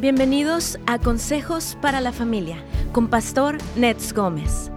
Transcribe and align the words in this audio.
Bienvenidos 0.00 0.78
a 0.86 1.00
Consejos 1.00 1.76
para 1.82 2.00
la 2.00 2.12
Familia 2.12 2.62
con 2.92 3.08
Pastor 3.08 3.58
Nets 3.74 4.12
Gómez. 4.12 4.70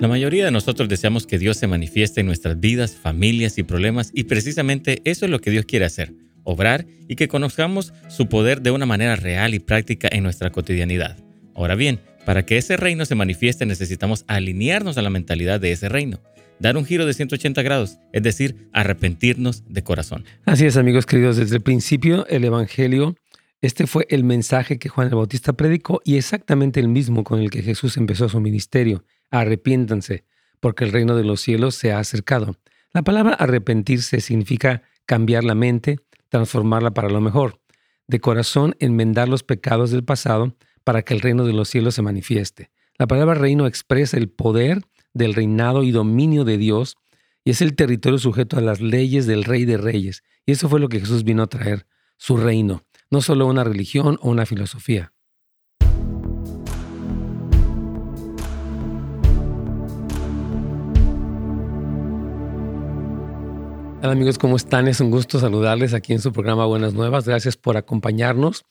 La 0.00 0.08
mayoría 0.08 0.44
de 0.44 0.50
nosotros 0.50 0.88
deseamos 0.88 1.24
que 1.24 1.38
Dios 1.38 1.56
se 1.58 1.68
manifieste 1.68 2.18
en 2.18 2.26
nuestras 2.26 2.58
vidas, 2.58 2.96
familias 2.96 3.58
y 3.58 3.62
problemas 3.62 4.10
y 4.12 4.24
precisamente 4.24 5.02
eso 5.04 5.24
es 5.24 5.30
lo 5.30 5.38
que 5.38 5.52
Dios 5.52 5.66
quiere 5.66 5.84
hacer, 5.84 6.14
obrar 6.42 6.84
y 7.06 7.14
que 7.14 7.28
conozcamos 7.28 7.92
su 8.08 8.26
poder 8.26 8.60
de 8.60 8.72
una 8.72 8.86
manera 8.86 9.14
real 9.14 9.54
y 9.54 9.60
práctica 9.60 10.08
en 10.10 10.24
nuestra 10.24 10.50
cotidianidad. 10.50 11.16
Ahora 11.54 11.76
bien, 11.76 12.00
para 12.24 12.44
que 12.44 12.58
ese 12.58 12.76
reino 12.76 13.04
se 13.04 13.14
manifieste 13.14 13.66
necesitamos 13.66 14.24
alinearnos 14.28 14.98
a 14.98 15.02
la 15.02 15.10
mentalidad 15.10 15.60
de 15.60 15.72
ese 15.72 15.88
reino 15.88 16.20
dar 16.62 16.76
un 16.76 16.84
giro 16.84 17.04
de 17.06 17.12
180 17.12 17.60
grados, 17.62 17.98
es 18.12 18.22
decir, 18.22 18.68
arrepentirnos 18.72 19.64
de 19.68 19.82
corazón. 19.82 20.24
Así 20.44 20.64
es, 20.64 20.76
amigos 20.76 21.06
queridos, 21.06 21.36
desde 21.36 21.56
el 21.56 21.62
principio 21.62 22.24
el 22.28 22.44
Evangelio, 22.44 23.16
este 23.60 23.88
fue 23.88 24.06
el 24.10 24.22
mensaje 24.22 24.78
que 24.78 24.88
Juan 24.88 25.08
el 25.08 25.16
Bautista 25.16 25.52
predicó 25.52 26.00
y 26.04 26.16
exactamente 26.16 26.78
el 26.78 26.88
mismo 26.88 27.24
con 27.24 27.40
el 27.40 27.50
que 27.50 27.62
Jesús 27.62 27.96
empezó 27.96 28.28
su 28.28 28.40
ministerio. 28.40 29.04
Arrepiéntanse, 29.30 30.24
porque 30.60 30.84
el 30.84 30.92
reino 30.92 31.16
de 31.16 31.24
los 31.24 31.40
cielos 31.40 31.74
se 31.74 31.92
ha 31.92 31.98
acercado. 31.98 32.56
La 32.92 33.02
palabra 33.02 33.34
arrepentirse 33.34 34.20
significa 34.20 34.82
cambiar 35.04 35.42
la 35.42 35.56
mente, 35.56 35.98
transformarla 36.28 36.92
para 36.92 37.08
lo 37.08 37.20
mejor. 37.20 37.60
De 38.06 38.20
corazón, 38.20 38.76
enmendar 38.78 39.28
los 39.28 39.42
pecados 39.42 39.90
del 39.90 40.04
pasado 40.04 40.56
para 40.84 41.02
que 41.02 41.14
el 41.14 41.20
reino 41.20 41.44
de 41.44 41.52
los 41.52 41.68
cielos 41.68 41.94
se 41.94 42.02
manifieste. 42.02 42.70
La 42.98 43.06
palabra 43.06 43.34
reino 43.34 43.66
expresa 43.66 44.16
el 44.16 44.28
poder 44.28 44.82
del 45.14 45.34
reinado 45.34 45.82
y 45.82 45.90
dominio 45.90 46.44
de 46.44 46.58
Dios 46.58 46.96
y 47.44 47.50
es 47.50 47.62
el 47.62 47.74
territorio 47.74 48.18
sujeto 48.18 48.56
a 48.56 48.60
las 48.60 48.80
leyes 48.80 49.26
del 49.26 49.44
Rey 49.44 49.64
de 49.64 49.76
Reyes. 49.76 50.22
Y 50.46 50.52
eso 50.52 50.68
fue 50.68 50.80
lo 50.80 50.88
que 50.88 51.00
Jesús 51.00 51.24
vino 51.24 51.42
a 51.42 51.48
traer, 51.48 51.86
su 52.16 52.36
reino, 52.36 52.84
no 53.10 53.20
solo 53.20 53.46
una 53.46 53.64
religión 53.64 54.18
o 54.22 54.30
una 54.30 54.46
filosofía. 54.46 55.12
Hola 64.04 64.12
amigos, 64.12 64.36
¿cómo 64.36 64.56
están? 64.56 64.88
Es 64.88 64.98
un 65.00 65.12
gusto 65.12 65.38
saludarles 65.38 65.94
aquí 65.94 66.12
en 66.12 66.18
su 66.18 66.32
programa 66.32 66.66
Buenas 66.66 66.92
Nuevas. 66.92 67.24
Gracias 67.24 67.56
por 67.56 67.76
acompañarnos. 67.76 68.64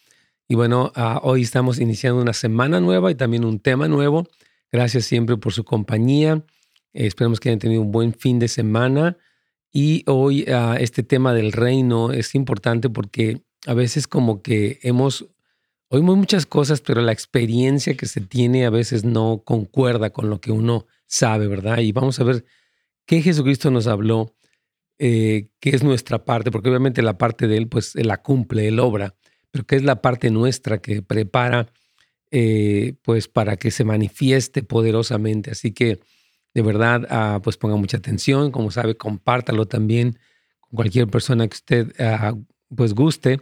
Y 0.51 0.55
bueno, 0.55 0.91
ah, 0.95 1.21
hoy 1.23 1.43
estamos 1.43 1.79
iniciando 1.79 2.21
una 2.21 2.33
semana 2.33 2.81
nueva 2.81 3.09
y 3.09 3.15
también 3.15 3.45
un 3.45 3.61
tema 3.61 3.87
nuevo. 3.87 4.27
Gracias 4.69 5.05
siempre 5.05 5.37
por 5.37 5.53
su 5.53 5.63
compañía. 5.63 6.43
Eh, 6.91 7.07
esperamos 7.07 7.39
que 7.39 7.47
hayan 7.47 7.59
tenido 7.59 7.81
un 7.81 7.93
buen 7.93 8.13
fin 8.13 8.37
de 8.37 8.49
semana. 8.49 9.15
Y 9.71 10.03
hoy 10.07 10.43
ah, 10.49 10.75
este 10.77 11.03
tema 11.03 11.33
del 11.33 11.53
reino 11.53 12.11
es 12.11 12.35
importante 12.35 12.89
porque 12.89 13.43
a 13.65 13.73
veces 13.73 14.09
como 14.09 14.41
que 14.41 14.79
hemos, 14.83 15.25
oímos 15.87 16.17
muchas 16.17 16.45
cosas, 16.45 16.81
pero 16.81 16.99
la 16.99 17.13
experiencia 17.13 17.95
que 17.95 18.05
se 18.05 18.19
tiene 18.19 18.65
a 18.65 18.69
veces 18.69 19.05
no 19.05 19.43
concuerda 19.45 20.09
con 20.09 20.29
lo 20.29 20.41
que 20.41 20.51
uno 20.51 20.85
sabe, 21.07 21.47
¿verdad? 21.47 21.77
Y 21.77 21.93
vamos 21.93 22.19
a 22.19 22.25
ver 22.25 22.43
qué 23.05 23.21
Jesucristo 23.21 23.71
nos 23.71 23.87
habló, 23.87 24.35
eh, 24.99 25.47
qué 25.61 25.69
es 25.69 25.81
nuestra 25.81 26.25
parte, 26.25 26.51
porque 26.51 26.67
obviamente 26.67 27.01
la 27.01 27.17
parte 27.17 27.47
de 27.47 27.55
Él, 27.55 27.69
pues 27.69 27.95
la 27.95 28.21
cumple, 28.21 28.67
Él 28.67 28.81
obra, 28.81 29.15
pero 29.51 29.65
qué 29.65 29.75
es 29.75 29.83
la 29.83 30.01
parte 30.01 30.31
nuestra 30.31 30.81
que 30.81 31.01
prepara 31.01 31.67
eh, 32.31 32.95
pues 33.03 33.27
para 33.27 33.57
que 33.57 33.71
se 33.71 33.83
manifieste 33.83 34.63
poderosamente. 34.63 35.51
Así 35.51 35.71
que 35.71 35.99
de 36.53 36.61
verdad, 36.61 37.07
ah, 37.09 37.39
pues 37.43 37.57
ponga 37.57 37.75
mucha 37.75 37.97
atención, 37.97 38.51
como 38.51 38.71
sabe, 38.71 38.95
compártalo 38.95 39.67
también 39.67 40.17
con 40.59 40.77
cualquier 40.77 41.07
persona 41.07 41.47
que 41.47 41.55
usted 41.55 41.93
ah, 41.99 42.35
pues 42.75 42.93
guste 42.93 43.39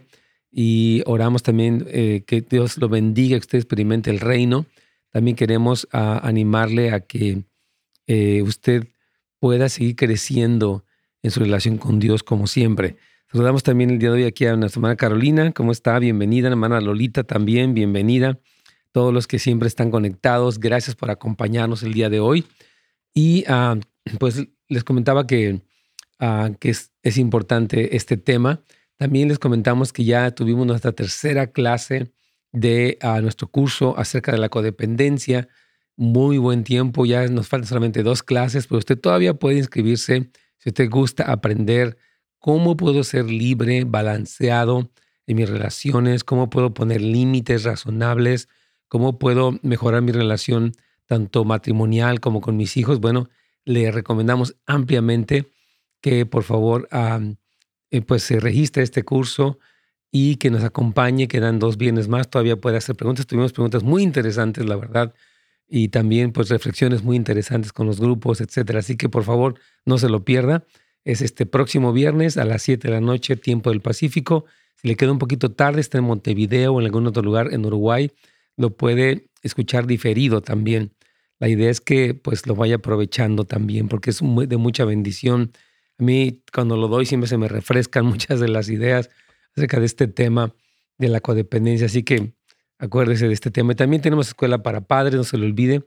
y 0.50 1.02
oramos 1.06 1.42
también 1.42 1.86
eh, 1.88 2.24
que 2.26 2.40
Dios 2.40 2.78
lo 2.78 2.88
bendiga, 2.88 3.36
que 3.36 3.40
usted 3.40 3.58
experimente 3.58 4.10
el 4.10 4.20
reino. 4.20 4.66
También 5.10 5.36
queremos 5.36 5.88
ah, 5.92 6.20
animarle 6.22 6.90
a 6.90 7.00
que 7.00 7.44
eh, 8.06 8.42
usted 8.42 8.88
pueda 9.38 9.68
seguir 9.68 9.96
creciendo 9.96 10.84
en 11.22 11.30
su 11.30 11.40
relación 11.40 11.78
con 11.78 11.98
Dios 11.98 12.22
como 12.22 12.46
siempre. 12.46 12.96
Saludamos 13.32 13.62
también 13.62 13.90
el 13.90 14.00
día 14.00 14.10
de 14.10 14.16
hoy 14.16 14.24
aquí 14.24 14.44
a 14.46 14.56
nuestra 14.56 14.80
hermana 14.80 14.96
Carolina. 14.96 15.52
¿Cómo 15.52 15.70
está? 15.70 15.96
Bienvenida. 16.00 16.48
Hermana 16.48 16.80
Lolita 16.80 17.22
también, 17.22 17.74
bienvenida 17.74 18.40
todos 18.90 19.14
los 19.14 19.28
que 19.28 19.38
siempre 19.38 19.68
están 19.68 19.92
conectados. 19.92 20.58
Gracias 20.58 20.96
por 20.96 21.12
acompañarnos 21.12 21.84
el 21.84 21.94
día 21.94 22.10
de 22.10 22.18
hoy. 22.18 22.44
Y 23.14 23.44
ah, 23.46 23.78
pues 24.18 24.48
les 24.66 24.82
comentaba 24.82 25.28
que, 25.28 25.62
ah, 26.18 26.50
que 26.58 26.70
es, 26.70 27.18
importante 27.18 27.94
este 27.94 28.16
tema. 28.16 28.64
También 28.96 29.28
les 29.28 29.38
comentamos 29.38 29.92
que 29.92 30.04
ya 30.04 30.32
tuvimos 30.32 30.66
nuestra 30.66 30.90
tercera 30.90 31.52
clase 31.52 32.10
de 32.50 32.98
ah, 33.00 33.20
nuestro 33.20 33.46
curso 33.46 33.96
acerca 33.96 34.32
de 34.32 34.38
la 34.38 34.48
codependencia. 34.48 35.46
Muy 35.94 36.38
buen 36.38 36.64
tiempo, 36.64 37.06
ya 37.06 37.28
nos 37.28 37.46
faltan 37.46 37.68
solamente 37.68 38.02
dos 38.02 38.24
clases, 38.24 38.66
pero 38.66 38.80
usted 38.80 38.98
todavía 38.98 39.34
puede 39.34 39.58
inscribirse 39.58 40.32
si 40.58 40.70
usted 40.70 40.90
gusta 40.90 41.30
aprender 41.30 41.96
cómo 42.40 42.76
puedo 42.76 43.04
ser 43.04 43.26
libre, 43.26 43.84
balanceado 43.84 44.90
en 45.26 45.36
mis 45.36 45.48
relaciones, 45.48 46.24
cómo 46.24 46.50
puedo 46.50 46.74
poner 46.74 47.00
límites 47.00 47.62
razonables, 47.62 48.48
cómo 48.88 49.18
puedo 49.18 49.60
mejorar 49.62 50.02
mi 50.02 50.10
relación 50.10 50.72
tanto 51.06 51.44
matrimonial 51.44 52.18
como 52.20 52.40
con 52.40 52.56
mis 52.56 52.76
hijos, 52.76 52.98
bueno, 53.00 53.28
le 53.64 53.90
recomendamos 53.90 54.56
ampliamente 54.66 55.50
que 56.00 56.26
por 56.26 56.42
favor 56.42 56.88
eh, 57.90 58.00
pues 58.02 58.22
se 58.22 58.40
registre 58.40 58.82
este 58.82 59.04
curso 59.04 59.58
y 60.10 60.36
que 60.36 60.50
nos 60.50 60.64
acompañe, 60.64 61.28
quedan 61.28 61.58
dos 61.58 61.76
viernes 61.76 62.08
más, 62.08 62.30
todavía 62.30 62.56
puede 62.56 62.78
hacer 62.78 62.96
preguntas, 62.96 63.26
tuvimos 63.26 63.52
preguntas 63.52 63.82
muy 63.82 64.02
interesantes, 64.02 64.66
la 64.66 64.76
verdad, 64.76 65.14
y 65.68 65.88
también 65.88 66.32
pues 66.32 66.48
reflexiones 66.48 67.02
muy 67.04 67.16
interesantes 67.16 67.72
con 67.72 67.86
los 67.86 68.00
grupos, 68.00 68.40
etcétera, 68.40 68.80
así 68.80 68.96
que 68.96 69.08
por 69.08 69.24
favor 69.24 69.54
no 69.84 69.98
se 69.98 70.08
lo 70.08 70.24
pierda, 70.24 70.64
es 71.04 71.22
este 71.22 71.46
próximo 71.46 71.92
viernes 71.92 72.36
a 72.36 72.44
las 72.44 72.62
7 72.62 72.88
de 72.88 72.94
la 72.94 73.00
noche, 73.00 73.36
tiempo 73.36 73.70
del 73.70 73.80
Pacífico, 73.80 74.44
si 74.80 74.88
le 74.88 74.96
queda 74.96 75.12
un 75.12 75.18
poquito 75.18 75.52
tarde, 75.52 75.80
está 75.80 75.98
en 75.98 76.04
Montevideo 76.04 76.72
o 76.72 76.80
en 76.80 76.86
algún 76.86 77.06
otro 77.06 77.22
lugar 77.22 77.52
en 77.52 77.66
Uruguay, 77.66 78.10
lo 78.56 78.76
puede 78.76 79.26
escuchar 79.42 79.86
diferido 79.86 80.40
también. 80.40 80.94
La 81.38 81.48
idea 81.48 81.70
es 81.70 81.80
que 81.80 82.14
pues 82.14 82.46
lo 82.46 82.54
vaya 82.54 82.76
aprovechando 82.76 83.44
también 83.44 83.88
porque 83.88 84.10
es 84.10 84.20
de 84.20 84.56
mucha 84.56 84.84
bendición. 84.86 85.52
A 85.98 86.02
mí 86.02 86.42
cuando 86.52 86.76
lo 86.76 86.88
doy 86.88 87.04
siempre 87.04 87.28
se 87.28 87.36
me 87.36 87.48
refrescan 87.48 88.06
muchas 88.06 88.40
de 88.40 88.48
las 88.48 88.70
ideas 88.70 89.10
acerca 89.54 89.80
de 89.80 89.86
este 89.86 90.06
tema 90.08 90.54
de 90.96 91.08
la 91.08 91.20
codependencia. 91.20 91.86
Así 91.86 92.02
que 92.02 92.32
acuérdese 92.78 93.28
de 93.28 93.34
este 93.34 93.50
tema. 93.50 93.74
También 93.74 94.00
tenemos 94.00 94.28
escuela 94.28 94.62
para 94.62 94.82
padres, 94.82 95.14
no 95.14 95.24
se 95.24 95.36
lo 95.36 95.44
olvide. 95.44 95.82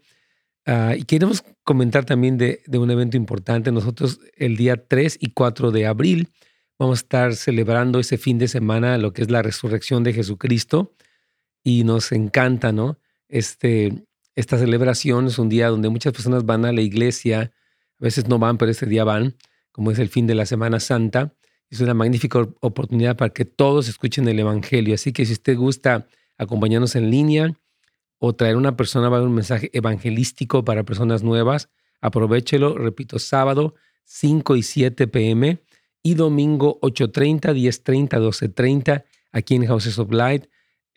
Ah, 0.66 0.96
y 0.98 1.04
queremos 1.04 1.44
comentar 1.64 2.06
también 2.06 2.38
de, 2.38 2.62
un 2.74 2.90
evento 2.90 3.18
importante. 3.18 3.72
Nosotros 3.72 4.20
el 4.38 4.56
día 4.56 4.88
3 4.88 5.18
y 5.20 5.32
4 5.32 5.72
de 5.72 5.86
abril 5.86 6.30
vamos 6.80 7.00
a 7.00 7.02
estar 7.02 7.36
celebrando 7.36 8.00
ese 8.00 8.18
fin 8.18 8.38
de 8.38 8.48
semana 8.48 8.98
lo 8.98 9.14
que 9.14 9.22
es 9.22 9.30
la 9.30 9.42
resurrección 9.42 10.04
de 10.04 10.14
Jesucristo 10.14 10.94
y 11.64 11.84
nos 11.84 12.12
encanta, 12.12 12.72
¿no? 12.72 12.98
Este, 13.28 14.06
esta 14.36 14.58
celebración 14.58 15.28
es 15.28 15.38
un 15.38 15.50
día 15.50 15.70
donde 15.70 15.90
muchas 15.90 16.14
personas 16.14 16.46
van 16.46 16.66
a 16.66 16.72
la 16.72 16.82
iglesia, 16.82 17.52
a 18.00 18.04
veces 18.04 18.28
no 18.28 18.40
van, 18.40 18.58
pero 18.58 18.72
este 18.72 18.86
día 18.86 19.04
van, 19.04 19.36
como 19.72 19.92
es 19.92 20.00
el 20.00 20.10
fin 20.10 20.28
de 20.28 20.36
la 20.36 20.46
Semana 20.46 20.80
Santa. 20.80 21.34
Es 21.70 21.82
una 21.82 21.94
magnífica 21.94 22.40
oportunidad 22.62 23.18
para 23.18 23.34
que 23.34 23.46
todos 23.46 23.88
escuchen 23.88 24.28
el 24.28 24.40
Evangelio. 24.40 24.96
Así 24.96 25.12
que 25.12 25.26
si 25.26 25.34
usted 25.34 25.58
gusta 25.58 26.08
acompañarnos 26.38 26.96
en 26.96 27.10
línea 27.10 27.54
o 28.26 28.34
traer 28.34 28.56
una 28.56 28.78
persona, 28.78 29.10
va 29.10 29.18
a 29.18 29.22
un 29.22 29.34
mensaje 29.34 29.70
evangelístico 29.74 30.64
para 30.64 30.86
personas 30.86 31.24
nuevas, 31.24 31.68
aprovechelo, 32.00 32.78
repito, 32.78 33.20
sábado 33.20 33.76
5 34.06 34.56
y 34.56 34.64
7 34.64 35.08
pm 35.08 35.62
y 36.02 36.14
domingo 36.14 36.80
8.30, 36.80 37.54
10.30, 37.54 38.08
12.30 38.08 39.04
aquí 39.34 39.56
en 39.56 39.66
Houses 39.66 40.00
of 40.00 40.10
Light 40.14 40.46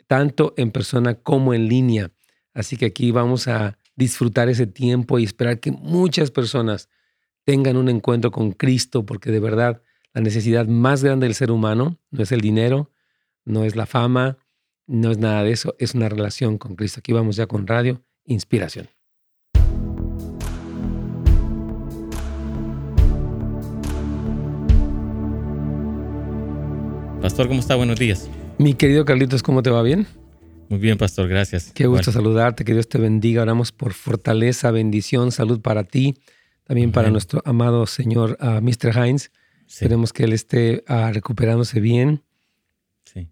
tanto 0.06 0.54
en 0.56 0.70
persona 0.70 1.16
como 1.16 1.52
en 1.52 1.68
línea. 1.68 2.12
Así 2.54 2.76
que 2.76 2.86
aquí 2.86 3.10
vamos 3.10 3.48
a 3.48 3.76
disfrutar 3.96 4.48
ese 4.48 4.68
tiempo 4.68 5.18
y 5.18 5.24
esperar 5.24 5.58
que 5.58 5.72
muchas 5.72 6.30
personas 6.30 6.90
tengan 7.42 7.76
un 7.76 7.88
encuentro 7.88 8.30
con 8.30 8.52
Cristo, 8.52 9.04
porque 9.04 9.32
de 9.32 9.40
verdad 9.40 9.82
la 10.14 10.20
necesidad 10.20 10.68
más 10.68 11.02
grande 11.02 11.26
del 11.26 11.34
ser 11.34 11.50
humano 11.50 11.98
no 12.12 12.22
es 12.22 12.30
el 12.30 12.40
dinero, 12.40 12.92
no 13.44 13.64
es 13.64 13.74
la 13.74 13.86
fama, 13.86 14.38
no 14.86 15.10
es 15.10 15.18
nada 15.18 15.42
de 15.42 15.52
eso, 15.52 15.74
es 15.78 15.94
una 15.94 16.08
relación 16.08 16.58
con 16.58 16.76
Cristo. 16.76 17.00
Aquí 17.00 17.12
vamos 17.12 17.36
ya 17.36 17.46
con 17.46 17.66
Radio 17.66 18.02
Inspiración. 18.24 18.88
Pastor, 27.20 27.48
¿cómo 27.48 27.60
está? 27.60 27.74
Buenos 27.74 27.98
días. 27.98 28.30
Mi 28.58 28.74
querido 28.74 29.04
Carlitos, 29.04 29.42
¿cómo 29.42 29.62
te 29.62 29.70
va 29.70 29.82
bien? 29.82 30.06
Muy 30.68 30.78
bien, 30.78 30.96
pastor, 30.96 31.28
gracias. 31.28 31.72
Qué 31.72 31.86
gusto 31.86 32.12
saludarte, 32.12 32.64
que 32.64 32.72
Dios 32.72 32.88
te 32.88 32.98
bendiga. 32.98 33.42
Oramos 33.42 33.72
por 33.72 33.92
fortaleza, 33.92 34.70
bendición, 34.70 35.32
salud 35.32 35.60
para 35.60 35.84
ti, 35.84 36.14
también 36.64 36.92
para 36.92 37.10
nuestro 37.10 37.42
amado 37.44 37.86
señor 37.86 38.32
uh, 38.40 38.44
ah, 38.44 38.60
Mr. 38.60 38.92
Hines. 38.96 39.32
Esperemos 39.68 40.12
que 40.12 40.24
él 40.24 40.32
esté 40.32 40.84
uh, 40.88 41.12
recuperándose 41.12 41.80
bien 41.80 42.22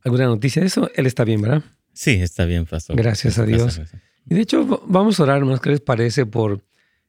¿Alguna 0.05 0.27
noticia 0.27 0.61
de 0.61 0.67
eso? 0.67 0.91
Él 0.95 1.07
está 1.07 1.25
bien, 1.25 1.41
¿verdad? 1.43 1.63
Sí, 1.93 2.13
está 2.13 2.45
bien, 2.45 2.67
pastor. 2.67 2.97
Gracias 2.97 3.39
a 3.39 3.47
Dios. 3.47 3.81
Y 4.29 4.35
de 4.35 4.41
hecho, 4.41 4.83
vamos 4.87 5.21
a 5.21 5.25
orar, 5.25 5.39
hermanos, 5.39 5.61
¿qué 5.61 5.71
les 5.71 5.81
parece 5.81 6.27
por 6.27 6.65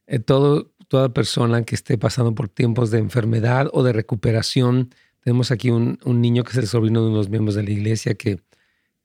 eh, 0.06 0.18
todo, 0.18 0.72
toda 0.88 1.12
persona 1.12 1.62
que 1.64 1.74
esté 1.74 1.98
pasando 1.98 2.34
por 2.34 2.48
tiempos 2.48 2.90
de 2.90 2.98
enfermedad 2.98 3.68
o 3.72 3.82
de 3.82 3.92
recuperación? 3.92 4.90
Tenemos 5.20 5.50
aquí 5.50 5.70
un, 5.70 5.98
un 6.04 6.20
niño 6.20 6.44
que 6.44 6.50
es 6.50 6.58
el 6.58 6.66
sobrino 6.66 7.02
de 7.02 7.10
unos 7.10 7.28
miembros 7.28 7.54
de 7.54 7.62
la 7.62 7.70
iglesia 7.70 8.14
que 8.14 8.40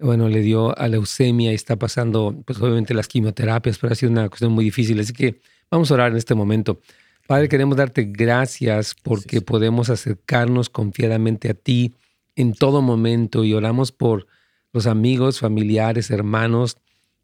bueno, 0.02 0.30
le 0.30 0.42
dio 0.42 0.78
a 0.78 0.88
leucemia 0.88 1.52
y 1.52 1.56
está 1.56 1.78
pasando, 1.78 2.42
pues 2.46 2.60
obviamente 2.60 2.94
las 2.94 3.08
quimioterapias, 3.08 3.78
pero 3.78 3.94
ha 3.94 3.96
sido 3.96 4.12
una 4.12 4.28
cuestión 4.30 4.52
muy 4.52 4.66
difícil. 4.66 5.00
Así 5.00 5.13
que 5.13 5.40
vamos 5.69 5.92
a 5.92 5.94
orar 5.94 6.12
en 6.12 6.18
este 6.18 6.34
momento. 6.34 6.81
Padre, 7.28 7.48
queremos 7.48 7.78
darte 7.78 8.10
gracias 8.12 8.96
porque 9.02 9.42
podemos 9.42 9.90
acercarnos 9.90 10.69
confiadamente 10.69 11.50
a 11.50 11.54
ti 11.54 11.94
en 12.42 12.54
todo 12.54 12.82
momento 12.82 13.44
y 13.44 13.54
oramos 13.54 13.92
por 13.92 14.28
los 14.74 14.88
amigos, 14.88 15.40
familiares, 15.40 16.10
hermanos 16.12 16.78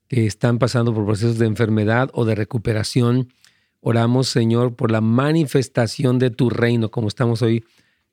que 0.07 0.25
están 0.25 0.59
pasando 0.59 0.93
por 0.93 1.05
procesos 1.05 1.37
de 1.37 1.45
enfermedad 1.45 2.09
o 2.13 2.23
de 2.25 2.35
recuperación. 2.35 3.33
Oramos, 3.81 4.29
Señor, 4.29 4.75
por 4.75 4.91
la 4.91 5.01
manifestación 5.01 6.19
de 6.19 6.29
tu 6.29 6.49
reino, 6.49 6.91
como 6.91 7.07
estamos 7.07 7.41
hoy 7.41 7.63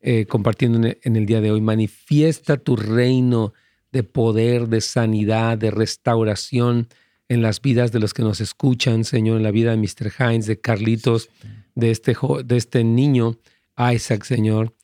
eh, 0.00 0.26
compartiendo 0.26 0.88
en 1.02 1.16
el 1.16 1.26
día 1.26 1.40
de 1.40 1.50
hoy. 1.50 1.60
Manifiesta 1.60 2.56
tu 2.56 2.76
reino 2.76 3.52
de 3.92 4.02
poder, 4.02 4.68
de 4.68 4.80
sanidad, 4.80 5.56
de 5.56 5.70
restauración 5.70 6.88
en 7.28 7.42
las 7.42 7.62
vidas 7.62 7.92
de 7.92 8.00
los 8.00 8.12
que 8.12 8.22
nos 8.22 8.40
escuchan, 8.40 9.04
Señor, 9.04 9.38
en 9.38 9.44
la 9.44 9.50
vida 9.50 9.70
de 9.70 9.76
Mr. 9.76 10.12
Hines, 10.18 10.46
de 10.46 10.60
Carlitos, 10.60 11.30
de 11.74 11.90
este, 11.90 12.16
de 12.44 12.56
este 12.56 12.84
niño, 12.84 13.38
Isaac, 13.78 14.24
Señor. 14.24 14.74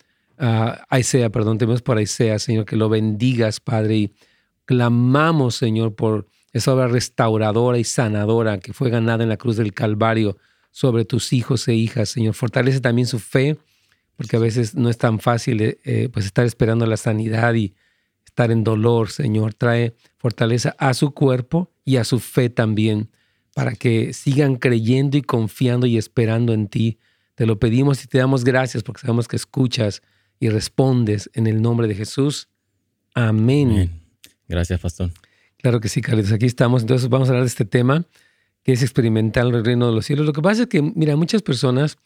Uh, 0.40 0.96
Isaiah, 0.96 1.28
perdón, 1.28 1.58
tenemos 1.58 1.82
por 1.82 2.00
Isaiah, 2.00 2.38
Señor, 2.38 2.64
que 2.64 2.74
lo 2.74 2.88
bendigas, 2.88 3.60
Padre, 3.60 3.96
y 3.96 4.14
clamamos, 4.64 5.56
Señor, 5.56 5.94
por 5.94 6.28
esa 6.52 6.72
obra 6.72 6.88
restauradora 6.88 7.76
y 7.76 7.84
sanadora 7.84 8.58
que 8.58 8.72
fue 8.72 8.88
ganada 8.88 9.22
en 9.22 9.28
la 9.28 9.36
cruz 9.36 9.56
del 9.56 9.74
Calvario 9.74 10.38
sobre 10.70 11.04
tus 11.04 11.34
hijos 11.34 11.68
e 11.68 11.74
hijas, 11.74 12.08
Señor. 12.08 12.34
Fortalece 12.34 12.80
también 12.80 13.06
su 13.06 13.18
fe, 13.18 13.58
porque 14.16 14.36
a 14.36 14.40
veces 14.40 14.74
no 14.74 14.88
es 14.88 14.96
tan 14.96 15.20
fácil 15.20 15.60
eh, 15.60 15.78
eh, 15.84 16.08
pues 16.10 16.24
estar 16.24 16.46
esperando 16.46 16.86
la 16.86 16.96
sanidad 16.96 17.52
y 17.54 17.74
estar 18.24 18.50
en 18.50 18.64
dolor, 18.64 19.10
Señor. 19.10 19.52
Trae 19.52 19.94
fortaleza 20.16 20.74
a 20.78 20.94
su 20.94 21.12
cuerpo 21.12 21.70
y 21.84 21.96
a 21.96 22.04
su 22.04 22.18
fe 22.18 22.48
también, 22.48 23.10
para 23.54 23.74
que 23.74 24.14
sigan 24.14 24.56
creyendo 24.56 25.18
y 25.18 25.22
confiando 25.22 25.86
y 25.86 25.98
esperando 25.98 26.54
en 26.54 26.68
ti. 26.68 26.98
Te 27.34 27.44
lo 27.44 27.58
pedimos 27.58 28.02
y 28.04 28.06
te 28.06 28.18
damos 28.18 28.44
gracias 28.44 28.82
porque 28.82 29.02
sabemos 29.02 29.28
que 29.28 29.36
escuchas 29.36 30.02
y 30.40 30.48
respondes 30.48 31.30
en 31.34 31.46
el 31.46 31.62
nombre 31.62 31.86
de 31.86 31.94
Jesús. 31.94 32.48
Amén. 33.14 34.00
Gracias, 34.48 34.80
pastor. 34.80 35.10
Claro 35.58 35.80
que 35.80 35.88
sí, 35.88 36.00
Carlitos. 36.00 36.32
Aquí 36.32 36.46
estamos. 36.46 36.82
Entonces 36.82 37.08
vamos 37.08 37.28
a 37.28 37.32
hablar 37.32 37.44
de 37.44 37.48
este 37.48 37.66
tema 37.66 38.06
que 38.62 38.72
es 38.72 38.82
experimentar 38.82 39.46
el 39.46 39.64
reino 39.64 39.86
de 39.86 39.94
los 39.94 40.06
cielos. 40.06 40.26
Lo 40.26 40.32
que 40.32 40.42
pasa 40.42 40.62
es 40.62 40.68
que, 40.68 40.82
mira, 40.82 41.16
muchas 41.16 41.42
personas 41.42 41.98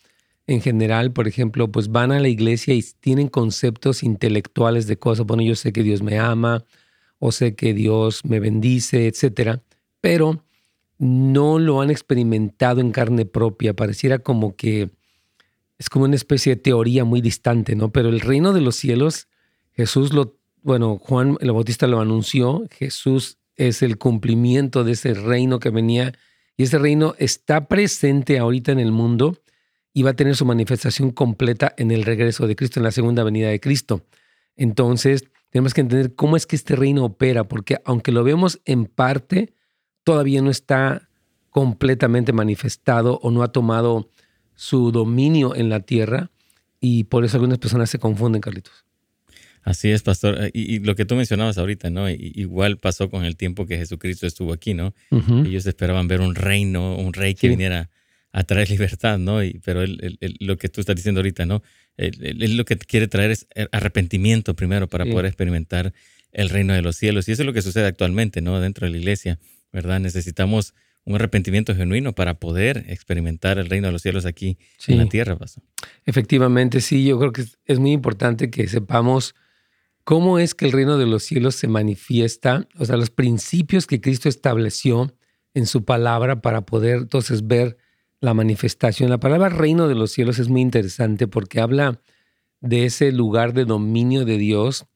en 0.47 0.61
general, 0.61 1.13
por 1.13 1.27
ejemplo, 1.27 1.71
pues 1.71 1.89
van 1.89 2.13
a 2.13 2.21
la 2.21 2.29
iglesia 2.29 2.75
y 2.75 2.85
tienen 3.01 3.29
conceptos 3.29 4.03
intelectuales 4.03 4.87
de 4.87 4.99
cosas. 4.99 5.27
Bueno, 5.27 5.43
yo 5.43 5.55
sé 5.57 5.73
que 5.73 5.83
Dios 5.83 6.03
me 6.03 6.19
ama 6.19 6.65
o 7.19 7.33
sé 7.33 7.55
que 7.55 7.73
Dios 7.73 8.25
me 8.25 8.41
bendice, 8.41 9.07
etcétera, 9.07 9.63
pero 10.01 10.45
no 10.99 11.59
lo 11.59 11.81
han 11.81 11.91
experimentado 11.91 12.81
en 12.81 12.91
carne 12.91 13.25
propia. 13.25 13.75
Pareciera 13.75 14.19
como 14.19 14.55
que 14.55 14.91
es 15.79 15.89
como 15.89 16.05
una 16.05 16.17
especie 16.17 16.55
de 16.55 16.61
teoría 16.61 17.05
muy 17.05 17.21
distante, 17.21 17.75
¿no? 17.75 17.91
Pero 17.91 18.09
el 18.09 18.21
reino 18.21 18.53
de 18.53 18.61
los 18.61 18.77
cielos, 18.77 19.29
Jesús 19.73 20.13
lo, 20.13 20.39
bueno, 20.63 20.99
Juan 20.99 21.37
el 21.41 21.53
Bautista 21.53 21.87
lo 21.87 22.01
anunció, 22.01 22.65
Jesús 22.71 23.39
es 23.57 23.83
el 23.83 23.99
cumplimiento 23.99 24.85
de 24.85 24.93
ese 24.93 25.15
reino 25.15 25.59
que 25.59 25.71
venía 25.71 26.13
y 26.57 26.65
ese 26.65 26.79
reino 26.79 27.15
está 27.19 27.67
presente 27.67 28.39
ahorita 28.39 28.73
en 28.73 28.79
el 28.79 28.93
mundo 28.93 29.39
y 29.93 30.03
va 30.03 30.11
a 30.11 30.17
tener 30.17 30.37
su 30.37 30.45
manifestación 30.45 31.11
completa 31.11 31.75
en 31.77 31.91
el 31.91 32.05
regreso 32.05 32.47
de 32.47 32.57
Cristo, 32.57 32.81
en 32.81 32.85
la 32.85 32.91
segunda 32.91 33.23
venida 33.23 33.49
de 33.49 33.61
Cristo. 33.61 34.03
Entonces, 34.57 35.25
tenemos 35.51 35.73
que 35.75 35.83
entender 35.83 36.15
cómo 36.15 36.37
es 36.37 36.47
que 36.47 36.57
este 36.57 36.75
reino 36.75 37.05
opera, 37.05 37.45
porque 37.45 37.79
aunque 37.85 38.11
lo 38.11 38.25
vemos 38.25 38.61
en 38.65 38.87
parte, 38.87 39.55
todavía 40.03 40.43
no 40.43 40.51
está 40.51 41.09
completamente 41.51 42.33
manifestado 42.33 43.21
o 43.23 43.31
no 43.31 43.45
ha 43.45 43.53
tomado 43.53 44.09
su 44.55 44.93
dominio 44.93 45.55
en 45.55 45.69
la 45.69 45.81
tierra 45.81 46.31
y 46.81 47.05
por 47.05 47.25
eso 47.25 47.37
algunas 47.37 47.59
personas 47.59 47.91
se 47.91 47.99
confunden, 47.99 48.41
Carlitos. 48.41 48.85
Así 49.63 49.91
es, 49.91 50.03
pastor. 50.03 50.37
Eh, 50.45 50.51
y, 50.53 50.81
lo 50.81 50.95
que 50.95 51.07
tú 51.07 51.17
mencionabas 51.17 51.57
ahorita, 51.57 51.89
¿no? 51.89 52.11
igual 52.11 52.77
pasó 52.77 53.09
con 53.09 53.25
el 53.25 53.37
tiempo 53.37 53.67
que 53.67 53.79
Jesucristo 53.79 54.27
estuvo 54.27 54.53
aquí, 54.53 54.75
¿no? 54.75 54.95
Ellos 55.11 55.65
esperaban 55.67 56.07
ver 56.07 56.21
un 56.21 56.35
reino, 56.35 56.97
un 56.97 57.15
rey 57.15 57.35
que 57.35 57.49
viniera 57.49 57.89
a 58.33 58.43
traer 58.43 58.69
libertad, 58.69 59.19
¿no? 59.19 59.43
Y, 59.43 59.61
pero 59.65 59.85
lo 60.41 60.59
que 60.59 60.69
tú 60.69 60.81
estás 60.81 60.97
diciendo 60.97 61.21
ahorita, 61.21 61.47
¿no? 61.47 61.63
Él, 61.97 62.57
lo 62.57 62.65
que 62.65 62.77
quiere 62.77 63.09
traer 63.09 63.31
es 63.31 63.47
arrepentimiento 63.73 64.55
primero 64.55 64.89
para 64.89 65.07
poder 65.07 65.27
experimentar 65.27 65.95
el 66.33 66.51
reino 66.51 66.75
de 66.75 66.83
los 66.83 66.97
cielos. 66.97 67.29
Y 67.29 67.33
eso 67.33 67.43
es 67.43 67.47
lo 67.47 67.53
que 67.53 67.63
sucede 67.63 67.87
actualmente, 67.87 68.43
¿no? 68.43 68.61
Dentro 68.61 68.87
de 68.87 68.91
la 68.91 68.99
iglesia, 68.99 69.39
¿verdad? 69.73 70.01
Necesitamos 70.01 70.75
un 71.05 71.15
arrepentimiento 71.17 71.75
genuino 71.75 72.15
para 72.15 72.35
poder 72.35 72.85
experimentar 72.89 73.59
el 73.59 73.69
reino 73.69 73.89
de 73.89 73.93
los 73.93 74.03
cielos 74.03 74.25
aquí 74.25 74.59
en 74.87 74.99
la 74.99 75.07
tierra, 75.07 75.37
pasó. 75.37 75.61
Efectivamente, 76.07 76.81
sí, 76.81 77.05
yo 77.05 77.19
creo 77.19 77.33
que 77.33 77.45
es 77.67 77.79
muy 77.79 77.93
importante 77.93 78.51
que 78.51 78.67
sepamos 78.67 79.35
cómo 80.05 80.39
es 80.39 80.55
que 80.55 80.65
el 80.65 80.73
reino 80.73 80.97
de 80.97 81.07
los 81.07 81.23
cielos 81.23 81.57
se 81.57 81.69
manifiesta, 81.69 82.67
o 82.79 82.85
sea, 82.85 82.97
los 82.97 83.11
principios 83.11 83.87
que 83.87 84.01
Cristo 84.01 84.29
estableció 84.29 85.15
en 85.53 85.67
su 85.67 85.85
palabra 85.85 86.41
para 86.41 86.63
poder 86.63 86.99
entonces 86.99 87.47
ver 87.47 87.77
la 88.21 88.35
manifestación. 88.35 89.11
La 89.11 89.21
palabra 89.21 89.51
reino 89.51 89.89
de 89.89 89.95
los 89.95 90.11
cielos 90.11 90.39
es 90.39 90.49
muy 90.49 90.63
interesante 90.63 91.29
porque 91.29 91.61
habla 91.61 92.01
de 92.61 92.87
ese 92.87 93.13
lugar 93.13 93.53
de 93.53 93.67
dominio 93.67 94.25
de 94.25 94.39
Dios 94.39 94.87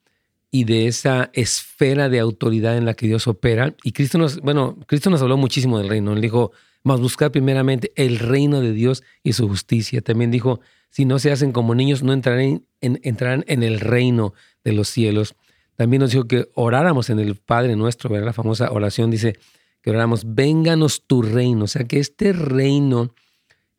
y 0.50 0.64
de 0.64 0.86
esa 0.86 1.30
esfera 1.34 2.08
de 2.08 2.20
autoridad 2.20 2.76
en 2.76 2.86
la 2.86 2.94
que 2.94 3.06
Dios 3.06 3.26
opera. 3.26 3.74
Y 3.82 3.92
Cristo 3.92 4.18
nos, 4.18 4.40
bueno, 4.40 4.78
Cristo 4.86 5.10
nos 5.10 5.20
habló 5.20 5.36
muchísimo 5.36 5.78
del 5.78 5.88
reino. 5.88 6.12
Él 6.12 6.20
dijo, 6.20 6.52
más 6.82 7.00
buscar 7.00 7.30
primeramente 7.30 7.92
el 7.96 8.18
reino 8.18 8.60
de 8.60 8.72
Dios 8.72 9.02
y 9.22 9.34
su 9.34 9.48
justicia. 9.48 10.00
También 10.00 10.30
dijo, 10.30 10.60
si 10.90 11.04
no 11.04 11.18
se 11.18 11.30
hacen 11.30 11.52
como 11.52 11.74
niños, 11.74 12.02
no 12.02 12.12
entrarán 12.12 12.64
en, 12.80 13.00
entrarán 13.02 13.44
en 13.46 13.62
el 13.62 13.80
reino 13.80 14.32
de 14.64 14.72
los 14.72 14.88
cielos. 14.88 15.34
También 15.76 16.00
nos 16.00 16.12
dijo 16.12 16.24
que 16.24 16.48
oráramos 16.54 17.10
en 17.10 17.18
el 17.18 17.36
Padre 17.36 17.76
nuestro, 17.76 18.10
¿verdad? 18.10 18.26
La 18.26 18.32
famosa 18.32 18.72
oración 18.72 19.10
dice, 19.10 19.36
que 19.82 19.90
oramos, 19.90 20.34
vénganos 20.34 21.06
tu 21.06 21.22
reino. 21.22 21.64
O 21.64 21.68
sea, 21.68 21.84
que 21.84 22.00
este 22.00 22.32
reino, 22.32 23.14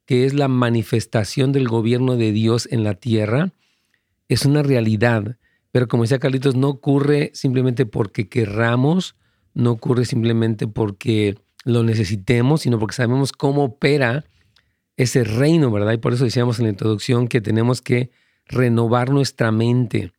que 0.06 0.26
es 0.26 0.34
la 0.34 0.48
manifestación 0.48 1.52
del 1.52 1.68
gobierno 1.68 2.16
de 2.16 2.32
Dios 2.32 2.68
en 2.72 2.84
la 2.84 2.94
tierra, 2.94 3.52
es 4.28 4.46
una 4.46 4.64
realidad. 4.64 5.38
Pero 5.72 5.88
como 5.88 6.04
decía 6.04 6.20
Carlitos, 6.20 6.56
no 6.56 6.70
ocurre 6.70 7.32
simplemente 7.34 7.86
porque 7.86 8.28
querramos, 8.28 9.16
no 9.54 9.72
ocurre 9.72 10.06
simplemente 10.06 10.68
porque 10.68 11.38
lo 11.66 11.84
necesitemos, 11.84 12.62
sino 12.62 12.80
porque 12.80 12.96
sabemos 12.96 13.32
cómo 13.32 13.64
opera 13.66 14.26
ese 14.98 15.24
reino, 15.24 15.72
¿verdad? 15.72 15.94
Y 15.94 15.98
por 15.98 16.14
eso 16.14 16.26
decíamos 16.26 16.60
en 16.60 16.66
la 16.66 16.72
introducción 16.72 17.28
que 17.28 17.42
tenemos 17.42 17.82
que 17.82 18.12
renovar 18.46 19.12
nuestra 19.12 19.52
mente. 19.52 20.12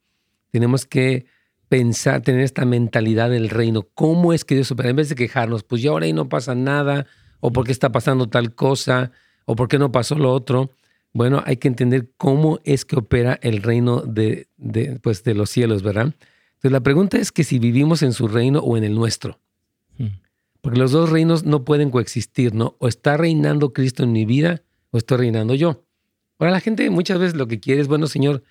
Tenemos 0.50 0.86
que 0.86 1.26
pensar, 1.68 2.22
tener 2.22 2.40
esta 2.40 2.64
mentalidad 2.64 3.30
del 3.30 3.48
reino. 3.48 3.82
¿Cómo 3.94 4.32
es 4.32 4.44
que 4.44 4.54
Dios 4.54 4.70
opera? 4.70 4.90
En 4.90 4.96
vez 4.96 5.08
de 5.08 5.14
quejarnos, 5.14 5.64
pues 5.64 5.82
ya 5.82 5.90
ahora 5.90 6.06
ahí 6.06 6.12
no 6.12 6.28
pasa 6.28 6.54
nada, 6.54 7.06
o 7.40 7.52
por 7.52 7.64
qué 7.66 7.72
está 7.72 7.92
pasando 7.92 8.28
tal 8.28 8.54
cosa, 8.54 9.12
o 9.44 9.54
por 9.54 9.68
qué 9.68 9.78
no 9.78 9.92
pasó 9.92 10.14
lo 10.14 10.32
otro. 10.32 10.70
Bueno, 11.12 11.42
hay 11.44 11.56
que 11.56 11.68
entender 11.68 12.10
cómo 12.16 12.60
es 12.64 12.84
que 12.84 12.96
opera 12.96 13.38
el 13.42 13.62
reino 13.62 14.00
de, 14.02 14.48
pues, 15.02 15.24
de 15.24 15.34
los 15.34 15.50
cielos, 15.50 15.82
¿verdad? 15.82 16.14
Entonces 16.54 16.72
la 16.72 16.80
pregunta 16.80 17.18
es 17.18 17.32
que 17.32 17.42
si 17.42 17.58
vivimos 17.58 18.02
en 18.02 18.12
su 18.12 18.28
reino 18.28 18.60
o 18.60 18.76
en 18.76 18.84
el 18.84 18.94
nuestro. 18.94 19.40
Hmm. 19.98 20.20
Porque 20.60 20.78
los 20.78 20.92
dos 20.92 21.10
reinos 21.10 21.44
no 21.44 21.64
pueden 21.64 21.90
coexistir, 21.90 22.54
¿no? 22.54 22.76
O 22.78 22.86
está 22.86 23.16
reinando 23.16 23.72
Cristo 23.72 24.04
en 24.04 24.12
mi 24.12 24.24
vida 24.24 24.62
o 24.90 24.98
estoy 24.98 25.18
reinando 25.18 25.54
yo. 25.54 25.84
Ahora 26.38 26.52
la 26.52 26.60
gente 26.60 26.88
muchas 26.90 27.18
veces 27.18 27.34
lo 27.34 27.48
que 27.48 27.60
quiere 27.60 27.80
es, 27.80 27.88
bueno, 27.88 28.06
Señor, 28.06 28.42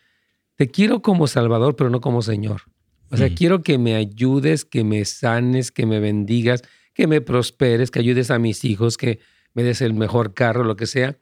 te 0.56 0.68
quiero 0.68 1.02
como 1.02 1.28
Salvador, 1.28 1.76
pero 1.76 1.90
no 1.90 2.02
como 2.02 2.22
Señor. 2.22 2.64
O 3.12 3.18
sea, 3.18 3.30
mm. 3.30 3.36
quiero 3.36 3.64
que 3.64 3.78
me 3.78 3.96
ayudes, 3.96 4.66
que 4.66 4.84
me 4.84 5.06
sanes, 5.06 5.72
que 5.72 5.86
me 5.86 6.00
bendigas, 6.00 6.62
que 6.94 7.08
me 7.08 7.22
prosperes, 7.22 7.92
que 7.92 8.00
ayudes 8.00 8.32
a 8.32 8.40
mis 8.40 8.66
hijos, 8.66 8.98
que 8.98 9.20
me 9.54 9.64
des 9.64 9.82
el 9.82 9.94
mejor 9.94 10.34
carro, 10.34 10.64
lo 10.64 10.76
que 10.76 10.86
sea, 10.86 11.18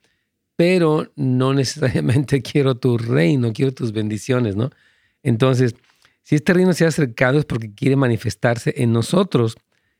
pero 0.58 1.12
no 1.14 1.54
necesariamente 1.54 2.42
quiero 2.42 2.74
tu 2.74 2.98
reino, 2.98 3.52
quiero 3.52 3.72
tus 3.72 3.92
bendiciones, 3.92 4.56
¿no? 4.56 4.70
Entonces, 5.22 5.76
si 6.24 6.34
este 6.34 6.52
reino 6.52 6.72
se 6.72 6.84
ha 6.84 6.88
acercado 6.88 7.38
es 7.38 7.44
porque 7.44 7.72
quiere 7.72 7.94
manifestarse 7.94 8.74
en 8.76 8.92
nosotros, 8.92 9.56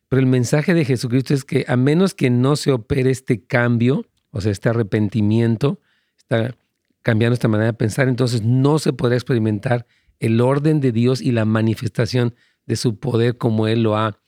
pero 0.09 0.19
el 0.19 0.27
mensaje 0.27 0.75
de 0.75 0.85
Jesucristo 0.85 1.33
es 1.33 1.45
que 1.45 1.65
a 1.69 1.77
menos 1.77 2.13
que 2.13 2.29
no 2.29 2.57
se 2.57 2.73
opere 2.73 3.11
este 3.11 3.41
cambio, 3.41 4.05
o 4.33 4.41
sea, 4.41 4.51
este 4.51 4.69
arrepentimiento, 4.69 5.81
está 6.17 6.57
cambiando 7.03 7.35
esta 7.35 7.47
manera 7.47 7.69
de 7.69 7.79
pensar, 7.79 8.09
entonces 8.09 8.43
no 8.43 8.81
se 8.81 8.93
podrá 8.93 9.15
experimentar 9.15 9.87
el 10.19 10.41
orden 10.41 10.81
de 10.81 10.91
Dios 10.91 11.21
y 11.23 11.31
la 11.31 11.45
manifestación 11.45 12.35
de 12.67 12.75
su 12.75 12.99
poder 12.99 13.39
como 13.39 13.69
Él 13.69 13.85
lo 13.85 13.97
ha, 13.97 14.19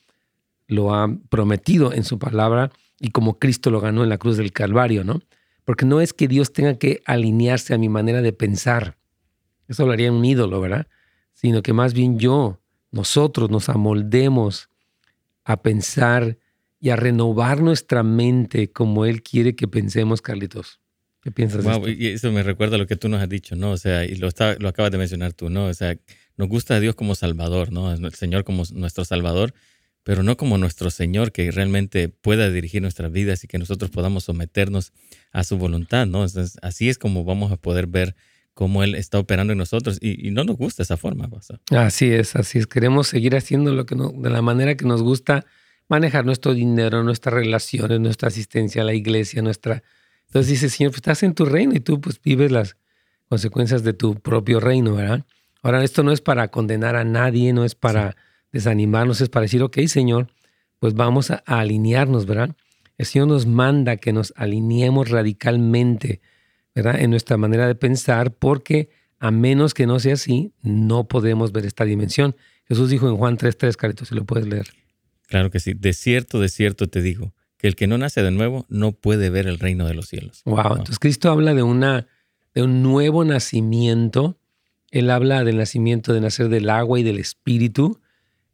lo 0.67 0.95
ha 0.95 1.13
prometido 1.29 1.91
en 1.91 2.05
su 2.05 2.19
palabra 2.19 2.71
y 3.01 3.09
como 3.09 3.37
Cristo 3.37 3.69
lo 3.69 3.81
ganó 3.81 4.01
en 4.03 4.09
la 4.09 4.17
cruz 4.17 4.37
del 4.37 4.53
Calvario, 4.53 5.03
¿no? 5.03 5.19
Porque 5.65 5.85
no 5.85 6.01
es 6.01 6.13
que 6.13 6.27
Dios 6.27 6.53
tenga 6.53 6.77
que 6.77 7.01
alinearse 7.05 7.73
a 7.73 7.77
mi 7.77 7.89
manera 7.89 8.21
de 8.21 8.33
pensar. 8.33 8.97
Eso 9.67 9.83
hablaría 9.83 10.11
un 10.11 10.23
ídolo, 10.25 10.59
¿verdad? 10.59 10.87
Sino 11.33 11.61
que 11.61 11.73
más 11.73 11.93
bien 11.93 12.19
yo, 12.19 12.59
nosotros 12.91 13.49
nos 13.49 13.69
amoldemos 13.69 14.69
a 15.43 15.61
pensar 15.61 16.37
y 16.79 16.89
a 16.89 16.95
renovar 16.95 17.61
nuestra 17.61 18.03
mente 18.03 18.71
como 18.71 19.05
Él 19.05 19.21
quiere 19.21 19.55
que 19.55 19.67
pensemos, 19.67 20.21
Carlitos. 20.21 20.79
¿Qué 21.21 21.31
piensas 21.31 21.63
wow, 21.63 21.87
Y 21.87 22.07
eso 22.07 22.31
me 22.31 22.41
recuerda 22.41 22.75
a 22.75 22.79
lo 22.79 22.87
que 22.87 22.95
tú 22.95 23.07
nos 23.07 23.21
has 23.21 23.29
dicho, 23.29 23.55
¿no? 23.55 23.71
O 23.71 23.77
sea, 23.77 24.03
y 24.05 24.15
lo, 24.15 24.29
lo 24.57 24.67
acabas 24.67 24.91
de 24.91 24.97
mencionar 24.97 25.33
tú, 25.33 25.51
¿no? 25.51 25.65
O 25.67 25.73
sea, 25.73 25.95
nos 26.35 26.49
gusta 26.49 26.75
a 26.75 26.79
Dios 26.79 26.95
como 26.95 27.13
Salvador, 27.13 27.71
¿no? 27.71 27.93
El 27.93 28.13
Señor 28.15 28.43
como 28.43 28.63
nuestro 28.73 29.05
Salvador, 29.05 29.53
pero 30.03 30.23
no 30.23 30.37
como 30.37 30.57
nuestro 30.57 30.89
Señor 30.89 31.31
que 31.31 31.51
realmente 31.51 32.09
pueda 32.09 32.49
dirigir 32.49 32.81
nuestras 32.81 33.11
vidas 33.11 33.43
y 33.43 33.47
que 33.47 33.59
nosotros 33.59 33.91
podamos 33.91 34.23
someternos 34.23 34.93
a 35.31 35.43
su 35.43 35.57
voluntad, 35.57 36.07
¿no? 36.07 36.23
Entonces, 36.23 36.57
así 36.61 36.89
es 36.89 36.97
como 36.97 37.23
vamos 37.23 37.51
a 37.51 37.57
poder 37.57 37.87
ver 37.87 38.15
cómo 38.53 38.83
Él 38.83 38.95
está 38.95 39.19
operando 39.19 39.53
en 39.53 39.59
nosotros 39.59 39.97
y, 40.01 40.31
no 40.31 40.43
nos 40.43 40.57
gusta 40.57 40.83
esa 40.83 40.97
forma. 40.97 41.29
Así 41.69 42.11
es, 42.11 42.35
así 42.35 42.59
es. 42.59 42.67
Queremos 42.67 43.07
seguir 43.07 43.35
haciendo 43.35 43.73
lo 43.73 43.85
que 43.85 43.95
no, 43.95 44.11
de 44.15 44.29
la 44.29 44.41
manera 44.41 44.75
que 44.75 44.85
nos 44.85 45.03
gusta 45.03 45.45
manejar 45.87 46.25
nuestro 46.25 46.53
dinero, 46.53 47.03
nuestras 47.03 47.33
relaciones, 47.33 47.99
nuestra 47.99 48.29
asistencia 48.29 48.81
a 48.81 48.85
la 48.85 48.93
iglesia, 48.93 49.41
nuestra... 49.41 49.83
Entonces 50.27 50.49
dice, 50.49 50.69
Señor, 50.69 50.91
pues 50.91 50.99
estás 50.99 51.23
en 51.23 51.33
tu 51.33 51.45
reino 51.45 51.75
y 51.75 51.79
tú 51.81 51.99
pues 51.99 52.21
vives 52.21 52.51
las 52.51 52.77
consecuencias 53.27 53.83
de 53.83 53.93
tu 53.93 54.15
propio 54.15 54.59
reino, 54.59 54.95
¿verdad? 54.95 55.25
Ahora, 55.61 55.83
esto 55.83 56.03
no 56.03 56.11
es 56.11 56.21
para 56.21 56.47
condenar 56.47 56.95
a 56.95 57.03
nadie, 57.03 57.53
no 57.53 57.65
es 57.65 57.75
para 57.75 58.15
desanimarnos, 58.51 59.21
es 59.21 59.29
para 59.29 59.43
decir, 59.43 59.63
ok, 59.63 59.79
Señor, 59.87 60.27
pues 60.79 60.93
vamos 60.93 61.31
a, 61.31 61.43
alinearnos, 61.45 62.25
¿verdad? 62.25 62.55
El 62.97 63.05
Señor 63.05 63.27
nos 63.27 63.45
manda 63.45 63.97
que 63.97 64.13
nos 64.13 64.33
alineemos 64.35 65.09
radicalmente, 65.09 66.21
¿verdad? 66.75 66.99
En 66.99 67.11
nuestra 67.11 67.37
manera 67.37 67.67
de 67.67 67.75
pensar, 67.75 68.33
porque 68.33 68.89
a 69.19 69.31
menos 69.31 69.73
que 69.73 69.85
no 69.85 69.99
sea 69.99 70.15
así, 70.15 70.53
no 70.61 71.07
podemos 71.07 71.51
ver 71.51 71.65
esta 71.65 71.85
dimensión. 71.85 72.35
Jesús 72.67 72.89
dijo 72.89 73.07
en 73.07 73.17
Juan 73.17 73.37
3.3, 73.37 73.75
Carito, 73.75 74.05
si 74.05 74.15
lo 74.15 74.25
puedes 74.25 74.47
leer. 74.47 74.67
Claro 75.27 75.51
que 75.51 75.59
sí. 75.59 75.73
De 75.73 75.93
cierto, 75.93 76.39
de 76.39 76.49
cierto 76.49 76.87
te 76.87 77.01
digo, 77.01 77.33
que 77.57 77.67
el 77.67 77.75
que 77.75 77.85
no 77.85 77.97
nace 77.97 78.23
de 78.23 78.31
nuevo 78.31 78.65
no 78.69 78.91
puede 78.91 79.29
ver 79.29 79.47
el 79.47 79.59
reino 79.59 79.85
de 79.85 79.93
los 79.93 80.07
cielos. 80.07 80.41
Wow. 80.45 80.71
Entonces 80.71 80.99
Cristo 80.99 81.29
habla 81.29 81.53
de, 81.53 81.61
una, 81.61 82.07
de 82.55 82.63
un 82.63 82.81
nuevo 82.81 83.23
nacimiento. 83.23 84.37
Él 84.89 85.11
habla 85.11 85.43
del 85.43 85.57
nacimiento 85.57 86.13
de 86.13 86.21
nacer 86.21 86.49
del 86.49 86.69
agua 86.69 86.99
y 86.99 87.03
del 87.03 87.19
espíritu 87.19 88.00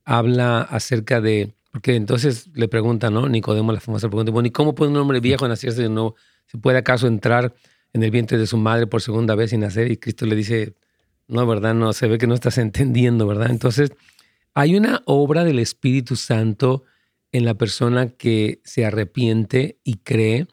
habla 0.07 0.61
acerca 0.61 1.19
de, 1.19 1.53
porque 1.69 1.95
entonces 1.95 2.49
le 2.53 2.69
pregunta, 2.69 3.11
¿no? 3.11 3.27
Nicodemo, 3.27 3.73
la 3.73 3.81
famosa 3.81 4.07
pregunta, 4.07 4.31
bueno, 4.31 4.47
¿y 4.47 4.51
cómo 4.51 4.73
puede 4.73 4.89
un 4.89 4.97
hombre 4.97 5.19
viejo 5.19 5.45
nacerse 5.49 5.81
de 5.81 5.89
nuevo? 5.89 6.15
¿Se 6.45 6.57
puede 6.57 6.77
acaso 6.77 7.07
entrar 7.07 7.53
en 7.91 8.03
el 8.03 8.09
vientre 8.09 8.37
de 8.37 8.47
su 8.47 8.55
madre 8.55 8.87
por 8.87 9.01
segunda 9.01 9.35
vez 9.35 9.51
y 9.51 9.57
nacer? 9.57 9.91
Y 9.91 9.97
Cristo 9.97 10.25
le 10.25 10.37
dice, 10.37 10.75
no, 11.27 11.45
¿verdad? 11.45 11.73
No, 11.75 11.91
se 11.91 12.07
ve 12.07 12.17
que 12.17 12.25
no 12.25 12.35
estás 12.35 12.57
entendiendo, 12.57 13.27
¿verdad? 13.27 13.51
Entonces, 13.51 13.91
hay 14.53 14.77
una 14.77 15.01
obra 15.03 15.43
del 15.43 15.59
Espíritu 15.59 16.15
Santo 16.15 16.85
en 17.33 17.43
la 17.43 17.55
persona 17.55 18.07
que 18.07 18.61
se 18.63 18.85
arrepiente 18.85 19.77
y 19.83 19.97
cree. 19.97 20.47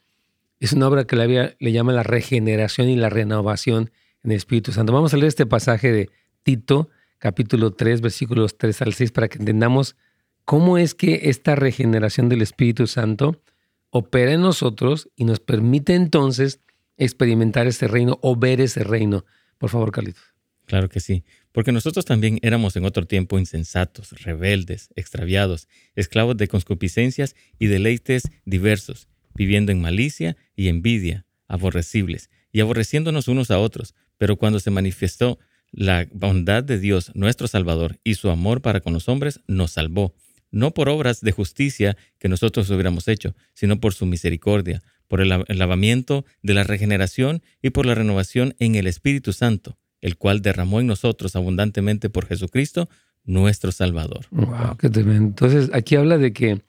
Es 0.59 0.73
una 0.73 0.89
obra 0.89 1.05
que 1.05 1.15
le, 1.15 1.57
le 1.61 1.73
llama 1.73 1.93
la 1.93 2.03
regeneración 2.03 2.89
y 2.89 2.97
la 2.97 3.09
renovación 3.09 3.93
en 4.25 4.33
el 4.33 4.37
Espíritu 4.37 4.73
Santo. 4.73 4.93
Vamos 4.93 5.15
a 5.15 5.17
leer 5.17 5.29
este 5.29 5.47
pasaje 5.47 5.93
de 5.93 6.11
Tito 6.43 6.89
capítulo 7.25 7.73
3, 7.73 8.03
versículos 8.03 8.59
3 8.59 8.83
al 8.83 8.93
6, 8.93 9.11
para 9.11 9.29
que 9.29 9.39
entendamos 9.39 9.97
cómo 10.45 10.77
es 10.77 10.95
que 10.95 11.31
esta 11.31 11.55
regeneración 11.55 12.29
del 12.29 12.43
Espíritu 12.43 12.87
Santo 12.87 13.41
opera 13.89 14.33
en 14.35 14.43
nosotros 14.43 15.09
y 15.17 15.25
nos 15.25 15.41
permite 15.41 15.95
entonces 15.95 16.61
experimentar 16.99 17.67
ese 17.67 17.89
reino 17.89 18.19
o 18.21 18.37
ver 18.37 18.61
ese 18.61 18.85
reino. 18.85 19.25
Por 19.57 19.71
favor, 19.71 19.91
Carlitos. 19.91 20.23
Claro 20.67 20.91
que 20.91 21.01
sí, 21.01 21.25
porque 21.51 21.73
nosotros 21.73 22.05
también 22.05 22.41
éramos 22.43 22.77
en 22.77 22.85
otro 22.85 23.07
tiempo 23.07 23.39
insensatos, 23.39 24.11
rebeldes, 24.23 24.91
extraviados, 24.95 25.67
esclavos 25.95 26.37
de 26.37 26.49
concupiscencias 26.49 27.37
y 27.59 27.69
deleites 27.69 28.25
diversos, 28.45 29.09
viviendo 29.35 29.73
en 29.73 29.81
malicia 29.81 30.37
y 30.57 30.69
envidia, 30.69 31.25
aborrecibles, 31.49 32.29
y 32.53 32.61
aborreciéndonos 32.61 33.29
unos 33.29 33.51
a 33.51 33.59
otros. 33.59 33.95
Pero 34.19 34.37
cuando 34.37 34.61
se 34.61 34.71
manifestó 34.71 35.39
la 35.75 36.07
bondad 36.13 36.63
de 36.63 36.79
Dios, 36.79 37.11
nuestro 37.15 37.49
Salvador, 37.49 37.99
y 38.05 38.15
su 38.15 38.31
amor 38.31 38.63
para 38.63 38.81
con 38.81 38.93
los 38.93 39.09
hombres 39.09 39.41
nos 39.47 39.73
salvó, 39.73 40.15
no 40.51 40.73
por 40.73 40.89
obras 40.89 41.21
de 41.21 41.33
justicia 41.33 41.97
que 42.19 42.29
nosotros 42.29 42.71
hubiéramos 42.71 43.09
hecho, 43.09 43.35
sino 43.55 43.81
por 43.81 43.93
su 43.93 44.07
misericordia, 44.07 44.83
por 45.09 45.21
el, 45.21 45.29
lavamiento 45.29 46.25
de 46.43 46.55
la 46.55 46.65
regeneración 46.65 47.43
y 47.61 47.71
por 47.71 47.87
la 47.87 47.95
renovación 47.95 48.55
en 48.59 48.77
el 48.77 48.87
Espíritu 48.87 49.33
Santo, 49.33 49.77
el 50.01 50.17
cual 50.17 50.43
derramó 50.43 50.81
en 50.81 50.87
nosotros 50.87 51.37
abundantemente 51.37 52.09
por 52.09 52.27
Jesucristo, 52.27 52.89
nuestro 53.25 53.73
Salvador. 53.73 54.27
Wow, 54.31 54.77
qué 54.79 54.91
tremendo. 54.91 55.29
Entonces, 55.29 55.71
aquí 55.73 55.97
habla 55.97 56.19
de 56.19 56.33
que 56.33 56.63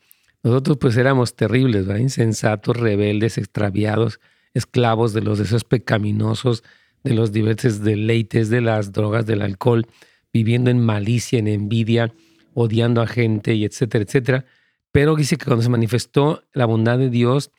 nosotros 0.43 0.77
pues 0.79 0.97
éramos 0.97 1.35
terribles, 1.35 1.88
insensatos, 2.00 2.77
rebeldes, 2.77 3.38
extraviados, 3.38 4.19
esclavos 4.53 5.13
de 5.13 5.21
los 5.21 5.38
deseos 5.38 5.63
pecaminosos, 5.63 6.63
de 7.05 7.13
los 7.13 7.31
diversos 7.31 7.83
deleites 7.83 8.50
de 8.50 8.62
las 8.62 8.91
drogas, 8.91 9.27
del 9.27 9.43
alcohol, 9.43 9.85
viviendo 10.33 10.71
en 10.71 10.83
malicia, 10.83 11.38
en 11.38 11.47
envidia, 11.47 12.12
odiando 12.55 13.00
a 13.00 13.05
gente 13.05 13.53
y 13.53 13.63
etcétera, 13.63 14.03
etcétera. 14.03 14.45
Pero 14.91 15.15
dice 15.15 15.38
que 15.38 15.45
cuando 15.45 15.62
se 15.62 15.69
manifestó 15.69 16.43
la 16.51 16.65
bondad 16.65 16.97
de 16.97 17.12
Dios, 17.12 17.51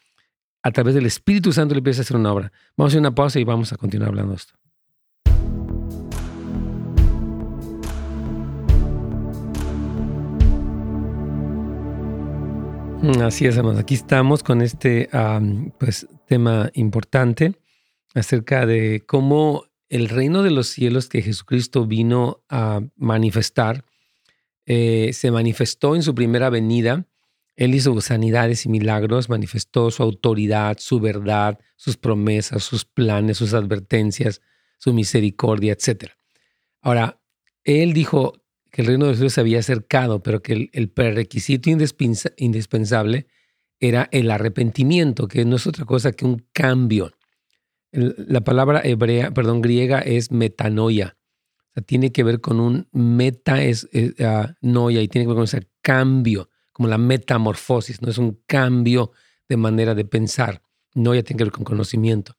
a 0.65 0.73
través 0.73 0.97
del 0.97 1.07
Espíritu 1.07 1.53
Santo 1.53 1.75
le 1.75 1.79
empieza 1.79 2.01
a 2.01 2.03
hacer 2.03 2.17
una 2.17 2.33
obra. 2.33 2.51
Vamos 2.77 2.91
a 2.91 2.93
hacer 2.93 3.01
una 3.01 3.15
pausa 3.15 3.39
y 3.39 3.45
vamos 3.45 3.73
a 3.73 3.77
continuar 3.77 4.09
hablando 4.09 4.33
de 4.33 4.37
esto. 4.37 4.55
Así 13.25 13.47
es, 13.47 13.57
hermanos. 13.57 13.79
Aquí 13.79 13.95
estamos 13.95 14.43
con 14.43 14.61
este 14.61 15.09
pues, 15.79 16.09
tema 16.27 16.69
importante 16.75 17.55
acerca 18.21 18.67
de 18.67 19.05
cómo 19.07 19.65
el 19.89 20.09
reino 20.09 20.43
de 20.43 20.51
los 20.51 20.69
cielos 20.69 21.09
que 21.09 21.23
Jesucristo 21.23 21.87
vino 21.87 22.43
a 22.49 22.81
manifestar 22.97 23.85
eh, 24.65 25.11
se 25.13 25.31
manifestó 25.31 25.95
en 25.95 26.03
su 26.03 26.15
primera 26.15 26.51
venida. 26.51 27.07
Él 27.55 27.75
hizo 27.75 27.99
sanidades 28.01 28.67
y 28.67 28.69
milagros, 28.69 29.29
manifestó 29.29 29.91
su 29.91 30.03
autoridad, 30.03 30.79
su 30.81 30.99
verdad, 30.99 31.59
sus 31.77 31.97
promesas, 31.97 32.65
sus 32.65 32.85
planes, 32.85 33.39
sus 33.39 33.55
advertencias, 33.55 34.43
su 34.79 34.93
misericordia, 34.93 35.73
etc. 35.73 36.11
Ahora, 36.81 37.21
él 37.65 37.93
dijo 37.93 38.43
que 38.71 38.83
el 38.83 38.89
reino 38.89 39.05
de 39.05 39.13
los 39.13 39.19
cielos 39.19 39.35
se 39.35 39.41
había 39.41 39.61
acercado, 39.61 40.23
pero 40.23 40.43
que 40.43 40.53
el, 40.53 40.71
el 40.73 40.89
prerequisito 40.89 41.71
indispensable 41.71 43.27
era 43.79 44.09
el 44.11 44.31
arrepentimiento, 44.31 45.29
que 45.29 45.45
no 45.45 45.57
es 45.57 45.67
otra 45.67 45.85
cosa 45.85 46.13
que 46.13 46.25
un 46.25 46.45
cambio. 46.53 47.13
La 47.97 48.43
palabra 48.43 48.83
hebrea, 48.85 49.31
perdón, 49.33 49.63
griega 49.63 50.01
es 50.01 50.31
metanoia. 50.31 51.17
O 51.71 51.73
sea, 51.75 51.83
tiene 51.83 52.13
que 52.13 52.25
ver 52.25 52.43
con 52.43 52.61
un 52.61 52.89
meta 52.93 53.63
es, 53.63 53.89
ah, 54.21 54.55
noia 54.61 55.01
y 55.01 55.09
tiene 55.09 55.25
que 55.25 55.29
ver 55.29 55.37
con 55.37 55.45
ese 55.45 55.69
cambio, 55.81 56.51
como 56.73 56.89
la 56.89 56.99
metamorfosis, 56.99 58.03
no 58.03 58.11
es 58.11 58.19
un 58.19 58.43
cambio 58.47 59.13
de 59.49 59.57
manera 59.57 59.95
de 59.95 60.05
pensar. 60.05 60.61
Noia 60.95 61.23
tiene 61.23 61.39
que 61.39 61.45
ver 61.45 61.53
con 61.53 61.65
conocimiento. 61.65 62.37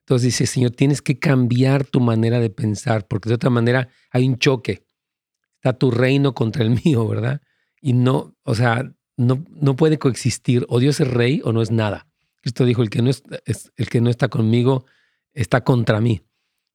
Entonces 0.00 0.26
dice, 0.26 0.46
Señor, 0.46 0.72
tienes 0.72 1.02
que 1.02 1.18
cambiar 1.18 1.84
tu 1.84 2.00
manera 2.00 2.38
de 2.38 2.50
pensar, 2.50 3.08
porque 3.08 3.28
de 3.28 3.34
otra 3.34 3.50
manera 3.50 3.88
hay 4.12 4.28
un 4.28 4.38
choque. 4.38 4.84
Está 5.56 5.72
tu 5.72 5.90
reino 5.90 6.34
contra 6.34 6.62
el 6.62 6.70
mío, 6.84 7.06
¿verdad? 7.08 7.42
Y 7.80 7.94
no, 7.94 8.36
o 8.44 8.54
sea, 8.54 8.92
no, 9.16 9.44
no 9.50 9.74
puede 9.74 9.98
coexistir. 9.98 10.66
O 10.68 10.78
Dios 10.78 11.00
es 11.00 11.08
rey 11.08 11.40
o 11.44 11.52
no 11.52 11.62
es 11.62 11.72
nada. 11.72 12.06
Cristo 12.42 12.64
dijo, 12.64 12.82
el 12.82 12.90
que 12.90 13.02
no, 13.02 13.10
es, 13.10 13.22
el 13.76 13.88
que 13.88 14.00
no 14.00 14.10
está 14.10 14.28
conmigo 14.28 14.86
está 15.34 15.62
contra 15.62 16.00
mí, 16.00 16.22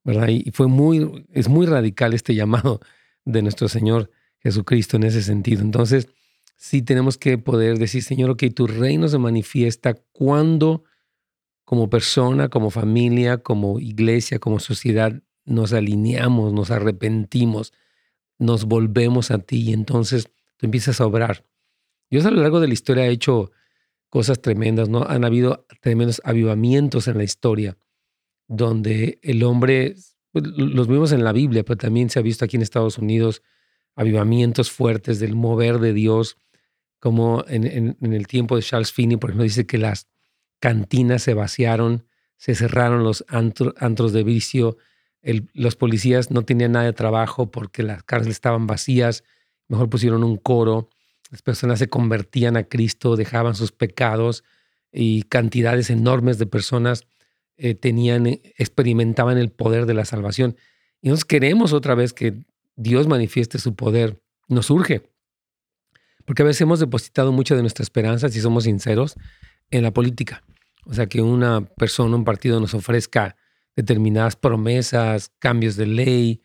¿verdad? 0.04 0.28
Y 0.30 0.52
fue 0.52 0.68
muy, 0.68 1.26
es 1.32 1.50
muy 1.50 1.66
radical 1.66 2.14
este 2.14 2.36
llamado 2.36 2.80
de 3.26 3.42
nuestro 3.42 3.68
Señor 3.68 4.12
Jesucristo 4.40 4.98
en 4.98 5.04
ese 5.04 5.22
sentido. 5.22 5.62
Entonces, 5.62 6.08
sí 6.56 6.82
tenemos 6.82 7.18
que 7.18 7.38
poder 7.38 7.78
decir, 7.78 8.04
Señor, 8.04 8.30
ok, 8.32 8.44
tu 8.56 8.68
reino 8.68 9.08
se 9.08 9.18
manifiesta 9.18 9.96
cuando 10.12 10.84
como 11.64 11.90
persona, 11.90 12.50
como 12.50 12.70
familia, 12.70 13.40
como 13.40 13.80
iglesia, 13.80 14.38
como 14.38 14.60
sociedad, 14.60 15.22
nos 15.46 15.74
alineamos, 15.74 16.54
nos 16.54 16.70
arrepentimos, 16.70 17.74
nos 18.38 18.66
volvemos 18.66 19.32
a 19.32 19.40
ti 19.40 19.70
y 19.70 19.74
entonces 19.74 20.30
tú 20.58 20.68
empiezas 20.68 21.02
a 21.02 21.08
obrar. 21.08 21.44
Dios 22.12 22.26
a 22.26 22.32
lo 22.32 22.42
largo 22.42 22.60
de 22.60 22.68
la 22.68 22.74
historia 22.74 23.04
ha 23.06 23.08
hecho 23.08 23.52
cosas 24.10 24.42
tremendas, 24.42 24.90
¿no? 24.90 25.04
Han 25.04 25.26
habido 25.26 25.66
tremendos 25.82 26.22
avivamientos 26.24 27.08
en 27.08 27.18
la 27.18 27.24
historia 27.24 27.78
donde 28.48 29.20
el 29.22 29.44
hombre, 29.44 29.96
pues, 30.32 30.46
los 30.46 30.88
vimos 30.88 31.12
en 31.12 31.24
la 31.24 31.32
Biblia, 31.32 31.64
pero 31.64 31.78
también 31.78 32.10
se 32.10 32.20
ha 32.20 32.22
visto 32.22 32.46
aquí 32.46 32.58
en 32.58 32.62
Estados 32.62 32.98
Unidos, 32.98 33.42
avivamientos 33.96 34.72
fuertes 34.72 35.20
del 35.20 35.36
mover 35.36 35.80
de 35.80 35.94
Dios, 35.94 36.38
como 37.00 37.44
en, 37.48 37.98
el 38.02 38.28
tiempo 38.28 38.56
de 38.56 38.64
Charles 38.64 38.92
Finney, 38.92 39.18
por 39.18 39.30
ejemplo, 39.30 39.44
dice 39.44 39.66
que 39.66 39.78
las 39.78 40.08
cantinas 40.60 41.22
se 41.24 41.34
vaciaron, 41.34 42.06
se 42.38 42.56
cerraron 42.56 43.04
los 43.04 43.24
antros 43.30 44.12
de 44.12 44.24
vicio, 44.24 44.78
los 45.54 45.76
policías 45.76 46.32
no 46.32 46.44
tenían 46.44 46.74
nada 46.74 46.86
de 46.86 46.94
trabajo 46.94 47.52
porque 47.52 47.84
las 47.84 48.04
cárceles 48.04 48.38
estaban 48.38 48.68
vacías, 48.68 49.24
mejor 49.68 49.90
pusieron 49.90 50.24
un 50.24 50.38
coro, 50.38 50.90
las 51.32 51.42
personas 51.42 51.80
se 51.80 51.88
convertían 51.88 52.58
a 52.58 52.64
Cristo, 52.64 53.16
dejaban 53.16 53.56
sus 53.56 53.72
pecados 53.72 54.44
y 54.92 55.24
cantidades 55.24 55.90
enormes 55.90 56.38
de 56.38 56.46
personas 56.46 57.08
eh, 57.58 57.76
tenían, 57.76 58.28
eh, 58.28 58.42
experimentaban 58.58 59.38
el 59.38 59.52
poder 59.52 59.86
de 59.86 59.94
la 59.94 60.06
salvación. 60.06 60.58
Y 61.02 61.10
nosotros 61.10 61.26
queremos 61.26 61.74
otra 61.74 61.96
vez 61.96 62.14
que 62.14 62.46
Dios 62.76 63.08
manifieste 63.08 63.60
su 63.60 63.76
poder. 63.76 64.22
Nos 64.48 64.70
urge. 64.70 65.10
Porque 66.26 66.42
a 66.42 66.46
veces 66.46 66.62
hemos 66.62 66.80
depositado 66.80 67.32
mucha 67.32 67.56
de 67.56 67.62
nuestra 67.62 67.84
esperanza, 67.84 68.30
si 68.30 68.42
somos 68.42 68.64
sinceros, 68.64 69.16
en 69.72 69.84
la 69.84 69.92
política. 69.92 70.44
O 70.86 70.94
sea, 70.94 71.08
que 71.08 71.22
una 71.22 71.62
persona, 71.62 72.16
un 72.16 72.26
partido 72.26 72.60
nos 72.60 72.74
ofrezca 72.74 73.36
determinadas 73.76 74.36
promesas, 74.36 75.32
cambios 75.40 75.76
de 75.76 75.86
ley. 75.86 76.42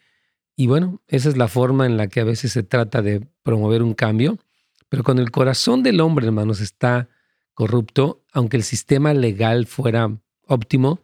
Y 0.56 0.66
bueno, 0.66 1.00
esa 1.08 1.28
es 1.28 1.36
la 1.36 1.48
forma 1.48 1.86
en 1.86 1.96
la 1.96 2.08
que 2.08 2.20
a 2.20 2.24
veces 2.24 2.52
se 2.52 2.62
trata 2.62 3.02
de 3.02 3.26
promover 3.42 3.82
un 3.82 3.94
cambio. 3.94 4.38
Pero 4.88 5.04
cuando 5.04 5.22
el 5.22 5.30
corazón 5.30 5.82
del 5.82 6.00
hombre, 6.00 6.26
hermanos, 6.26 6.60
está 6.60 7.08
corrupto, 7.54 8.24
aunque 8.32 8.56
el 8.56 8.62
sistema 8.62 9.14
legal 9.14 9.66
fuera 9.66 10.18
óptimo, 10.50 11.00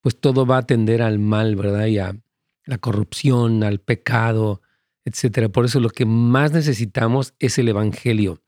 pues 0.00 0.18
todo 0.18 0.46
va 0.46 0.58
a 0.58 0.66
tender 0.66 1.02
al 1.02 1.18
mal, 1.18 1.56
¿verdad? 1.56 1.86
Y 1.86 1.98
a 1.98 2.16
la 2.64 2.78
corrupción, 2.78 3.64
al 3.64 3.80
pecado, 3.80 4.62
etcétera. 5.04 5.48
Por 5.48 5.64
eso 5.64 5.80
lo 5.80 5.90
que 5.90 6.04
más 6.04 6.52
necesitamos 6.52 7.34
es 7.38 7.58
el 7.58 7.68
Evangelio. 7.68 8.42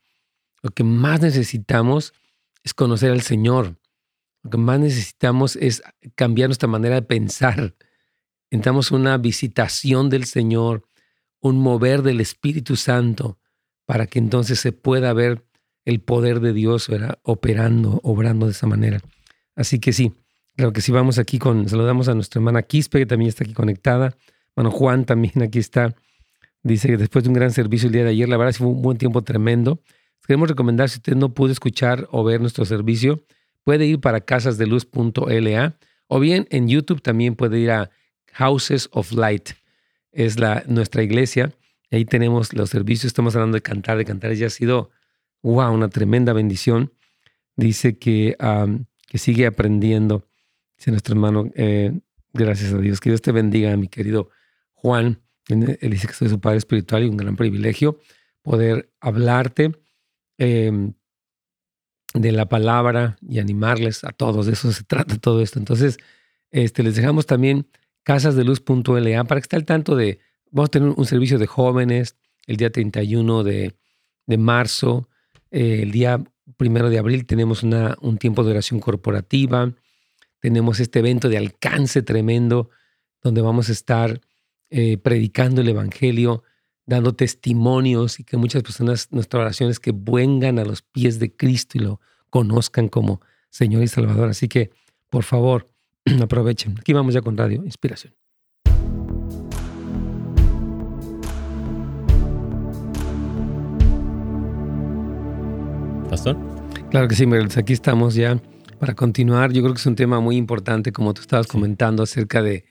Lo 0.61 0.69
que 0.69 0.83
más 0.83 1.21
necesitamos 1.21 2.13
es 2.63 2.73
conocer 2.73 3.11
al 3.11 3.21
Señor. 3.21 3.77
Lo 4.43 4.49
que 4.49 4.57
más 4.57 4.79
necesitamos 4.79 5.55
es 5.55 5.83
cambiar 6.15 6.49
nuestra 6.49 6.69
manera 6.69 6.95
de 6.95 7.01
pensar. 7.01 7.75
Entramos 8.49 8.91
una 8.91 9.17
visitación 9.17 10.09
del 10.09 10.25
Señor, 10.25 10.87
un 11.39 11.59
mover 11.59 12.01
del 12.01 12.21
Espíritu 12.21 12.75
Santo, 12.75 13.39
para 13.85 14.07
que 14.07 14.19
entonces 14.19 14.59
se 14.59 14.71
pueda 14.71 15.11
ver 15.13 15.45
el 15.85 15.99
poder 15.99 16.39
de 16.39 16.53
Dios 16.53 16.87
¿verdad? 16.87 17.19
operando, 17.23 17.99
obrando 18.03 18.45
de 18.45 18.53
esa 18.53 18.67
manera. 18.67 19.01
Así 19.55 19.79
que 19.79 19.91
sí, 19.91 20.13
Claro 20.55 20.71
que 20.71 20.81
sí, 20.81 20.91
vamos 20.91 21.17
aquí 21.17 21.39
con, 21.39 21.67
saludamos 21.67 22.07
a 22.09 22.13
nuestra 22.13 22.39
hermana 22.39 22.61
Quispe, 22.61 22.99
que 22.99 23.05
también 23.05 23.29
está 23.29 23.43
aquí 23.43 23.53
conectada. 23.53 24.15
Bueno, 24.55 24.69
Juan 24.69 25.05
también 25.05 25.41
aquí 25.41 25.59
está. 25.59 25.95
Dice 26.61 26.87
que 26.87 26.97
después 26.97 27.23
de 27.23 27.29
un 27.29 27.33
gran 27.33 27.51
servicio 27.51 27.87
el 27.87 27.93
día 27.93 28.03
de 28.03 28.11
ayer, 28.11 28.29
la 28.29 28.37
verdad 28.37 28.53
fue 28.53 28.67
un 28.67 28.81
buen 28.81 28.97
tiempo 28.97 29.23
tremendo. 29.23 29.81
Queremos 30.25 30.47
recomendar, 30.47 30.89
si 30.89 30.97
usted 30.97 31.15
no 31.15 31.33
pudo 31.33 31.51
escuchar 31.51 32.07
o 32.11 32.23
ver 32.23 32.39
nuestro 32.39 32.65
servicio, 32.65 33.23
puede 33.63 33.85
ir 33.85 33.99
para 33.99 34.21
casasdeluz.la 34.21 35.75
o 36.07 36.19
bien 36.19 36.47
en 36.51 36.67
YouTube 36.67 37.01
también 37.01 37.35
puede 37.35 37.59
ir 37.59 37.71
a 37.71 37.89
Houses 38.33 38.89
of 38.91 39.11
Light. 39.11 39.49
Es 40.11 40.39
la, 40.39 40.63
nuestra 40.67 41.01
iglesia. 41.01 41.51
Ahí 41.89 42.05
tenemos 42.05 42.53
los 42.53 42.69
servicios. 42.69 43.05
Estamos 43.05 43.35
hablando 43.35 43.55
de 43.55 43.61
cantar, 43.61 43.97
de 43.97 44.05
cantar. 44.05 44.31
Ya 44.33 44.47
ha 44.47 44.51
sido, 44.51 44.91
wow, 45.41 45.73
una 45.73 45.89
tremenda 45.89 46.31
bendición. 46.33 46.93
Dice 47.55 47.97
que, 47.97 48.37
que 49.07 49.17
sigue 49.17 49.47
aprendiendo 49.47 50.27
Nuestro 50.91 51.13
hermano, 51.13 51.49
eh, 51.55 51.99
gracias 52.33 52.73
a 52.73 52.77
Dios. 52.77 52.99
Que 52.99 53.09
Dios 53.09 53.21
te 53.21 53.31
bendiga, 53.31 53.75
mi 53.77 53.87
querido 53.87 54.29
Juan. 54.73 55.21
Él 55.47 55.77
dice 55.81 56.07
que 56.07 56.13
soy 56.13 56.29
su 56.29 56.39
padre 56.39 56.57
espiritual 56.57 57.03
y 57.03 57.09
un 57.09 57.17
gran 57.17 57.35
privilegio 57.35 57.99
poder 58.41 58.91
hablarte 58.99 59.71
em, 60.37 60.93
de 62.13 62.31
la 62.31 62.47
palabra 62.47 63.17
y 63.21 63.39
animarles 63.39 64.03
a 64.03 64.11
todos. 64.11 64.45
De 64.45 64.53
eso 64.53 64.71
se 64.71 64.83
trata 64.83 65.17
todo 65.17 65.41
esto. 65.41 65.59
Entonces, 65.59 65.97
este, 66.51 66.83
les 66.83 66.95
dejamos 66.95 67.25
también 67.25 67.67
casasdeluz.la 68.03 69.23
para 69.23 69.41
que 69.41 69.45
esté 69.45 69.55
al 69.55 69.65
tanto 69.65 69.95
de, 69.95 70.19
vamos 70.51 70.67
a 70.67 70.71
tener 70.71 70.89
un 70.89 71.05
servicio 71.05 71.39
de 71.39 71.47
jóvenes 71.47 72.15
el 72.45 72.57
día 72.57 72.71
31 72.71 73.43
de, 73.43 73.75
de 74.27 74.37
marzo. 74.37 75.09
Eh, 75.51 75.81
el 75.83 75.91
día 75.91 76.23
primero 76.57 76.89
de 76.89 76.99
abril 76.99 77.25
tenemos 77.25 77.63
una, 77.63 77.97
un 78.01 78.17
tiempo 78.17 78.43
de 78.43 78.51
oración 78.51 78.79
corporativa. 78.79 79.73
Tenemos 80.43 80.81
este 80.81 80.99
evento 80.99 81.29
de 81.29 81.37
alcance 81.37 82.01
tremendo 82.01 82.69
donde 83.21 83.39
vamos 83.39 83.69
a 83.69 83.71
estar 83.71 84.19
eh, 84.69 84.97
predicando 84.97 85.61
el 85.61 85.69
Evangelio, 85.69 86.43
dando 86.85 87.15
testimonios 87.15 88.19
y 88.19 88.25
que 88.25 88.35
muchas 88.35 88.61
personas, 88.61 89.07
nuestra 89.11 89.39
oración 89.39 89.69
es 89.69 89.79
que 89.79 89.93
vengan 89.95 90.59
a 90.59 90.65
los 90.65 90.81
pies 90.81 91.17
de 91.19 91.33
Cristo 91.33 91.77
y 91.77 91.81
lo 91.83 92.01
conozcan 92.29 92.89
como 92.89 93.21
Señor 93.51 93.83
y 93.83 93.87
Salvador. 93.87 94.27
Así 94.27 94.49
que, 94.49 94.71
por 95.09 95.23
favor, 95.23 95.69
aprovechen. 96.21 96.77
Aquí 96.77 96.91
vamos 96.91 97.13
ya 97.13 97.21
con 97.21 97.37
Radio 97.37 97.63
Inspiración. 97.63 98.13
Pastor. 106.09 106.35
Claro 106.89 107.07
que 107.07 107.15
sí, 107.15 107.25
Aquí 107.55 107.71
estamos 107.71 108.15
ya 108.15 108.41
para 108.83 108.95
continuar, 108.95 109.53
yo 109.53 109.61
creo 109.61 109.73
que 109.73 109.79
es 109.79 109.85
un 109.85 109.95
tema 109.95 110.19
muy 110.19 110.35
importante, 110.35 110.91
como 110.91 111.13
tú 111.13 111.21
estabas 111.21 111.47
comentando, 111.47 112.03
acerca 112.03 112.41
de, 112.41 112.65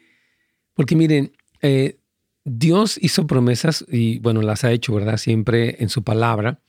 porque 0.74 0.94
miren, 0.94 1.32
eh, 1.62 2.00
Dios 2.44 2.98
hizo 3.00 3.26
promesas 3.26 3.82
y 3.88 4.18
bueno, 4.18 4.42
las 4.42 4.62
ha 4.64 4.72
hecho, 4.72 4.94
¿verdad? 4.94 5.16
Siempre 5.16 5.82
en 5.82 5.88
su 5.88 6.02
palabra. 6.02 6.60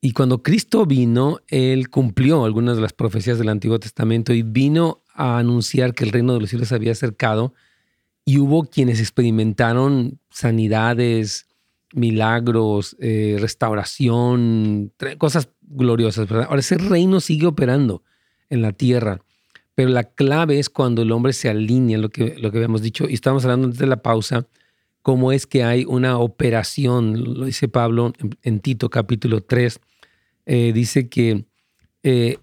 Y 0.00 0.10
cuando 0.10 0.42
Cristo 0.42 0.86
vino, 0.86 1.38
Él 1.46 1.88
cumplió 1.88 2.44
algunas 2.44 2.74
de 2.74 2.82
las 2.82 2.92
profecías 2.92 3.38
del 3.38 3.50
Antiguo 3.50 3.78
Testamento 3.78 4.32
y 4.34 4.42
vino 4.42 5.04
a 5.14 5.38
anunciar 5.38 5.94
que 5.94 6.02
el 6.02 6.10
reino 6.10 6.34
de 6.34 6.40
los 6.40 6.50
cielos 6.50 6.72
había 6.72 6.90
acercado 6.90 7.54
y 8.24 8.38
hubo 8.38 8.64
quienes 8.64 8.98
experimentaron 8.98 10.18
sanidades, 10.30 11.46
milagros, 11.92 12.96
eh, 12.98 13.36
restauración, 13.38 14.92
cosas 15.18 15.48
gloriosas, 15.62 16.28
¿verdad? 16.28 16.48
Ahora 16.48 16.58
ese 16.58 16.76
reino 16.76 17.20
sigue 17.20 17.46
operando 17.46 18.02
en 18.50 18.62
la 18.62 18.72
tierra. 18.72 19.20
Pero 19.74 19.90
la 19.90 20.04
clave 20.04 20.58
es 20.58 20.70
cuando 20.70 21.02
el 21.02 21.12
hombre 21.12 21.32
se 21.32 21.48
alinea, 21.48 21.98
lo 21.98 22.08
que, 22.08 22.36
lo 22.38 22.50
que 22.50 22.58
habíamos 22.58 22.82
dicho, 22.82 23.08
y 23.08 23.14
estamos 23.14 23.44
hablando 23.44 23.66
antes 23.66 23.80
de 23.80 23.86
la 23.86 24.02
pausa, 24.02 24.46
cómo 25.02 25.32
es 25.32 25.46
que 25.46 25.64
hay 25.64 25.84
una 25.84 26.18
operación, 26.18 27.38
lo 27.38 27.44
dice 27.44 27.68
Pablo 27.68 28.12
en, 28.42 28.60
Tito 28.60 28.88
capítulo 28.88 29.42
3, 29.42 29.80
eh, 30.46 30.72
dice 30.72 31.08
que 31.08 31.44
eh, 32.02 32.38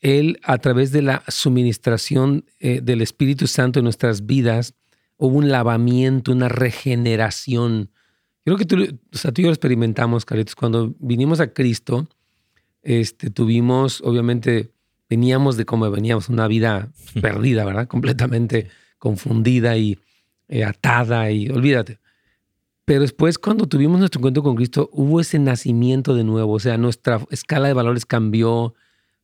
él 0.00 0.40
a 0.42 0.58
través 0.58 0.90
de 0.92 1.02
la 1.02 1.22
suministración 1.28 2.46
eh, 2.58 2.80
del 2.82 3.02
Espíritu 3.02 3.46
Santo 3.46 3.78
en 3.78 3.84
nuestras 3.84 4.26
vidas, 4.26 4.74
hubo 5.18 5.36
un 5.36 5.50
lavamiento, 5.50 6.32
una 6.32 6.48
regeneración. 6.48 7.90
Creo 8.44 8.56
que 8.56 8.64
tú, 8.64 8.98
o 9.12 9.16
sea, 9.16 9.32
tú 9.32 9.42
y 9.42 9.44
yo 9.44 9.48
lo 9.50 9.54
experimentamos, 9.54 10.24
Carlitos, 10.24 10.56
cuando 10.56 10.94
vinimos 10.98 11.40
a 11.40 11.52
Cristo, 11.52 12.08
este, 12.82 13.30
tuvimos 13.30 14.00
obviamente 14.00 14.72
veníamos 15.10 15.56
de 15.56 15.66
cómo 15.66 15.90
veníamos, 15.90 16.28
una 16.28 16.46
vida 16.46 16.88
perdida, 17.20 17.64
¿verdad? 17.64 17.88
Completamente 17.88 18.68
confundida 18.98 19.76
y 19.76 19.98
eh, 20.48 20.64
atada 20.64 21.30
y 21.30 21.48
olvídate. 21.48 21.98
Pero 22.84 23.02
después 23.02 23.38
cuando 23.38 23.66
tuvimos 23.66 23.98
nuestro 23.98 24.20
encuentro 24.20 24.42
con 24.42 24.56
Cristo, 24.56 24.88
hubo 24.92 25.20
ese 25.20 25.38
nacimiento 25.38 26.14
de 26.14 26.24
nuevo, 26.24 26.52
o 26.54 26.60
sea, 26.60 26.78
nuestra 26.78 27.20
escala 27.30 27.68
de 27.68 27.74
valores 27.74 28.06
cambió, 28.06 28.74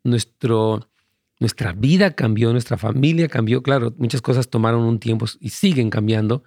nuestro, 0.05 0.89
nuestra 1.41 1.73
vida 1.73 2.13
cambió, 2.15 2.53
nuestra 2.53 2.77
familia 2.77 3.29
cambió, 3.29 3.63
claro, 3.63 3.95
muchas 3.99 4.23
cosas 4.23 4.49
tomaron 4.49 4.83
un 4.83 4.99
tiempo 4.99 5.27
y 5.41 5.51
siguen 5.51 5.91
cambiando, 5.91 6.45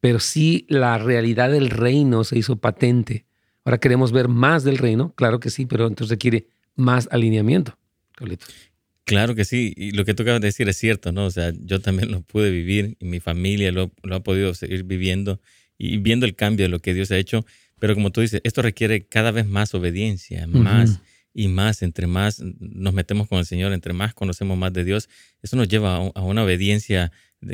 pero 0.00 0.18
sí 0.20 0.66
la 0.68 0.98
realidad 0.98 1.50
del 1.50 1.70
reino 1.70 2.24
se 2.24 2.38
hizo 2.38 2.56
patente. 2.56 3.24
Ahora 3.64 3.78
queremos 3.78 4.12
ver 4.12 4.28
más 4.28 4.64
del 4.64 4.78
reino, 4.78 5.12
claro 5.14 5.40
que 5.40 5.50
sí, 5.50 5.66
pero 5.66 5.86
entonces 5.86 6.10
requiere 6.10 6.48
más 6.74 7.08
alineamiento. 7.10 7.76
Carlitos. 8.14 8.67
Claro 9.08 9.34
que 9.34 9.46
sí, 9.46 9.72
y 9.74 9.92
lo 9.92 10.04
que 10.04 10.12
tú 10.12 10.22
acabas 10.22 10.42
de 10.42 10.48
decir 10.48 10.68
es 10.68 10.76
cierto, 10.76 11.12
¿no? 11.12 11.24
O 11.24 11.30
sea, 11.30 11.54
yo 11.58 11.80
también 11.80 12.10
lo 12.10 12.20
pude 12.20 12.50
vivir 12.50 12.98
y 13.00 13.06
mi 13.06 13.20
familia 13.20 13.72
lo, 13.72 13.90
ha 14.10 14.20
podido 14.20 14.52
seguir 14.52 14.84
viviendo 14.84 15.40
y 15.78 15.96
viendo 15.96 16.26
el 16.26 16.36
cambio 16.36 16.66
de 16.66 16.68
lo 16.68 16.80
que 16.80 16.92
Dios 16.92 17.10
ha 17.10 17.16
hecho, 17.16 17.46
pero 17.78 17.94
como 17.94 18.10
tú 18.10 18.20
dices, 18.20 18.42
esto 18.44 18.60
requiere 18.60 19.06
cada 19.06 19.30
vez 19.30 19.46
más 19.46 19.74
obediencia, 19.74 20.46
más 20.46 21.00
y 21.32 21.48
más, 21.48 21.80
entre 21.80 22.06
más 22.06 22.42
nos 22.60 22.92
metemos 22.92 23.28
con 23.28 23.38
el 23.38 23.46
Señor, 23.46 23.72
entre 23.72 23.94
más 23.94 24.12
conocemos 24.12 24.58
más 24.58 24.74
de 24.74 24.84
Dios, 24.84 25.08
eso 25.42 25.56
nos 25.56 25.68
lleva 25.68 25.96
a, 25.96 26.20
una 26.20 26.44
obediencia 26.44 27.10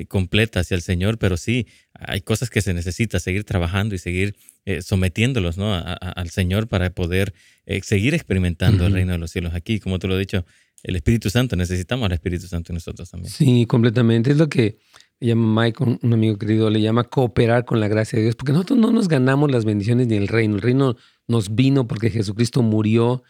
completa 0.08 0.58
hacia 0.58 0.74
el 0.74 0.82
Señor, 0.82 1.18
pero 1.18 1.36
sí, 1.36 1.68
hay 1.92 2.22
cosas 2.22 2.50
que 2.50 2.62
se 2.62 2.74
necesita 2.74 3.20
seguir 3.20 3.44
trabajando 3.44 3.94
y 3.94 3.98
seguir 3.98 4.34
eh, 4.64 4.82
sometiéndolos 4.82 5.56
¿no? 5.56 5.72
al 5.76 6.30
Señor 6.30 6.66
para 6.66 6.90
poder 6.90 7.32
eh, 7.66 7.80
seguir 7.84 8.14
experimentando 8.14 8.86
el 8.86 8.92
reino 8.92 9.12
de 9.12 9.18
los 9.18 9.30
cielos 9.30 9.54
aquí, 9.54 9.78
como 9.78 10.00
tú 10.00 10.08
lo 10.08 10.14
has 10.14 10.20
dicho, 10.20 10.44
el 10.84 10.96
Espíritu 10.96 11.30
Santo, 11.30 11.56
necesitamos 11.56 12.06
al 12.06 12.12
Espíritu 12.12 12.46
Santo 12.46 12.72
nosotros 12.72 13.10
también. 13.10 13.32
Sí, 13.32 13.64
completamente. 13.64 14.30
Es 14.30 14.36
lo 14.36 14.50
que 14.50 14.78
llama 15.18 15.62
Mike, 15.62 15.82
un, 15.82 16.12
amigo 16.12 16.36
querido, 16.36 16.68
le 16.68 16.82
llama 16.82 17.04
cooperar 17.04 17.64
con 17.64 17.80
la 17.80 17.88
gracia 17.88 18.18
de 18.18 18.24
Dios, 18.24 18.36
porque 18.36 18.52
nosotros 18.52 18.78
no 18.78 18.92
nos 18.92 19.08
ganamos 19.08 19.50
las 19.50 19.64
bendiciones 19.64 20.06
ni 20.08 20.16
el 20.16 20.28
reino. 20.28 20.56
El 20.56 20.62
reino 20.62 20.96
nos 21.26 21.54
vino 21.54 21.86
porque 21.86 22.10
Jesucristo 22.10 22.62
murió, 22.62 23.22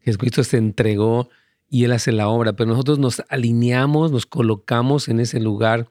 Jesucristo 0.00 0.42
se 0.42 0.56
entregó 0.56 1.28
y 1.68 1.84
Él 1.84 1.92
hace 1.92 2.12
la 2.12 2.28
obra, 2.28 2.54
pero 2.54 2.70
nosotros 2.70 2.98
nos 2.98 3.22
alineamos, 3.28 4.10
nos 4.10 4.24
colocamos 4.24 5.08
en 5.08 5.20
ese 5.20 5.38
lugar 5.38 5.90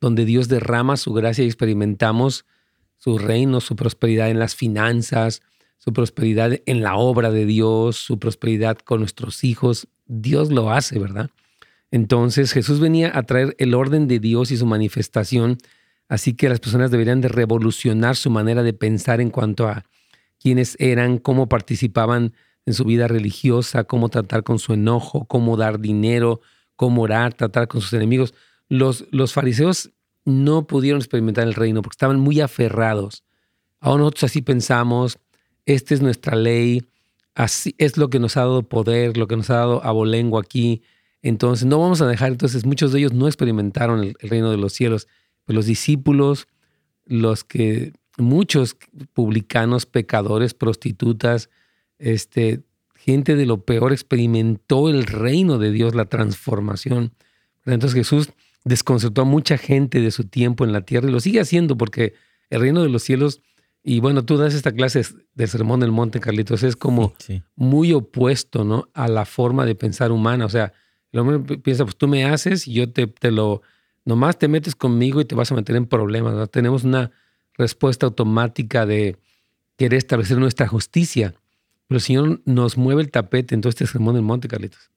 donde 0.00 0.24
Dios 0.24 0.48
derrama 0.48 0.96
su 0.96 1.12
gracia 1.12 1.44
y 1.44 1.48
experimentamos 1.48 2.46
su 2.96 3.18
reino, 3.18 3.60
su 3.60 3.76
prosperidad 3.76 4.30
en 4.30 4.38
las 4.38 4.56
finanzas, 4.56 5.42
su 5.82 5.92
prosperidad 5.92 6.60
en 6.66 6.80
la 6.80 6.94
obra 6.94 7.32
de 7.32 7.44
Dios, 7.44 7.96
su 7.96 8.20
prosperidad 8.20 8.78
con 8.78 9.00
nuestros 9.00 9.42
hijos. 9.42 9.88
Dios 10.06 10.52
lo 10.52 10.70
hace, 10.70 11.00
¿verdad? 11.00 11.30
Entonces 11.90 12.52
Jesús 12.52 12.78
venía 12.78 13.10
a 13.18 13.24
traer 13.24 13.56
el 13.58 13.74
orden 13.74 14.06
de 14.06 14.20
Dios 14.20 14.52
y 14.52 14.56
su 14.56 14.64
manifestación, 14.64 15.58
así 16.08 16.34
que 16.34 16.48
las 16.48 16.60
personas 16.60 16.92
deberían 16.92 17.20
de 17.20 17.26
revolucionar 17.26 18.14
su 18.14 18.30
manera 18.30 18.62
de 18.62 18.72
pensar 18.72 19.20
en 19.20 19.30
cuanto 19.30 19.66
a 19.66 19.84
quiénes 20.38 20.76
eran, 20.78 21.18
cómo 21.18 21.48
participaban 21.48 22.32
en 22.64 22.74
su 22.74 22.84
vida 22.84 23.08
religiosa, 23.08 23.82
cómo 23.82 24.08
tratar 24.08 24.44
con 24.44 24.60
su 24.60 24.74
enojo, 24.74 25.24
cómo 25.24 25.56
dar 25.56 25.80
dinero, 25.80 26.42
cómo 26.76 27.02
orar, 27.02 27.34
tratar 27.34 27.66
con 27.66 27.80
sus 27.80 27.92
enemigos. 27.92 28.34
Los, 28.68 29.04
los 29.10 29.32
fariseos 29.32 29.90
no 30.24 30.68
pudieron 30.68 31.00
experimentar 31.00 31.48
el 31.48 31.54
reino 31.54 31.82
porque 31.82 31.94
estaban 31.94 32.20
muy 32.20 32.40
aferrados. 32.40 33.24
Ahora 33.80 34.02
nosotros 34.02 34.24
así 34.24 34.42
pensamos, 34.42 35.18
esta 35.66 35.94
es 35.94 36.02
nuestra 36.02 36.36
ley, 36.36 36.84
así 37.34 37.74
es 37.78 37.96
lo 37.96 38.10
que 38.10 38.18
nos 38.18 38.36
ha 38.36 38.40
dado 38.40 38.62
poder, 38.62 39.16
lo 39.16 39.26
que 39.26 39.36
nos 39.36 39.50
ha 39.50 39.56
dado 39.56 39.84
abolengo 39.84 40.38
aquí, 40.38 40.82
entonces, 41.22 41.66
no 41.66 41.78
vamos 41.78 42.02
a 42.02 42.08
dejar, 42.08 42.32
entonces 42.32 42.66
muchos 42.66 42.92
de 42.92 42.98
ellos 42.98 43.12
no 43.12 43.28
experimentaron 43.28 44.02
el, 44.02 44.16
reino 44.20 44.50
de 44.50 44.56
los 44.56 44.72
cielos, 44.72 45.06
pero 45.44 45.56
los 45.56 45.66
discípulos, 45.66 46.48
los 47.06 47.44
que, 47.44 47.92
muchos 48.18 48.76
publicanos, 49.14 49.86
pecadores, 49.86 50.52
prostitutas, 50.52 51.48
este, 51.98 52.62
gente 52.96 53.36
de 53.36 53.46
lo 53.46 53.64
peor 53.64 53.92
experimentó 53.92 54.88
el 54.88 55.04
reino 55.04 55.58
de 55.58 55.70
Dios, 55.70 55.94
la 55.94 56.06
transformación. 56.06 57.12
Entonces 57.64 57.94
Jesús 57.94 58.30
desconcertó 58.64 59.22
a 59.22 59.24
mucha 59.24 59.56
gente 59.56 60.00
de 60.00 60.10
su 60.10 60.24
tiempo 60.24 60.64
en 60.64 60.72
la 60.72 60.82
tierra 60.82 61.08
y 61.08 61.12
lo 61.12 61.20
sigue 61.20 61.40
haciendo 61.40 61.76
porque 61.76 62.14
el 62.50 62.60
reino 62.60 62.82
de 62.82 62.88
los 62.88 63.04
cielos, 63.04 63.40
y 63.84 63.98
bueno, 64.00 64.24
tú 64.24 64.36
das 64.36 64.54
esta 64.54 64.70
clase 64.70 65.02
del 65.34 65.48
Sermón 65.48 65.80
del 65.80 65.90
Monte, 65.90 66.20
Carlitos, 66.20 66.62
es 66.62 66.76
como 66.76 67.14
muy 67.56 67.92
opuesto 67.92 68.64
¿no? 68.64 68.88
a 68.94 69.08
la 69.08 69.24
forma 69.24 69.66
de 69.66 69.74
pensar 69.74 70.12
humana. 70.12 70.46
O 70.46 70.48
sea, 70.48 70.72
el 71.10 71.18
hombre 71.18 71.58
piensa, 71.58 71.84
pues 71.84 71.96
tú 71.96 72.06
me 72.06 72.24
haces 72.24 72.68
y 72.68 72.74
yo 72.74 72.92
te, 72.92 73.08
te 73.08 73.32
lo, 73.32 73.62
nomás 74.04 74.38
te 74.38 74.46
metes 74.46 74.76
conmigo 74.76 75.20
y 75.20 75.24
te 75.24 75.34
vas 75.34 75.50
a 75.50 75.56
meter 75.56 75.74
en 75.74 75.86
problemas. 75.86 76.34
¿no? 76.34 76.46
Tenemos 76.46 76.84
una 76.84 77.10
respuesta 77.54 78.06
automática 78.06 78.86
de 78.86 79.18
querer 79.76 79.98
establecer 79.98 80.38
nuestra 80.38 80.68
justicia. 80.68 81.34
Pero 81.88 81.96
el 81.96 82.02
Señor 82.02 82.40
nos 82.44 82.76
mueve 82.76 83.02
el 83.02 83.10
tapete 83.10 83.56
en 83.56 83.62
todo 83.62 83.70
este 83.70 83.86
sermón 83.88 84.14
del 84.14 84.22
monte, 84.22 84.46
Carlitos. 84.46 84.91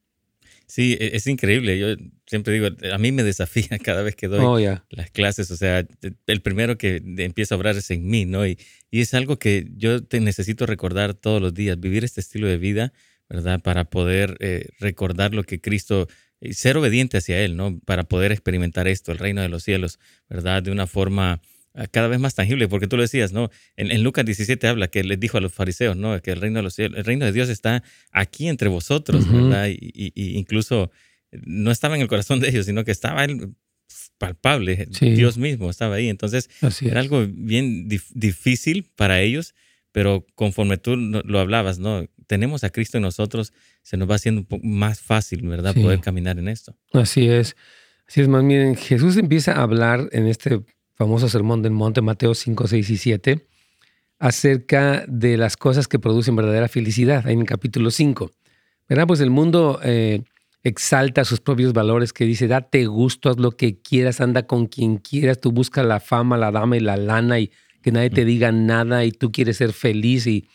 Sí, 0.67 0.97
e, 0.99 1.15
es 1.15 1.27
increíble. 1.27 1.77
Yo 1.77 1.95
siempre 2.25 2.53
digo, 2.53 2.67
a 2.91 2.97
mí 2.97 3.11
me 3.11 3.23
desafía 3.23 3.77
cada 3.83 4.01
vez 4.01 4.15
que 4.15 4.27
doy 4.27 4.39
oh, 4.43 4.81
las 4.89 5.11
clases. 5.11 5.51
O 5.51 5.57
sea, 5.57 5.85
el 6.27 6.41
primero 6.41 6.77
que 6.77 7.01
empieza 7.17 7.55
a 7.55 7.57
obrar 7.57 7.75
es 7.75 7.91
en 7.91 8.07
mí, 8.07 8.25
¿no? 8.25 8.45
Y, 8.47 8.57
y 8.91 9.01
es 9.01 9.13
algo 9.13 9.37
que 9.39 9.67
yo 9.75 10.03
te 10.03 10.19
necesito 10.19 10.65
recordar 10.65 11.13
todos 11.13 11.41
los 11.41 11.53
días, 11.53 11.79
vivir 11.79 12.03
este 12.03 12.21
estilo 12.21 12.47
de 12.47 12.57
vida 12.57 12.93
¿verdad? 13.29 13.61
Para 13.61 13.85
poder 13.85 14.37
eh, 14.39 14.69
recordar 14.79 15.33
lo 15.33 15.43
que 15.43 15.61
Cristo, 15.61 16.07
y 16.39 16.53
ser 16.53 16.77
obediente 16.77 17.17
hacia 17.17 17.41
Él, 17.41 17.55
¿no? 17.55 17.79
Para 17.85 18.03
poder 18.03 18.31
experimentar 18.31 18.87
esto, 18.87 19.11
el 19.11 19.17
reino 19.17 19.41
de 19.41 19.49
los 19.49 19.63
cielos, 19.63 19.99
¿verdad? 20.29 20.61
De 20.63 20.71
una 20.71 20.87
forma 20.87 21.41
cada 21.91 22.07
vez 22.07 22.19
más 22.19 22.35
tangible, 22.35 22.67
porque 22.67 22.87
tú 22.87 22.95
lo 22.95 23.03
decías, 23.03 23.33
¿no? 23.33 23.49
En, 23.75 24.03
Lucas 24.03 24.25
17 24.25 24.67
habla 24.67 24.87
que 24.87 25.03
les 25.03 25.19
dijo 25.19 25.37
a 25.37 25.41
los 25.41 25.53
fariseos, 25.53 25.97
¿no? 25.97 26.21
Que 26.21 26.31
el 26.31 26.41
reino 26.41 26.59
de 26.59 26.63
los 26.63 26.75
cielos, 26.75 26.97
el 26.97 27.05
reino 27.05 27.25
de 27.25 27.31
Dios 27.31 27.49
está 27.49 27.83
aquí 28.11 28.47
entre 28.47 28.69
vosotros, 28.69 29.31
¿verdad? 29.31 29.69
Y, 29.69 30.11
incluso 30.37 30.91
no 31.31 31.71
estaba 31.71 31.95
en 31.95 32.01
el 32.01 32.07
corazón 32.07 32.39
de 32.39 32.49
ellos, 32.49 32.65
sino 32.65 32.85
que 32.85 32.91
estaba 32.91 33.25
palpable, 34.17 34.87
Dios 35.01 35.37
mismo 35.37 35.69
estaba 35.69 35.95
ahí. 35.95 36.09
Entonces, 36.09 36.49
era 36.81 37.01
algo 37.01 37.25
bien 37.27 37.87
difícil 37.87 38.89
para 38.95 39.21
ellos, 39.21 39.53
pero 39.91 40.25
conforme 40.35 40.77
tú 40.77 40.95
lo 40.95 41.39
hablabas, 41.39 41.79
¿no? 41.79 42.07
tenemos 42.27 42.63
a 42.63 42.69
Cristo 42.69 42.97
en 42.97 43.03
nosotros, 43.03 43.53
se 43.81 43.97
nos 43.97 44.09
va 44.09 44.15
haciendo 44.15 44.41
un 44.41 44.47
poco 44.47 44.65
más 44.65 44.99
fácil, 44.99 45.47
¿verdad? 45.47 45.73
Poder 45.75 45.99
caminar 45.99 46.37
en 46.39 46.47
esto. 46.47 46.75
Así 46.93 47.27
es. 47.27 47.55
Así 48.07 48.21
es, 48.21 48.27
más 48.27 48.43
miren, 48.43 48.75
Jesús 48.75 49.17
empieza 49.17 49.53
a 49.53 49.63
hablar 49.63 50.09
en 50.11 50.27
este 50.27 50.61
famoso 50.95 51.29
sermón 51.29 51.61
del 51.61 51.71
monte, 51.71 52.01
Mateo 52.01 52.33
5, 52.33 52.67
6 52.67 52.89
y 52.89 52.97
7, 52.97 53.47
acerca 54.19 55.05
de 55.07 55.37
las 55.37 55.57
cosas 55.57 55.87
que 55.87 55.99
producen 55.99 56.35
verdadera 56.35 56.67
felicidad, 56.67 57.25
ahí 57.27 57.33
en 57.33 57.41
el 57.41 57.45
capítulo 57.45 57.91
5. 57.91 58.31
¿Verdad? 58.87 59.07
Pues 59.07 59.19
el 59.19 59.29
mundo 59.29 59.79
eh, 59.83 60.23
exalta 60.63 61.25
sus 61.25 61.41
propios 61.41 61.73
valores, 61.73 62.13
que 62.13 62.25
dice, 62.25 62.47
date 62.47 62.85
gusto, 62.85 63.29
haz 63.29 63.37
lo 63.37 63.51
que 63.51 63.79
quieras, 63.81 64.21
anda 64.21 64.47
con 64.47 64.67
quien 64.67 64.97
quieras, 64.97 65.39
tú 65.39 65.51
buscas 65.51 65.85
la 65.85 65.99
fama, 65.99 66.37
la 66.37 66.51
dama 66.51 66.77
y 66.77 66.81
la 66.81 66.97
lana 66.97 67.39
y 67.39 67.51
que 67.81 67.91
nadie 67.91 68.09
te 68.09 68.25
diga 68.25 68.51
nada 68.51 69.05
y 69.05 69.11
tú 69.11 69.31
quieres 69.31 69.57
ser 69.57 69.73
feliz 69.73 70.25
y 70.25 70.47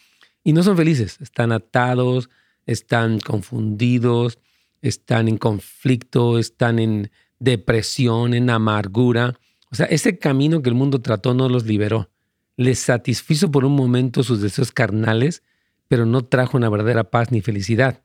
y 0.43 0.53
no 0.53 0.63
son 0.63 0.77
felices, 0.77 1.19
están 1.21 1.53
atados, 1.53 2.31
están 2.67 3.21
confundidos, 3.21 4.39
están 4.81 5.29
en 5.29 5.37
conflicto, 5.37 6.39
están 6.39 6.79
en 6.79 7.11
depresión, 7.39 8.35
en 8.35 8.49
amargura. 8.49 9.39
O 9.71 9.77
sea, 9.77 9.87
ese 9.87 10.19
camino 10.19 10.63
que 10.63 10.69
el 10.69 10.75
mundo 10.75 11.01
trató 11.01 11.35
no 11.35 11.49
los 11.49 11.65
liberó. 11.65 12.11
Les 12.57 12.79
satisfizo 12.79 13.51
por 13.51 13.65
un 13.65 13.75
momento 13.75 14.23
sus 14.23 14.41
deseos 14.41 14.73
carnales, 14.73 15.43
pero 15.89 16.07
no 16.07 16.25
trajo 16.25 16.57
una 16.57 16.69
verdadera 16.69 17.05
paz 17.05 17.31
ni 17.31 17.41
felicidad. 17.41 18.03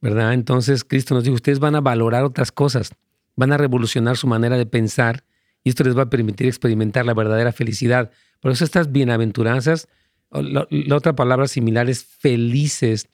¿Verdad? 0.00 0.34
Entonces 0.34 0.84
Cristo 0.84 1.14
nos 1.14 1.24
dijo, 1.24 1.34
ustedes 1.34 1.58
van 1.58 1.74
a 1.74 1.80
valorar 1.80 2.24
otras 2.24 2.52
cosas, 2.52 2.90
van 3.34 3.52
a 3.52 3.56
revolucionar 3.56 4.16
su 4.16 4.26
manera 4.26 4.56
de 4.58 4.66
pensar 4.66 5.24
y 5.64 5.70
esto 5.70 5.84
les 5.84 5.96
va 5.96 6.02
a 6.02 6.10
permitir 6.10 6.46
experimentar 6.46 7.06
la 7.06 7.14
verdadera 7.14 7.52
felicidad. 7.52 8.10
Por 8.40 8.52
eso 8.52 8.64
estas 8.64 8.92
bienaventuranzas 8.92 9.88
la, 10.30 10.66
otra 10.94 11.14
palabra 11.14 11.48
similar 11.48 11.88
es 11.88 12.04
felices. 12.04 13.08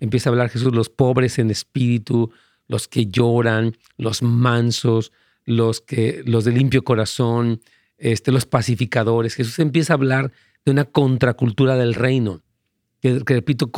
Empieza 0.00 0.28
a 0.28 0.32
hablar 0.32 0.50
Jesús, 0.50 0.74
los 0.74 0.88
pobres 0.88 1.38
en 1.38 1.50
espíritu, 1.50 2.30
los 2.66 2.88
que 2.88 3.06
lloran, 3.06 3.76
los 3.96 4.22
mansos, 4.22 5.12
los, 5.48 5.80
que, 5.80 6.22
los 6.26 6.44
de 6.44 6.52
limpio 6.52 6.84
corazón, 6.84 7.62
este, 7.96 8.32
los 8.32 8.44
pacificadores. 8.44 9.34
Jesús 9.34 9.58
empieza 9.58 9.94
a 9.94 9.96
hablar 9.96 10.30
de 10.64 10.72
una 10.72 10.84
contracultura 10.84 11.76
del 11.76 11.94
reino, 11.94 12.42
que, 13.00 13.18
repito, 13.24 13.70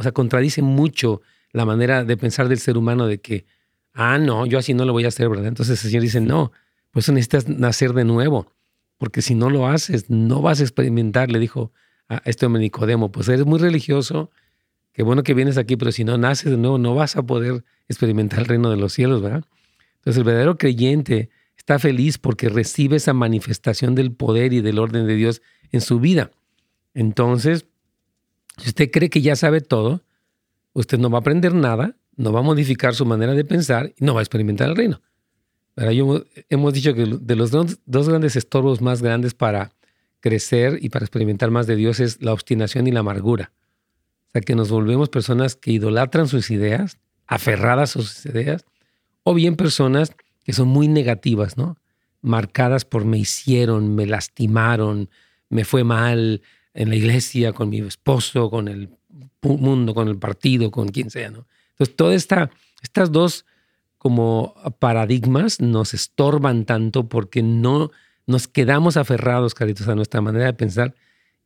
sea, 0.00 0.12
contradice 0.12 0.62
mucho 0.62 1.20
la 1.52 1.64
manera 1.64 2.04
de 2.04 2.16
pensar 2.16 2.48
del 2.48 2.60
ser 2.60 2.78
humano 2.78 3.06
de 3.06 3.20
que, 3.20 3.46
ah, 3.94 4.18
no, 4.18 4.46
yo 4.46 4.58
así 4.58 4.74
no 4.74 4.84
lo 4.84 4.92
voy 4.92 5.04
a 5.04 5.08
hacer, 5.08 5.28
¿verdad? 5.28 5.46
Entonces 5.46 5.82
el 5.82 5.90
Señor 5.90 6.02
dice, 6.02 6.20
no, 6.20 6.52
pues 6.92 7.08
necesitas 7.08 7.48
nacer 7.48 7.94
de 7.94 8.04
nuevo, 8.04 8.52
porque 8.96 9.22
si 9.22 9.34
no 9.34 9.50
lo 9.50 9.66
haces, 9.66 10.08
no 10.08 10.40
vas 10.40 10.60
a 10.60 10.62
experimentar, 10.62 11.32
le 11.32 11.40
dijo 11.40 11.72
a 12.08 12.22
este 12.26 12.46
hombre 12.46 12.62
Nicodemo, 12.62 13.10
pues 13.10 13.28
eres 13.28 13.44
muy 13.44 13.58
religioso, 13.58 14.30
qué 14.92 15.02
bueno 15.02 15.24
que 15.24 15.34
vienes 15.34 15.58
aquí, 15.58 15.76
pero 15.76 15.90
si 15.90 16.04
no 16.04 16.16
naces 16.16 16.52
de 16.52 16.58
nuevo 16.58 16.78
no 16.78 16.94
vas 16.94 17.16
a 17.16 17.22
poder 17.22 17.64
experimentar 17.88 18.40
el 18.40 18.46
reino 18.46 18.70
de 18.70 18.76
los 18.76 18.92
cielos, 18.92 19.20
¿verdad? 19.20 19.44
Entonces 20.02 20.18
el 20.18 20.24
verdadero 20.24 20.58
creyente 20.58 21.30
está 21.56 21.78
feliz 21.78 22.18
porque 22.18 22.48
recibe 22.48 22.96
esa 22.96 23.12
manifestación 23.12 23.94
del 23.94 24.10
poder 24.12 24.52
y 24.52 24.60
del 24.60 24.80
orden 24.80 25.06
de 25.06 25.14
Dios 25.14 25.42
en 25.70 25.80
su 25.80 26.00
vida. 26.00 26.32
Entonces, 26.92 27.66
si 28.58 28.70
usted 28.70 28.90
cree 28.90 29.10
que 29.10 29.22
ya 29.22 29.36
sabe 29.36 29.60
todo, 29.60 30.02
usted 30.72 30.98
no 30.98 31.08
va 31.08 31.18
a 31.18 31.20
aprender 31.20 31.54
nada, 31.54 31.96
no 32.16 32.32
va 32.32 32.40
a 32.40 32.42
modificar 32.42 32.96
su 32.96 33.06
manera 33.06 33.34
de 33.34 33.44
pensar 33.44 33.94
y 33.96 34.04
no 34.04 34.14
va 34.14 34.20
a 34.20 34.22
experimentar 34.24 34.68
el 34.68 34.76
reino. 34.76 35.00
Pero 35.74 35.92
yo, 35.92 36.24
hemos 36.50 36.74
dicho 36.74 36.94
que 36.94 37.06
de 37.20 37.36
los 37.36 37.52
dos 37.52 38.08
grandes 38.08 38.34
estorbos 38.34 38.80
más 38.80 39.00
grandes 39.00 39.34
para 39.34 39.72
crecer 40.18 40.78
y 40.82 40.88
para 40.88 41.04
experimentar 41.04 41.52
más 41.52 41.68
de 41.68 41.76
Dios 41.76 42.00
es 42.00 42.20
la 42.22 42.32
obstinación 42.32 42.88
y 42.88 42.90
la 42.90 43.00
amargura. 43.00 43.52
O 44.28 44.30
sea, 44.32 44.40
que 44.42 44.56
nos 44.56 44.68
volvemos 44.68 45.08
personas 45.08 45.54
que 45.54 45.70
idolatran 45.70 46.26
sus 46.26 46.50
ideas, 46.50 46.98
aferradas 47.26 47.96
a 47.96 48.02
sus 48.02 48.26
ideas, 48.26 48.64
o 49.24 49.34
bien 49.34 49.56
personas 49.56 50.12
que 50.44 50.52
son 50.52 50.68
muy 50.68 50.88
negativas, 50.88 51.56
¿no? 51.56 51.76
Marcadas 52.20 52.84
por 52.84 53.04
me 53.04 53.18
hicieron, 53.18 53.94
me 53.94 54.06
lastimaron, 54.06 55.10
me 55.48 55.64
fue 55.64 55.84
mal 55.84 56.42
en 56.74 56.88
la 56.88 56.96
iglesia, 56.96 57.52
con 57.52 57.68
mi 57.68 57.80
esposo, 57.80 58.50
con 58.50 58.68
el 58.68 58.90
mundo, 59.42 59.94
con 59.94 60.08
el 60.08 60.18
partido, 60.18 60.70
con 60.70 60.88
quien 60.88 61.10
sea, 61.10 61.30
¿no? 61.30 61.46
Entonces, 61.72 61.96
todas 61.96 62.14
esta, 62.16 62.50
estas 62.82 63.12
dos 63.12 63.44
como 63.98 64.54
paradigmas 64.78 65.60
nos 65.60 65.94
estorban 65.94 66.64
tanto 66.64 67.08
porque 67.08 67.42
no 67.42 67.90
nos 68.26 68.48
quedamos 68.48 68.96
aferrados, 68.96 69.54
caritos, 69.54 69.88
a 69.88 69.94
nuestra 69.94 70.20
manera 70.20 70.46
de 70.46 70.54
pensar 70.54 70.94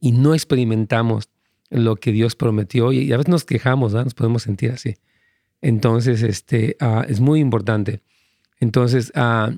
y 0.01 0.13
no 0.13 0.35
experimentamos 0.35 1.29
lo 1.71 1.97
que 1.97 2.13
Dios 2.13 2.37
prometió 2.37 2.93
y 2.93 3.13
a 3.13 3.17
veces 3.17 3.31
nos 3.31 3.45
quejamos, 3.45 3.93
nos 3.93 4.15
podemos 4.15 4.43
sentir 4.43 4.71
así. 4.71 4.97
Entonces, 5.67 6.23
este, 6.23 6.77
ah, 6.79 7.05
es 7.09 7.19
muy 7.19 7.41
importante. 7.41 8.01
Entonces, 8.61 9.13
uh, 9.17 9.53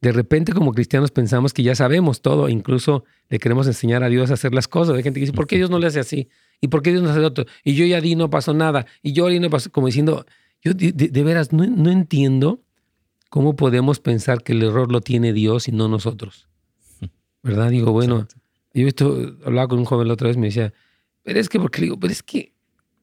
de 0.00 0.10
repente 0.10 0.52
como 0.52 0.72
cristianos 0.72 1.12
pensamos 1.12 1.52
que 1.52 1.62
ya 1.62 1.76
sabemos 1.76 2.22
todo, 2.22 2.48
incluso 2.48 3.04
le 3.28 3.38
queremos 3.38 3.68
enseñar 3.68 4.02
a 4.02 4.08
Dios 4.08 4.32
a 4.32 4.34
hacer 4.34 4.52
las 4.52 4.66
cosas. 4.66 4.96
Hay 4.96 5.04
gente 5.04 5.20
que 5.20 5.26
dice, 5.26 5.32
¿por 5.32 5.46
qué 5.46 5.56
Dios 5.56 5.70
no 5.70 5.78
le 5.78 5.86
hace 5.86 6.00
así? 6.00 6.28
¿Y 6.60 6.66
por 6.66 6.82
qué 6.82 6.90
Dios 6.90 7.04
no 7.04 7.10
hace 7.10 7.20
otro? 7.20 7.44
Y 7.62 7.74
yo 7.74 7.86
ya 7.86 8.00
di, 8.00 8.16
no 8.16 8.30
pasó 8.30 8.52
nada. 8.52 8.84
Y 9.00 9.12
yo 9.12 9.28
di, 9.28 9.38
no 9.38 9.48
pasó, 9.48 9.70
como 9.70 9.86
diciendo, 9.86 10.26
yo 10.60 10.74
de, 10.74 11.22
veras 11.22 11.52
no, 11.52 11.64
no, 11.64 11.88
entiendo 11.88 12.60
cómo 13.30 13.54
podemos 13.54 14.00
pensar 14.00 14.42
que 14.42 14.54
el 14.54 14.62
error 14.64 14.90
lo 14.90 15.02
tiene 15.02 15.32
Dios 15.32 15.68
y 15.68 15.72
no 15.72 15.86
nosotros. 15.86 16.48
¿Verdad? 17.44 17.70
Digo, 17.70 17.92
bueno, 17.92 18.26
yo 18.72 18.82
he 18.82 18.84
visto, 18.86 19.36
hablaba 19.44 19.68
con 19.68 19.78
un 19.78 19.84
joven 19.84 20.08
la 20.08 20.14
otra 20.14 20.26
vez, 20.26 20.36
me 20.36 20.46
decía, 20.46 20.74
pero 21.22 21.38
es 21.38 21.48
que, 21.48 21.60
porque 21.60 21.82
digo, 21.82 21.96
pero 22.00 22.12
es 22.12 22.24
que, 22.24 22.53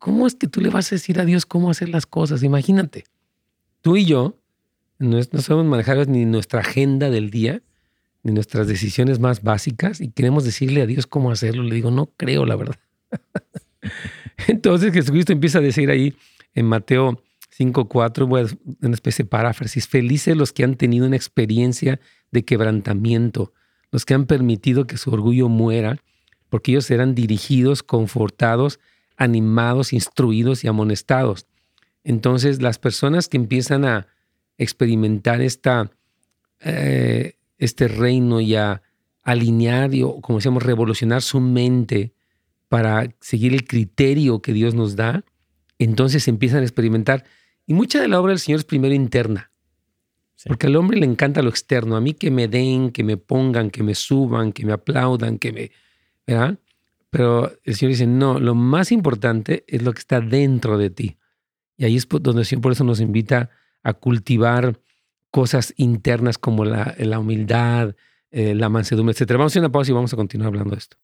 ¿cómo 0.02 0.26
es 0.26 0.34
que 0.34 0.48
tú 0.48 0.62
le 0.62 0.70
vas 0.70 0.92
a 0.92 0.96
decir 0.96 1.20
a 1.20 1.26
Dios 1.26 1.46
cómo 1.46 1.70
hacer 1.70 1.88
las 1.88 2.08
cosas? 2.08 2.42
Imagínate, 2.42 3.06
tú 3.82 3.98
y 3.98 4.06
yo 4.06 4.36
no, 4.98 5.20
no 5.32 5.42
sabemos 5.42 5.68
manejar 5.68 6.08
ni 6.08 6.26
nuestra 6.26 6.62
agenda 6.62 7.12
del 7.12 7.30
día, 7.30 7.62
ni 8.24 8.34
nuestras 8.34 8.68
decisiones 8.68 9.20
más 9.20 9.44
básicas, 9.44 10.02
y 10.02 10.10
queremos 10.10 10.44
decirle 10.44 10.82
a 10.82 10.88
Dios 10.88 11.06
cómo 11.06 11.30
hacerlo. 11.30 11.62
Le 11.62 11.76
digo, 11.76 11.92
no 11.92 12.08
creo, 12.18 12.48
la 12.48 12.56
verdad. 12.56 12.80
Entonces 14.48 14.92
Jesucristo 14.92 15.34
empieza 15.34 15.60
a 15.60 15.62
decir 15.62 15.92
ahí 15.92 16.16
en 16.56 16.66
Mateo 16.66 17.22
5.4, 17.56 18.28
voy 18.28 18.42
a 18.42 18.46
una 18.82 18.96
especie 18.96 19.24
de 19.24 19.30
paráfrasis, 19.30 19.88
felices 19.88 20.36
los 20.36 20.52
que 20.52 20.64
han 20.64 20.78
tenido 20.78 21.06
una 21.06 21.16
experiencia 21.16 22.00
de 22.32 22.44
quebrantamiento, 22.44 23.54
los 23.92 24.06
que 24.06 24.16
han 24.16 24.26
permitido 24.26 24.88
que 24.88 24.98
su 24.98 25.12
orgullo 25.12 25.48
muera, 25.48 26.00
porque 26.50 26.72
ellos 26.72 26.86
serán 26.86 27.14
dirigidos, 27.14 27.84
confortados, 27.84 28.80
animados, 29.22 29.94
instruidos 29.94 30.64
y 30.64 30.68
amonestados. 30.68 31.46
Entonces 32.04 32.60
las 32.60 32.80
personas 32.80 33.28
que 33.28 33.38
empiezan 33.38 33.86
a 33.86 34.08
experimentar 34.58 35.42
esta, 35.42 35.92
eh, 36.60 37.36
este 37.60 37.88
reino 37.88 38.42
y 38.42 38.56
a 38.56 38.82
alinear 39.22 39.94
y, 39.94 40.02
como 40.22 40.40
decíamos, 40.40 40.64
revolucionar 40.64 41.22
su 41.22 41.40
mente 41.40 42.14
para 42.68 43.14
seguir 43.20 43.54
el 43.54 43.68
criterio 43.68 44.42
que 44.42 44.54
Dios 44.54 44.74
nos 44.74 44.96
da, 44.96 45.24
entonces 45.78 46.28
empiezan 46.28 46.62
a 46.62 46.64
experimentar. 46.64 47.24
Y 47.68 47.76
mucha 47.76 48.02
de 48.02 48.08
la 48.08 48.20
obra 48.20 48.32
del 48.32 48.40
Señor 48.40 48.62
es 48.62 48.66
primero 48.66 48.96
interna. 48.96 49.52
Porque 50.46 50.66
al 50.66 50.76
hombre 50.76 51.00
le 51.00 51.06
encanta 51.06 51.44
lo 51.44 51.50
externo. 51.52 51.96
A 51.96 52.02
mí 52.02 52.16
que 52.16 52.32
me 52.32 52.48
den, 52.48 52.90
que 52.90 53.04
me 53.04 53.18
pongan, 53.18 53.70
que 53.70 53.84
me 53.84 53.94
suban, 53.94 54.52
que 54.52 54.66
me 54.66 54.74
aplaudan, 54.74 55.38
que 55.38 55.52
me... 55.52 55.72
¿verdad? 56.26 56.58
Pero 57.12 57.52
el 57.66 57.76
Señor 57.76 57.92
dice, 57.92 58.08
no, 58.08 58.40
lo 58.40 58.56
más 58.56 58.92
importante 58.92 59.66
es 59.68 59.84
lo 59.84 59.92
que 59.92 60.00
está 60.00 60.22
dentro 60.22 60.78
de 60.78 60.90
ti. 60.90 61.18
Y 61.78 61.84
ahí 61.84 61.98
es 61.98 62.08
donde 62.08 62.42
el 62.42 62.46
Señor 62.46 62.62
por 62.62 62.72
eso 62.72 62.86
nos 62.86 63.02
invita 63.02 63.50
a 63.84 63.94
cultivar 63.94 64.80
cosas 65.30 65.74
internas 65.76 66.38
como 66.38 66.64
la, 66.64 66.96
la 66.98 67.20
humildad, 67.20 67.96
eh, 68.32 68.56
la 68.56 68.70
mansedumbre, 68.70 69.14
etc. 69.14 69.32
Vamos 69.32 69.44
a 69.44 69.54
hacer 69.54 69.62
una 69.62 69.72
pausa 69.74 69.92
y 69.92 69.94
vamos 69.94 70.14
a 70.14 70.16
continuar 70.16 70.48
hablando 70.48 70.72
de 70.72 70.80
esto. 70.80 70.98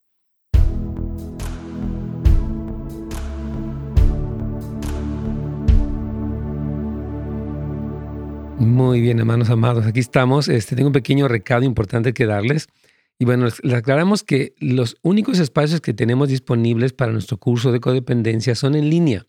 Muy 8.60 9.02
bien, 9.02 9.20
hermanos 9.20 9.50
amados, 9.50 9.86
aquí 9.86 10.00
estamos. 10.00 10.48
Este, 10.48 10.78
tengo 10.78 10.88
un 10.88 10.94
pequeño 10.94 11.28
recado 11.28 11.64
importante 11.64 12.14
que 12.14 12.26
darles. 12.26 12.70
Y 13.20 13.26
bueno, 13.26 13.48
les 13.64 13.74
aclaramos 13.74 14.24
que 14.24 14.54
los 14.60 14.98
únicos 15.02 15.40
espacios 15.40 15.82
que 15.82 15.94
tenemos 15.94 16.30
disponibles 16.30 16.94
para 16.94 17.12
nuestro 17.12 17.38
curso 17.38 17.72
de 17.72 17.80
codependencia 17.80 18.54
son 18.54 18.76
en 18.76 18.90
línea 18.90 19.26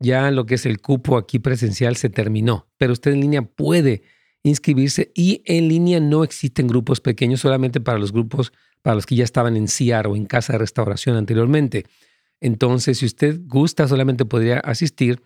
ya 0.00 0.30
lo 0.30 0.46
que 0.46 0.54
es 0.54 0.66
el 0.66 0.80
cupo 0.80 1.16
aquí 1.16 1.38
presencial 1.38 1.96
se 1.96 2.10
terminó, 2.10 2.68
pero 2.76 2.92
usted 2.92 3.12
en 3.12 3.20
línea 3.20 3.42
puede 3.42 4.02
inscribirse 4.42 5.10
y 5.14 5.42
en 5.44 5.68
línea 5.68 6.00
no 6.00 6.22
existen 6.22 6.68
grupos 6.68 7.00
pequeños, 7.00 7.40
solamente 7.40 7.80
para 7.80 7.98
los 7.98 8.12
grupos, 8.12 8.52
para 8.82 8.94
los 8.94 9.06
que 9.06 9.16
ya 9.16 9.24
estaban 9.24 9.56
en 9.56 9.68
CIAR 9.68 10.06
o 10.06 10.16
en 10.16 10.26
casa 10.26 10.52
de 10.52 10.60
restauración 10.60 11.16
anteriormente. 11.16 11.84
Entonces, 12.40 12.98
si 12.98 13.06
usted 13.06 13.40
gusta, 13.46 13.88
solamente 13.88 14.24
podría 14.24 14.60
asistir 14.60 15.20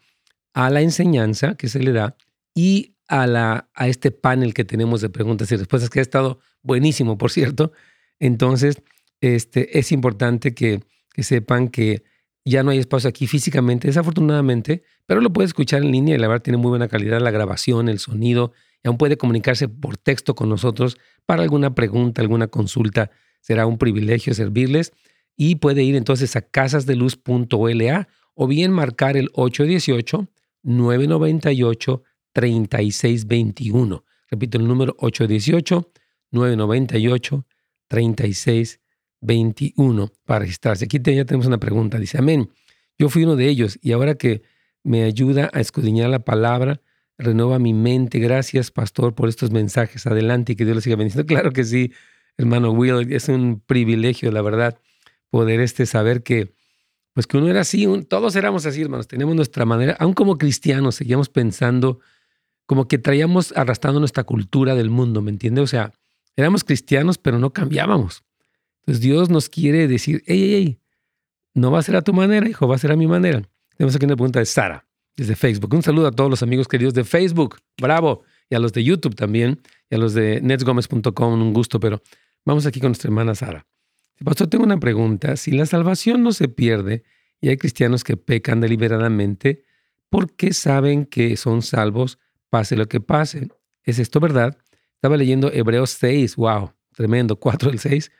a 0.54 0.70
la 0.70 0.80
enseñanza 0.80 1.54
que 1.56 1.68
se 1.68 1.80
le 1.80 1.92
da 1.92 2.16
y 2.54 2.96
a, 3.06 3.26
la, 3.26 3.68
a 3.74 3.88
este 3.88 4.10
panel 4.10 4.54
que 4.54 4.64
tenemos 4.64 5.02
de 5.02 5.10
preguntas 5.10 5.52
y 5.52 5.56
respuestas, 5.56 5.90
que 5.90 5.98
ha 5.98 6.02
estado 6.02 6.38
buenísimo, 6.62 7.18
por 7.18 7.30
cierto. 7.30 7.72
Entonces, 8.18 8.82
este, 9.20 9.78
es 9.78 9.92
importante 9.92 10.54
que, 10.54 10.80
que 11.12 11.22
sepan 11.22 11.68
que 11.68 12.02
ya 12.44 12.62
no 12.62 12.70
hay 12.70 12.78
espacio 12.78 13.08
aquí 13.08 13.26
físicamente, 13.26 13.86
desafortunadamente, 13.86 14.82
pero 15.06 15.20
lo 15.20 15.32
puede 15.32 15.46
escuchar 15.46 15.82
en 15.82 15.92
línea 15.92 16.16
y 16.16 16.18
la 16.18 16.28
verdad 16.28 16.42
tiene 16.42 16.56
muy 16.56 16.70
buena 16.70 16.88
calidad 16.88 17.20
la 17.20 17.30
grabación, 17.30 17.88
el 17.88 17.98
sonido, 17.98 18.52
y 18.82 18.88
aún 18.88 18.98
puede 18.98 19.16
comunicarse 19.16 19.68
por 19.68 19.96
texto 19.96 20.34
con 20.34 20.48
nosotros 20.48 20.96
para 21.24 21.42
alguna 21.42 21.74
pregunta, 21.74 22.20
alguna 22.20 22.48
consulta. 22.48 23.10
Será 23.40 23.66
un 23.66 23.78
privilegio 23.78 24.34
servirles 24.34 24.92
y 25.36 25.56
puede 25.56 25.84
ir 25.84 25.94
entonces 25.94 26.34
a 26.36 26.42
casasdeluz.la 26.42 28.08
o 28.34 28.46
bien 28.46 28.72
marcar 28.72 29.16
el 29.16 29.28
818 29.34 30.28
998 30.62 32.02
3621. 32.32 34.04
Repito 34.30 34.58
el 34.58 34.66
número 34.66 34.96
818 34.98 37.46
998 37.92 38.78
3621. 38.78 38.82
21 39.22 40.12
para 40.26 40.40
registrarse. 40.40 40.84
Aquí 40.84 41.00
ya 41.00 41.24
tenemos 41.24 41.46
una 41.46 41.58
pregunta. 41.58 41.98
Dice, 41.98 42.18
amén. 42.18 42.50
Yo 42.98 43.08
fui 43.08 43.24
uno 43.24 43.36
de 43.36 43.48
ellos 43.48 43.78
y 43.80 43.92
ahora 43.92 44.16
que 44.16 44.42
me 44.84 45.04
ayuda 45.04 45.48
a 45.52 45.60
escudriñar 45.60 46.10
la 46.10 46.24
palabra, 46.24 46.82
renueva 47.16 47.58
mi 47.58 47.72
mente. 47.72 48.18
Gracias, 48.18 48.70
pastor, 48.70 49.14
por 49.14 49.28
estos 49.28 49.50
mensajes. 49.50 50.06
Adelante 50.06 50.52
y 50.52 50.56
que 50.56 50.64
Dios 50.64 50.76
les 50.76 50.84
siga 50.84 50.96
bendiciendo. 50.96 51.26
Claro 51.32 51.52
que 51.52 51.64
sí, 51.64 51.92
hermano 52.36 52.72
Will. 52.72 53.12
Es 53.12 53.28
un 53.28 53.60
privilegio, 53.64 54.30
la 54.30 54.42
verdad, 54.42 54.78
poder 55.30 55.60
este 55.60 55.86
saber 55.86 56.22
que, 56.22 56.52
pues 57.14 57.26
que 57.26 57.38
uno 57.38 57.48
era 57.48 57.60
así, 57.60 57.86
todos 58.08 58.36
éramos 58.36 58.66
así, 58.66 58.82
hermanos. 58.82 59.06
Tenemos 59.06 59.34
nuestra 59.34 59.64
manera, 59.64 59.96
aún 59.98 60.14
como 60.14 60.36
cristianos, 60.36 60.96
seguíamos 60.96 61.28
pensando 61.28 62.00
como 62.66 62.88
que 62.88 62.98
traíamos 62.98 63.52
arrastrando 63.56 64.00
nuestra 64.00 64.24
cultura 64.24 64.74
del 64.74 64.90
mundo, 64.90 65.20
¿me 65.20 65.30
entiende? 65.30 65.60
O 65.60 65.66
sea, 65.66 65.92
éramos 66.36 66.64
cristianos, 66.64 67.18
pero 67.18 67.38
no 67.38 67.52
cambiábamos. 67.52 68.24
Entonces 68.80 69.02
Dios 69.02 69.30
nos 69.30 69.48
quiere 69.48 69.86
decir, 69.86 70.22
hey, 70.26 70.40
hey, 70.40 70.54
hey, 70.54 70.80
no 71.54 71.70
va 71.70 71.78
a 71.78 71.82
ser 71.82 71.96
a 71.96 72.02
tu 72.02 72.12
manera, 72.12 72.48
hijo, 72.48 72.66
va 72.66 72.76
a 72.76 72.78
ser 72.78 72.92
a 72.92 72.96
mi 72.96 73.06
manera. 73.06 73.42
Tenemos 73.76 73.94
aquí 73.94 74.04
una 74.06 74.16
pregunta 74.16 74.38
de 74.38 74.46
Sara, 74.46 74.86
desde 75.16 75.36
Facebook. 75.36 75.72
Un 75.74 75.82
saludo 75.82 76.06
a 76.08 76.12
todos 76.12 76.30
los 76.30 76.42
amigos 76.42 76.66
queridos 76.68 76.94
de 76.94 77.04
Facebook, 77.04 77.58
bravo, 77.80 78.22
y 78.48 78.54
a 78.54 78.58
los 78.58 78.72
de 78.72 78.84
YouTube 78.84 79.14
también, 79.14 79.60
y 79.90 79.94
a 79.94 79.98
los 79.98 80.14
de 80.14 80.40
netsgomez.com, 80.40 81.32
un 81.40 81.52
gusto, 81.52 81.80
pero 81.80 82.02
vamos 82.44 82.66
aquí 82.66 82.80
con 82.80 82.88
nuestra 82.88 83.08
hermana 83.08 83.34
Sara. 83.34 83.66
Pastor, 84.24 84.48
tengo 84.48 84.64
una 84.64 84.78
pregunta. 84.78 85.36
Si 85.36 85.50
la 85.50 85.66
salvación 85.66 86.22
no 86.22 86.32
se 86.32 86.48
pierde 86.48 87.02
y 87.40 87.48
hay 87.48 87.56
cristianos 87.56 88.04
que 88.04 88.16
pecan 88.16 88.60
deliberadamente, 88.60 89.64
¿por 90.10 90.32
qué 90.34 90.52
saben 90.52 91.06
que 91.06 91.36
son 91.36 91.62
salvos 91.62 92.18
pase 92.50 92.76
lo 92.76 92.86
que 92.86 93.00
pase? 93.00 93.48
¿Es 93.84 93.98
esto 93.98 94.20
verdad? 94.20 94.58
Estaba 95.02 95.16
leyendo 95.16 95.52
Hebreos 95.52 95.90
6, 95.98 96.36
wow, 96.36 96.74
tremendo, 96.94 97.34
4 97.34 97.70
del 97.70 97.80
6. 97.80 98.12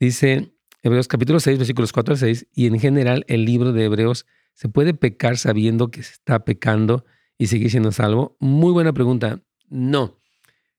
Dice 0.00 0.56
Hebreos 0.82 1.06
capítulo 1.06 1.38
6, 1.38 1.58
versículos 1.58 1.92
4 1.92 2.14
al 2.14 2.18
6, 2.18 2.46
y 2.54 2.66
en 2.68 2.80
general 2.80 3.26
el 3.28 3.44
libro 3.44 3.74
de 3.74 3.84
Hebreos, 3.84 4.24
¿se 4.54 4.70
puede 4.70 4.94
pecar 4.94 5.36
sabiendo 5.36 5.90
que 5.90 6.02
se 6.02 6.12
está 6.12 6.42
pecando 6.46 7.04
y 7.36 7.48
seguir 7.48 7.70
siendo 7.70 7.92
salvo? 7.92 8.38
Muy 8.40 8.72
buena 8.72 8.94
pregunta. 8.94 9.42
No. 9.68 10.22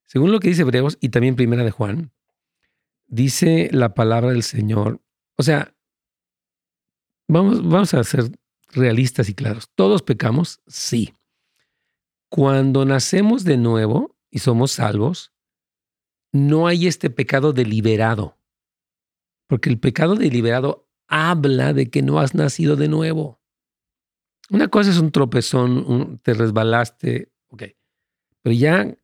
Según 0.06 0.32
lo 0.32 0.40
que 0.40 0.48
dice 0.48 0.62
Hebreos 0.62 0.98
y 1.00 1.10
también 1.10 1.36
Primera 1.36 1.62
de 1.62 1.70
Juan, 1.70 2.10
dice 3.06 3.68
la 3.70 3.94
palabra 3.94 4.32
del 4.32 4.42
Señor. 4.42 5.02
O 5.36 5.44
sea, 5.44 5.72
vamos, 7.28 7.62
vamos 7.62 7.94
a 7.94 8.02
ser 8.02 8.24
realistas 8.72 9.28
y 9.28 9.34
claros. 9.34 9.70
¿Todos 9.76 10.02
pecamos? 10.02 10.62
Sí. 10.66 11.14
Cuando 12.28 12.84
nacemos 12.84 13.44
de 13.44 13.56
nuevo 13.56 14.16
y 14.32 14.40
somos 14.40 14.72
salvos, 14.72 15.30
no 16.34 16.66
hay 16.66 16.88
este 16.88 17.10
pecado 17.10 17.52
deliberado. 17.52 18.36
Porque 19.46 19.70
el 19.70 19.78
pecado 19.78 20.16
deliberado 20.16 20.88
habla 21.06 21.72
de 21.72 21.90
que 21.90 22.02
no 22.02 22.18
has 22.18 22.34
nacido 22.34 22.74
de 22.74 22.88
nuevo. 22.88 23.40
Una 24.50 24.66
cosa 24.66 24.90
es 24.90 24.98
un 24.98 25.12
tropezón, 25.12 26.18
te 26.24 26.34
resbalaste, 26.34 27.30
ok. 27.46 27.62
Pero 28.42 28.52
ya 28.52 28.98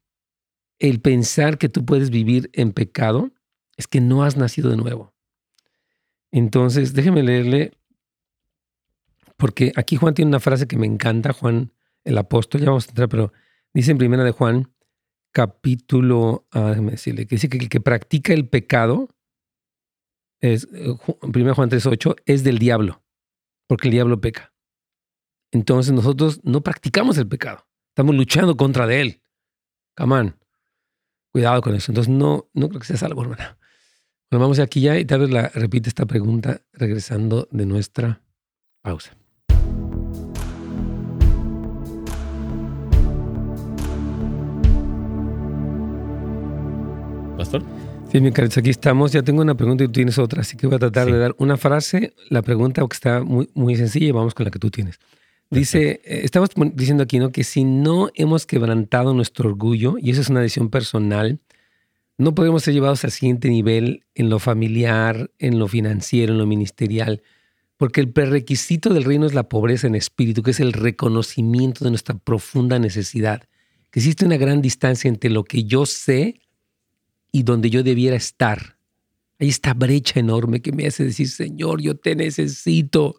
el 0.80 1.00
pensar 1.00 1.56
que 1.56 1.68
tú 1.68 1.84
puedes 1.84 2.10
vivir 2.10 2.50
en 2.52 2.72
pecado 2.72 3.30
es 3.76 3.86
que 3.86 4.00
no 4.00 4.24
has 4.24 4.36
nacido 4.36 4.68
de 4.68 4.76
nuevo. 4.76 5.14
Entonces, 6.32 6.94
déjeme 6.94 7.22
leerle, 7.22 7.78
porque 9.36 9.72
aquí 9.76 9.94
Juan 9.94 10.14
tiene 10.14 10.30
una 10.30 10.40
frase 10.40 10.66
que 10.66 10.76
me 10.76 10.86
encanta, 10.86 11.32
Juan 11.32 11.72
el 12.02 12.18
apóstol, 12.18 12.62
ya 12.62 12.66
vamos 12.66 12.86
a 12.86 12.90
entrar, 12.90 13.08
pero 13.08 13.32
dice 13.72 13.92
en 13.92 13.98
primera 13.98 14.24
de 14.24 14.32
Juan, 14.32 14.72
capítulo, 15.32 16.46
ah, 16.50 16.70
déjeme 16.70 16.92
decirle, 16.92 17.26
que 17.26 17.36
dice 17.36 17.48
que 17.48 17.58
el 17.58 17.68
que 17.68 17.80
practica 17.80 18.32
el 18.32 18.48
pecado 18.48 19.08
es, 20.40 20.66
1 20.66 21.54
Juan 21.54 21.70
3.8, 21.70 22.16
es 22.26 22.44
del 22.44 22.58
diablo, 22.58 23.02
porque 23.68 23.88
el 23.88 23.92
diablo 23.92 24.20
peca. 24.20 24.52
Entonces 25.52 25.92
nosotros 25.92 26.40
no 26.44 26.62
practicamos 26.62 27.18
el 27.18 27.28
pecado, 27.28 27.66
estamos 27.88 28.14
luchando 28.14 28.56
contra 28.56 28.86
de 28.86 29.00
él. 29.00 29.22
Camán. 29.94 30.38
Cuidado 31.32 31.60
con 31.62 31.74
eso. 31.74 31.92
Entonces, 31.92 32.12
no, 32.12 32.48
no 32.54 32.68
creo 32.68 32.80
que 32.80 32.86
sea 32.86 32.96
salvo, 32.96 33.22
hermana. 33.22 33.58
Bueno, 34.30 34.44
vamos 34.44 34.58
aquí 34.58 34.80
ya 34.80 34.98
y 34.98 35.04
tal 35.04 35.20
vez 35.20 35.30
la 35.30 35.48
repite 35.48 35.88
esta 35.88 36.06
pregunta 36.06 36.62
regresando 36.72 37.48
de 37.50 37.66
nuestra 37.66 38.22
pausa. 38.82 39.19
Pastor. 47.40 47.62
Sí, 48.12 48.20
mi 48.20 48.32
cariño, 48.32 48.52
aquí 48.54 48.68
estamos. 48.68 49.12
Ya 49.12 49.22
tengo 49.22 49.40
una 49.40 49.54
pregunta 49.54 49.82
y 49.82 49.86
tú 49.86 49.94
tienes 49.94 50.18
otra, 50.18 50.42
así 50.42 50.58
que 50.58 50.66
voy 50.66 50.76
a 50.76 50.78
tratar 50.78 51.10
de 51.10 51.16
dar 51.16 51.34
una 51.38 51.56
frase, 51.56 52.12
la 52.28 52.42
pregunta 52.42 52.82
que 52.86 52.94
está 52.94 53.22
muy, 53.22 53.48
muy 53.54 53.76
sencilla 53.76 54.08
y 54.08 54.10
vamos 54.10 54.34
con 54.34 54.44
la 54.44 54.50
que 54.50 54.58
tú 54.58 54.70
tienes. 54.70 54.98
Dice, 55.48 56.02
eh, 56.04 56.20
estamos 56.22 56.50
diciendo 56.74 57.02
aquí, 57.02 57.18
¿no? 57.18 57.32
Que 57.32 57.42
si 57.42 57.64
no 57.64 58.10
hemos 58.14 58.44
quebrantado 58.44 59.14
nuestro 59.14 59.48
orgullo, 59.48 59.96
y 59.98 60.10
esa 60.10 60.20
es 60.20 60.28
una 60.28 60.40
decisión 60.40 60.68
personal, 60.68 61.40
no 62.18 62.34
podemos 62.34 62.62
ser 62.62 62.74
llevados 62.74 63.04
al 63.04 63.10
siguiente 63.10 63.48
nivel 63.48 64.04
en 64.14 64.28
lo 64.28 64.38
familiar, 64.38 65.30
en 65.38 65.58
lo 65.58 65.66
financiero, 65.66 66.34
en 66.34 66.38
lo 66.38 66.46
ministerial, 66.46 67.22
porque 67.78 68.02
el 68.02 68.10
prerequisito 68.10 68.92
del 68.92 69.04
reino 69.04 69.24
es 69.24 69.32
la 69.32 69.48
pobreza 69.48 69.86
en 69.86 69.94
espíritu, 69.94 70.42
que 70.42 70.50
es 70.50 70.60
el 70.60 70.74
reconocimiento 70.74 71.86
de 71.86 71.90
nuestra 71.90 72.18
profunda 72.18 72.78
necesidad. 72.78 73.44
Que 73.90 74.00
existe 74.00 74.26
una 74.26 74.36
gran 74.36 74.60
distancia 74.60 75.08
entre 75.08 75.30
lo 75.30 75.44
que 75.44 75.64
yo 75.64 75.86
sé 75.86 76.42
y 77.32 77.42
donde 77.42 77.70
yo 77.70 77.82
debiera 77.82 78.16
estar. 78.16 78.76
Hay 79.38 79.48
esta 79.48 79.74
brecha 79.74 80.20
enorme 80.20 80.60
que 80.60 80.72
me 80.72 80.86
hace 80.86 81.04
decir, 81.04 81.28
Señor, 81.28 81.80
yo 81.80 81.96
te 81.96 82.14
necesito. 82.14 83.16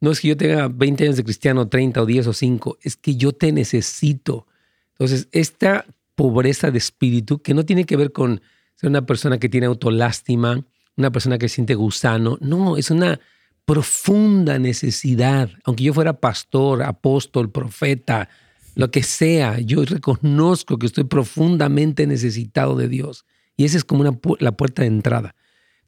No 0.00 0.12
es 0.12 0.20
que 0.20 0.28
yo 0.28 0.36
tenga 0.36 0.68
20 0.68 1.04
años 1.04 1.16
de 1.16 1.24
cristiano, 1.24 1.68
30 1.68 2.02
o 2.02 2.06
10 2.06 2.26
o 2.28 2.32
5, 2.32 2.78
es 2.82 2.96
que 2.96 3.16
yo 3.16 3.32
te 3.32 3.50
necesito. 3.50 4.46
Entonces, 4.92 5.28
esta 5.32 5.86
pobreza 6.14 6.70
de 6.70 6.78
espíritu, 6.78 7.40
que 7.40 7.54
no 7.54 7.64
tiene 7.64 7.84
que 7.84 7.96
ver 7.96 8.12
con 8.12 8.40
ser 8.76 8.90
una 8.90 9.06
persona 9.06 9.38
que 9.38 9.48
tiene 9.48 9.66
autolástima, 9.66 10.64
una 10.96 11.10
persona 11.10 11.38
que 11.38 11.48
siente 11.48 11.74
gusano, 11.74 12.38
no, 12.40 12.76
es 12.76 12.90
una 12.90 13.20
profunda 13.64 14.58
necesidad. 14.58 15.50
Aunque 15.64 15.84
yo 15.84 15.92
fuera 15.92 16.20
pastor, 16.20 16.82
apóstol, 16.82 17.50
profeta, 17.50 18.28
lo 18.74 18.90
que 18.90 19.02
sea, 19.02 19.58
yo 19.60 19.84
reconozco 19.84 20.78
que 20.78 20.86
estoy 20.86 21.04
profundamente 21.04 22.06
necesitado 22.06 22.76
de 22.76 22.88
Dios. 22.88 23.24
Y 23.56 23.64
esa 23.64 23.76
es 23.78 23.84
como 23.84 24.04
la 24.04 24.52
puerta 24.52 24.82
de 24.82 24.88
entrada. 24.88 25.34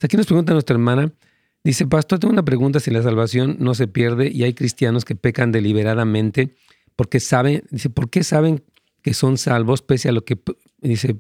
Aquí 0.00 0.16
nos 0.16 0.26
pregunta 0.26 0.52
nuestra 0.52 0.74
hermana, 0.74 1.12
dice, 1.64 1.87
pastor, 1.87 2.18
tengo 2.18 2.33
una 2.33 2.44
pregunta 2.44 2.81
si 2.81 2.90
la 2.90 3.02
salvación 3.02 3.57
no 3.59 3.74
se 3.74 3.88
pierde 3.88 4.31
y 4.33 4.44
hay 4.44 4.54
cristianos 4.54 5.04
que 5.04 5.16
pecan 5.16 5.52
deliberadamente 5.52 6.54
porque 6.96 7.20
saben, 7.20 7.64
dice, 7.70 7.90
¿por 7.90 8.11
qué 8.11 8.24
saben 8.24 8.62
que 9.02 9.14
son 9.14 9.38
salvos 9.38 9.83
pese 9.83 10.09
a 10.09 10.12
lo 10.12 10.24
que 10.24 10.38
dice, 10.78 11.16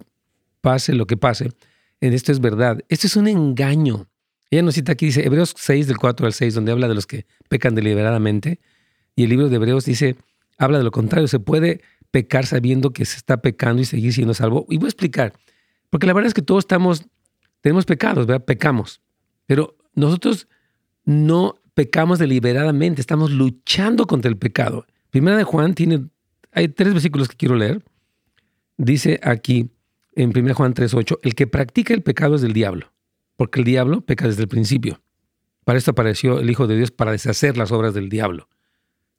pase 0.60 0.94
lo 0.94 1.06
que 1.06 1.16
pase. 1.16 1.52
Esto 2.00 2.32
es 2.32 2.40
verdad. 2.40 2.84
Esto 2.88 3.06
es 3.06 3.16
un 3.16 3.28
engaño. 3.28 4.08
Ella 4.50 4.62
nos 4.62 4.74
cita 4.74 4.92
aquí, 4.92 5.06
dice 5.06 5.24
Hebreos 5.24 5.54
6 5.56 5.86
del 5.86 5.98
4 5.98 6.26
al 6.26 6.32
6, 6.32 6.54
donde 6.54 6.72
habla 6.72 6.88
de 6.88 6.94
los 6.94 7.06
que 7.06 7.26
pecan 7.48 7.74
deliberadamente. 7.74 8.60
Y 9.14 9.24
el 9.24 9.30
libro 9.30 9.48
de 9.48 9.56
Hebreos 9.56 9.84
dice, 9.84 10.16
habla 10.56 10.78
de 10.78 10.84
lo 10.84 10.90
contrario. 10.90 11.28
Se 11.28 11.40
puede 11.40 11.80
pecar 12.10 12.46
sabiendo 12.46 12.92
que 12.92 13.04
se 13.04 13.16
está 13.16 13.38
pecando 13.38 13.82
y 13.82 13.84
seguir 13.84 14.12
siendo 14.12 14.34
salvo. 14.34 14.66
Y 14.68 14.78
voy 14.78 14.86
a 14.86 14.90
explicar. 14.90 15.32
Porque 15.90 16.06
la 16.06 16.12
verdad 16.12 16.28
es 16.28 16.34
que 16.34 16.42
todos 16.42 16.64
estamos, 16.64 17.04
tenemos 17.60 17.84
pecados, 17.84 18.26
¿verdad? 18.26 18.44
Pecamos. 18.44 19.00
Pero 19.46 19.76
nosotros 19.94 20.48
no 21.04 21.56
pecamos 21.74 22.18
deliberadamente, 22.18 23.00
estamos 23.00 23.30
luchando 23.30 24.06
contra 24.06 24.28
el 24.28 24.36
pecado. 24.36 24.86
Primera 25.10 25.36
de 25.36 25.44
Juan 25.44 25.74
tiene 25.74 26.08
hay 26.52 26.68
tres 26.68 26.92
versículos 26.92 27.28
que 27.28 27.36
quiero 27.36 27.54
leer. 27.54 27.84
Dice 28.76 29.20
aquí 29.22 29.70
en 30.14 30.30
1 30.30 30.54
Juan 30.54 30.74
3:8, 30.74 31.20
el 31.22 31.34
que 31.34 31.46
practica 31.46 31.94
el 31.94 32.02
pecado 32.02 32.36
es 32.36 32.42
del 32.42 32.52
diablo, 32.52 32.92
porque 33.36 33.60
el 33.60 33.64
diablo 33.64 34.00
peca 34.00 34.26
desde 34.26 34.42
el 34.42 34.48
principio. 34.48 35.00
Para 35.64 35.78
esto 35.78 35.90
apareció 35.90 36.40
el 36.40 36.50
Hijo 36.50 36.66
de 36.66 36.76
Dios 36.76 36.90
para 36.90 37.12
deshacer 37.12 37.56
las 37.56 37.72
obras 37.72 37.94
del 37.94 38.08
diablo. 38.08 38.48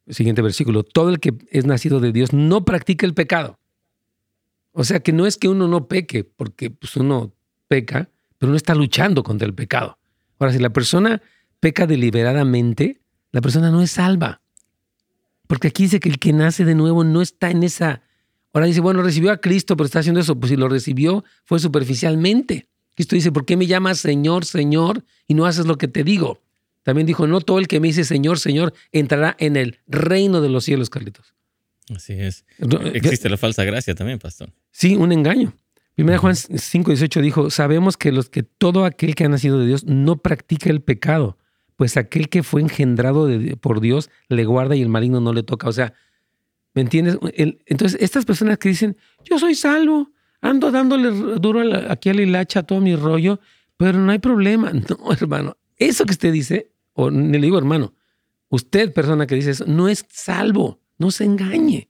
siguiente 0.07 0.41
versículo, 0.41 0.83
todo 0.83 1.09
el 1.09 1.19
que 1.19 1.35
es 1.51 1.65
nacido 1.65 1.99
de 1.99 2.11
Dios 2.11 2.33
no 2.33 2.65
practica 2.65 3.05
el 3.05 3.13
pecado. 3.13 3.59
O 4.71 4.83
sea 4.83 4.99
que 4.99 5.11
no 5.11 5.25
es 5.25 5.37
que 5.37 5.47
uno 5.47 5.67
no 5.67 5.87
peque, 5.87 6.23
porque 6.23 6.69
pues, 6.69 6.95
uno 6.95 7.33
peca, 7.67 8.09
pero 8.37 8.51
no 8.51 8.55
está 8.55 8.75
luchando 8.75 9.23
contra 9.23 9.47
el 9.47 9.53
pecado. 9.53 9.97
Ahora, 10.37 10.53
si 10.53 10.59
la 10.59 10.69
persona 10.69 11.21
peca 11.59 11.85
deliberadamente, 11.87 13.01
la 13.31 13.41
persona 13.41 13.69
no 13.71 13.81
es 13.81 13.91
salva. 13.91 14.41
Porque 15.47 15.69
aquí 15.69 15.83
dice 15.83 15.99
que 15.99 16.09
el 16.09 16.19
que 16.19 16.31
nace 16.31 16.63
de 16.65 16.75
nuevo 16.75 17.03
no 17.03 17.21
está 17.21 17.51
en 17.51 17.63
esa... 17.63 18.03
Ahora 18.53 18.67
dice, 18.67 18.81
bueno, 18.81 19.01
recibió 19.01 19.31
a 19.31 19.37
Cristo, 19.37 19.75
pero 19.75 19.85
está 19.85 19.99
haciendo 19.99 20.19
eso. 20.19 20.39
Pues 20.39 20.51
si 20.51 20.55
lo 20.55 20.69
recibió, 20.69 21.23
fue 21.43 21.59
superficialmente. 21.59 22.67
Cristo 22.95 23.15
dice, 23.15 23.31
¿por 23.31 23.45
qué 23.45 23.57
me 23.57 23.67
llamas 23.67 23.99
Señor, 23.99 24.45
Señor 24.45 25.03
y 25.27 25.33
no 25.33 25.45
haces 25.45 25.65
lo 25.65 25.77
que 25.77 25.87
te 25.87 26.03
digo? 26.03 26.41
También 26.83 27.07
dijo, 27.07 27.27
no 27.27 27.41
todo 27.41 27.59
el 27.59 27.67
que 27.67 27.79
me 27.79 27.87
dice 27.87 28.03
Señor, 28.03 28.39
Señor 28.39 28.73
entrará 28.91 29.35
en 29.39 29.55
el 29.55 29.79
reino 29.87 30.41
de 30.41 30.49
los 30.49 30.65
cielos, 30.65 30.89
Carlitos. 30.89 31.33
Así 31.95 32.13
es. 32.13 32.45
Existe 32.93 33.29
la 33.29 33.37
falsa 33.37 33.63
gracia 33.63 33.95
también, 33.95 34.19
pastor. 34.19 34.49
Sí, 34.71 34.95
un 34.95 35.11
engaño. 35.11 35.53
Primera 35.95 36.17
Juan 36.17 36.35
5, 36.35 36.91
18 36.91 37.21
dijo, 37.21 37.49
sabemos 37.49 37.97
que, 37.97 38.13
los, 38.13 38.29
que 38.29 38.43
todo 38.43 38.85
aquel 38.85 39.15
que 39.15 39.25
ha 39.25 39.29
nacido 39.29 39.59
de 39.59 39.67
Dios 39.67 39.83
no 39.83 40.15
practica 40.15 40.69
el 40.69 40.81
pecado, 40.81 41.37
pues 41.75 41.97
aquel 41.97 42.29
que 42.29 42.41
fue 42.41 42.61
engendrado 42.61 43.27
por 43.59 43.81
Dios 43.81 44.09
le 44.29 44.45
guarda 44.45 44.77
y 44.77 44.81
el 44.81 44.87
maligno 44.87 45.19
no 45.19 45.33
le 45.33 45.43
toca. 45.43 45.67
O 45.67 45.73
sea, 45.73 45.93
¿me 46.73 46.81
entiendes? 46.81 47.17
entonces, 47.65 48.01
estas 48.01 48.23
personas 48.23 48.57
que 48.59 48.69
dicen, 48.69 48.95
yo 49.25 49.39
soy 49.39 49.55
salvo, 49.55 50.11
ando 50.39 50.71
dándole 50.71 51.11
duro 51.39 51.61
aquí 51.89 52.09
a 52.09 52.13
la 52.13 52.21
hilacha 52.21 52.63
todo 52.63 52.79
mi 52.79 52.95
rollo, 52.95 53.41
pero 53.75 53.99
no 53.99 54.11
hay 54.11 54.19
problema. 54.19 54.71
No, 54.89 55.11
hermano, 55.11 55.57
eso 55.77 56.05
que 56.05 56.11
usted 56.11 56.31
dice, 56.31 56.71
o 56.93 57.09
le 57.09 57.39
digo 57.39 57.57
hermano, 57.57 57.93
usted, 58.49 58.93
persona 58.93 59.27
que 59.27 59.35
dice 59.35 59.51
eso, 59.51 59.65
no 59.67 59.89
es 59.89 60.05
salvo, 60.09 60.79
no 60.99 61.09
se 61.09 61.23
engañe, 61.23 61.89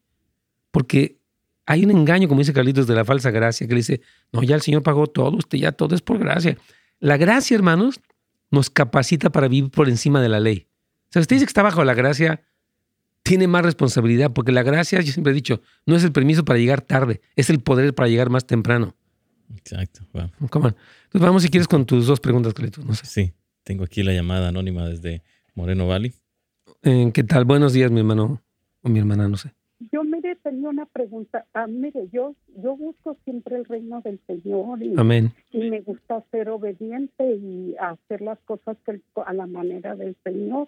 porque 0.71 1.19
hay 1.65 1.83
un 1.83 1.91
engaño, 1.91 2.27
como 2.27 2.39
dice 2.39 2.53
Carlitos, 2.53 2.87
de 2.87 2.95
la 2.95 3.03
falsa 3.03 3.31
gracia, 3.31 3.67
que 3.67 3.73
le 3.73 3.79
dice, 3.79 4.01
no, 4.31 4.41
ya 4.43 4.55
el 4.55 4.61
Señor 4.61 4.81
pagó 4.81 5.07
todo, 5.07 5.37
usted 5.37 5.57
ya 5.57 5.71
todo 5.71 5.93
es 5.93 6.01
por 6.01 6.17
gracia. 6.17 6.57
La 6.99 7.17
gracia, 7.17 7.55
hermanos, 7.55 7.99
nos 8.49 8.69
capacita 8.69 9.31
para 9.31 9.47
vivir 9.47 9.69
por 9.71 9.89
encima 9.89 10.21
de 10.21 10.29
la 10.29 10.39
ley. 10.39 10.67
O 11.09 11.11
sea, 11.11 11.21
usted 11.21 11.35
dice 11.35 11.45
que 11.45 11.49
está 11.49 11.63
bajo 11.63 11.83
la 11.83 11.93
gracia, 11.93 12.43
tiene 13.23 13.47
más 13.47 13.63
responsabilidad, 13.63 14.31
porque 14.31 14.51
la 14.51 14.63
gracia, 14.63 15.01
yo 15.01 15.11
siempre 15.11 15.31
he 15.31 15.35
dicho, 15.35 15.61
no 15.85 15.95
es 15.95 16.03
el 16.03 16.11
permiso 16.11 16.45
para 16.45 16.59
llegar 16.59 16.81
tarde, 16.81 17.21
es 17.35 17.49
el 17.49 17.59
poder 17.59 17.93
para 17.93 18.09
llegar 18.09 18.29
más 18.29 18.45
temprano. 18.45 18.95
Exacto. 19.55 20.01
Wow. 20.13 20.31
Entonces 20.39 20.75
vamos 21.13 21.43
si 21.43 21.49
quieres 21.49 21.67
con 21.67 21.85
tus 21.85 22.05
dos 22.05 22.19
preguntas. 22.19 22.53
No 22.85 22.93
sé. 22.93 23.05
Sí, 23.05 23.33
tengo 23.63 23.83
aquí 23.83 24.03
la 24.03 24.13
llamada 24.13 24.49
anónima 24.49 24.87
desde 24.87 25.23
Moreno 25.55 25.87
Valley. 25.87 26.13
Eh, 26.83 27.11
¿Qué 27.13 27.23
tal? 27.23 27.45
Buenos 27.45 27.73
días, 27.73 27.89
mi 27.89 27.99
hermano 27.99 28.43
o 28.83 28.89
mi 28.89 28.99
hermana, 28.99 29.27
no 29.27 29.37
sé. 29.37 29.51
Yo, 29.93 30.03
mire, 30.03 30.35
tenía 30.35 30.69
una 30.69 30.85
pregunta. 30.85 31.45
Ah, 31.53 31.65
mire, 31.65 32.09
yo, 32.11 32.35
yo 32.57 32.75
busco 32.75 33.15
siempre 33.23 33.55
el 33.55 33.63
reino 33.63 34.01
del 34.01 34.19
Señor 34.27 34.83
y, 34.83 34.93
Amén. 34.97 35.31
y 35.51 35.69
me 35.69 35.79
gusta 35.79 36.21
ser 36.31 36.49
obediente 36.49 37.35
y 37.35 37.75
hacer 37.79 38.21
las 38.21 38.37
cosas 38.39 38.75
que, 38.85 38.99
a 39.25 39.33
la 39.33 39.47
manera 39.47 39.95
del 39.95 40.17
Señor. 40.23 40.67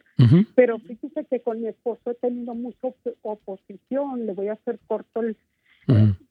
Pero 0.55 0.79
fíjese 0.79 1.25
que 1.25 1.41
con 1.41 1.61
mi 1.61 1.67
esposo 1.67 2.11
he 2.11 2.15
tenido 2.15 2.55
mucha 2.55 2.87
oposición. 3.21 4.25
Le 4.25 4.33
voy 4.33 4.47
a 4.47 4.53
hacer 4.53 4.79
corto 4.87 5.21
el... 5.21 5.35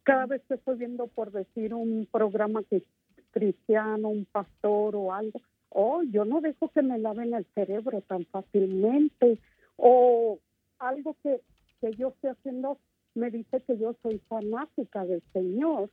Cada 0.04 0.24
vez 0.24 0.40
que 0.48 0.54
estoy 0.54 0.78
viendo, 0.78 1.06
por 1.08 1.32
decir, 1.32 1.74
un 1.74 2.08
programa 2.10 2.62
que 2.62 2.82
cristiano, 3.30 4.08
un 4.08 4.24
pastor 4.24 4.96
o 4.96 5.12
algo, 5.12 5.42
oh, 5.68 6.02
yo 6.02 6.24
no 6.24 6.40
dejo 6.40 6.68
que 6.70 6.82
me 6.82 6.98
laven 6.98 7.34
el 7.34 7.44
cerebro 7.54 8.00
tan 8.00 8.24
fácilmente. 8.24 9.38
O 9.76 10.38
algo 10.78 11.14
que 11.22 11.40
que 11.80 11.92
yo 11.96 12.08
estoy 12.08 12.30
haciendo 12.30 12.78
me 13.14 13.30
dice 13.30 13.62
que 13.66 13.76
yo 13.78 13.96
soy 14.02 14.20
fanática 14.28 15.04
del 15.04 15.22
Señor, 15.32 15.90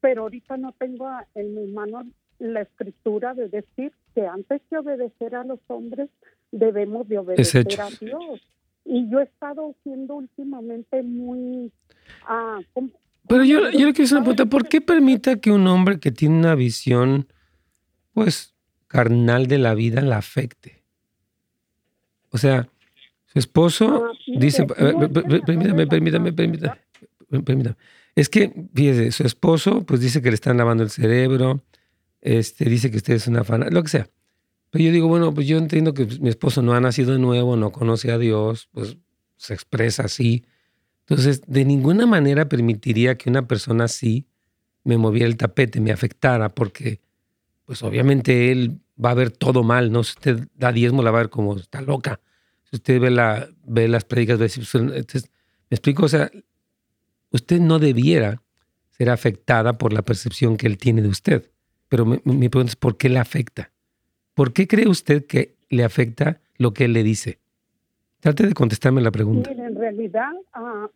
pero 0.00 0.22
ahorita 0.22 0.56
no 0.56 0.72
tengo 0.72 1.08
en 1.34 1.54
mi 1.54 1.72
mano 1.72 2.06
la 2.38 2.62
escritura 2.62 3.34
de 3.34 3.48
decir 3.48 3.92
que 4.14 4.26
antes 4.26 4.60
de 4.70 4.78
obedecer 4.78 5.34
a 5.34 5.44
los 5.44 5.60
hombres 5.68 6.08
debemos 6.52 7.08
de 7.08 7.18
obedecer 7.18 7.80
a 7.80 7.88
Dios. 7.90 8.40
Y 8.84 9.10
yo 9.10 9.20
he 9.20 9.24
estado 9.24 9.74
siendo 9.82 10.16
últimamente 10.16 11.02
muy... 11.02 11.72
Ah, 12.26 12.60
pero 13.26 13.44
yo, 13.44 13.70
yo 13.70 13.86
le 13.86 13.92
quiero 13.92 14.04
hacer 14.04 14.16
una 14.16 14.24
pregunta, 14.24 14.46
¿por 14.46 14.68
qué 14.68 14.80
permite 14.80 15.40
que 15.40 15.50
un 15.50 15.66
hombre 15.66 16.00
que 16.00 16.10
tiene 16.10 16.38
una 16.38 16.54
visión, 16.54 17.26
pues, 18.14 18.54
carnal 18.86 19.46
de 19.46 19.58
la 19.58 19.74
vida 19.74 20.00
la 20.00 20.16
afecte? 20.16 20.82
O 22.30 22.38
sea, 22.38 22.68
su 23.26 23.38
esposo 23.38 24.06
ah, 24.06 24.17
dice, 24.36 24.66
permítame, 24.66 25.86
permítame, 25.86 26.32
permítame, 26.32 27.76
Es 28.14 28.28
que, 28.28 28.52
fíjese, 28.74 29.12
su 29.12 29.24
esposo 29.24 29.84
pues 29.84 30.00
dice 30.00 30.22
que 30.22 30.30
le 30.30 30.34
están 30.34 30.56
lavando 30.56 30.82
el 30.82 30.90
cerebro, 30.90 31.64
este, 32.20 32.64
dice 32.66 32.90
que 32.90 32.96
usted 32.98 33.14
es 33.14 33.26
una 33.26 33.44
fan, 33.44 33.66
lo 33.70 33.82
que 33.82 33.88
sea. 33.88 34.08
Pero 34.70 34.84
yo 34.84 34.92
digo, 34.92 35.08
bueno, 35.08 35.32
pues 35.32 35.46
yo 35.46 35.56
entiendo 35.56 35.94
que 35.94 36.06
mi 36.20 36.28
esposo 36.28 36.62
no 36.62 36.74
ha 36.74 36.80
nacido 36.80 37.12
de 37.12 37.18
nuevo, 37.18 37.56
no 37.56 37.72
conoce 37.72 38.12
a 38.12 38.18
Dios, 38.18 38.68
pues 38.72 38.98
se 39.36 39.54
expresa 39.54 40.04
así. 40.04 40.44
Entonces, 41.06 41.42
de 41.46 41.64
ninguna 41.64 42.06
manera 42.06 42.48
permitiría 42.48 43.16
que 43.16 43.30
una 43.30 43.46
persona 43.46 43.84
así 43.84 44.26
me 44.84 44.98
moviera 44.98 45.26
el 45.26 45.36
tapete, 45.36 45.80
me 45.80 45.92
afectara, 45.92 46.54
porque 46.54 47.00
pues 47.64 47.82
obviamente 47.82 48.50
él 48.50 48.80
va 49.02 49.10
a 49.10 49.14
ver 49.14 49.30
todo 49.30 49.62
mal, 49.62 49.92
¿no? 49.92 50.02
Si 50.02 50.12
usted 50.12 50.48
da 50.54 50.72
diezmo, 50.72 51.02
la 51.02 51.10
va 51.10 51.18
a 51.18 51.22
ver 51.22 51.30
como 51.30 51.56
está 51.56 51.80
loca. 51.80 52.20
Si 52.70 52.76
usted 52.76 53.00
ve, 53.00 53.10
la, 53.10 53.48
ve 53.64 53.88
las 53.88 54.04
prédicas, 54.04 54.38
pues, 54.38 54.74
¿me 54.74 54.98
explico? 55.70 56.04
O 56.04 56.08
sea, 56.08 56.30
usted 57.30 57.60
no 57.60 57.78
debiera 57.78 58.42
ser 58.90 59.10
afectada 59.10 59.78
por 59.78 59.92
la 59.92 60.02
percepción 60.02 60.56
que 60.56 60.66
él 60.66 60.76
tiene 60.76 61.02
de 61.02 61.08
usted. 61.08 61.50
Pero 61.88 62.04
mi, 62.04 62.18
pregunta 62.48 62.70
es, 62.70 62.76
¿por 62.76 62.98
qué 62.98 63.08
le 63.08 63.18
afecta? 63.18 63.70
¿Por 64.34 64.52
qué 64.52 64.66
cree 64.66 64.88
usted 64.88 65.24
que 65.24 65.56
le 65.70 65.84
afecta 65.84 66.40
lo 66.58 66.72
que 66.72 66.84
él 66.84 66.92
le 66.92 67.02
dice? 67.02 67.38
Trate 68.20 68.46
de 68.46 68.52
contestarme 68.52 69.00
la 69.00 69.10
pregunta. 69.10 69.50
en 69.50 69.76
realidad, 69.76 70.32
uh, 70.56 70.88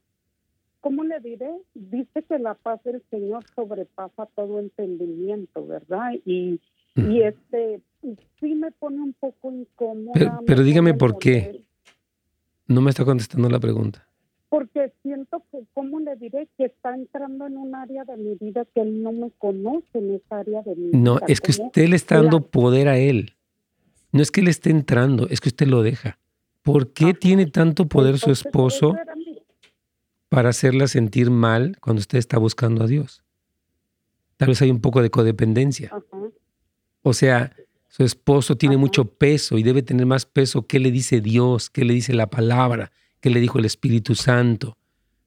¿cómo 0.80 1.04
le 1.04 1.20
diré? 1.20 1.50
Dice 1.74 2.22
que 2.24 2.38
la 2.38 2.54
paz 2.54 2.82
del 2.84 3.02
Señor 3.10 3.44
sobrepasa 3.54 4.26
todo 4.34 4.60
entendimiento, 4.60 5.66
¿verdad? 5.66 6.12
Y, 6.26 6.60
y 6.96 7.22
este, 7.22 7.80
sí 8.40 8.54
me 8.54 8.70
pone 8.72 9.00
un 9.00 9.12
poco 9.14 9.50
incómoda. 9.50 10.40
Pero, 10.46 10.62
dígame 10.62 10.94
por 10.94 11.18
qué. 11.18 11.62
No 12.66 12.80
me 12.80 12.90
está 12.90 13.04
contestando 13.04 13.48
la 13.48 13.60
pregunta. 13.60 14.06
Porque 14.48 14.92
siento 15.02 15.42
que, 15.50 15.64
¿cómo 15.72 16.00
le 16.00 16.16
diré? 16.16 16.48
Que 16.58 16.66
está 16.66 16.94
entrando 16.94 17.46
en 17.46 17.56
un 17.56 17.74
área 17.74 18.04
de 18.04 18.16
mi 18.16 18.34
vida 18.34 18.66
que 18.74 18.82
él 18.82 19.02
no 19.02 19.12
me 19.12 19.30
conoce 19.38 19.98
en 19.98 20.14
esa 20.14 20.40
área 20.40 20.62
de 20.62 20.76
mi 20.76 20.86
vida. 20.88 20.98
No, 20.98 21.18
es 21.26 21.40
que 21.40 21.52
usted 21.52 21.88
le 21.88 21.96
está 21.96 22.16
dando 22.16 22.46
poder 22.46 22.88
a 22.88 22.98
él. 22.98 23.34
No 24.12 24.20
es 24.20 24.30
que 24.30 24.42
le 24.42 24.50
esté 24.50 24.70
entrando, 24.70 25.26
es 25.28 25.40
que 25.40 25.48
usted 25.48 25.66
lo 25.66 25.82
deja. 25.82 26.18
¿Por 26.62 26.92
qué 26.92 27.14
tiene 27.14 27.46
tanto 27.46 27.88
poder 27.88 28.18
su 28.18 28.30
esposo 28.30 28.94
para 30.28 30.50
hacerla 30.50 30.86
sentir 30.86 31.30
mal 31.30 31.78
cuando 31.80 32.00
usted 32.00 32.18
está 32.18 32.38
buscando 32.38 32.84
a 32.84 32.86
Dios? 32.86 33.24
Tal 34.36 34.48
vez 34.48 34.60
hay 34.60 34.70
un 34.70 34.80
poco 34.80 35.02
de 35.02 35.10
codependencia. 35.10 35.90
O 37.02 37.14
sea, 37.14 37.56
su 37.92 38.04
esposo 38.04 38.56
tiene 38.56 38.78
mucho 38.78 39.04
peso 39.04 39.58
y 39.58 39.62
debe 39.62 39.82
tener 39.82 40.06
más 40.06 40.24
peso. 40.24 40.66
¿Qué 40.66 40.78
le 40.78 40.90
dice 40.90 41.20
Dios? 41.20 41.68
¿Qué 41.68 41.84
le 41.84 41.92
dice 41.92 42.14
la 42.14 42.30
palabra? 42.30 42.90
¿Qué 43.20 43.28
le 43.28 43.38
dijo 43.38 43.58
el 43.58 43.66
Espíritu 43.66 44.14
Santo? 44.14 44.78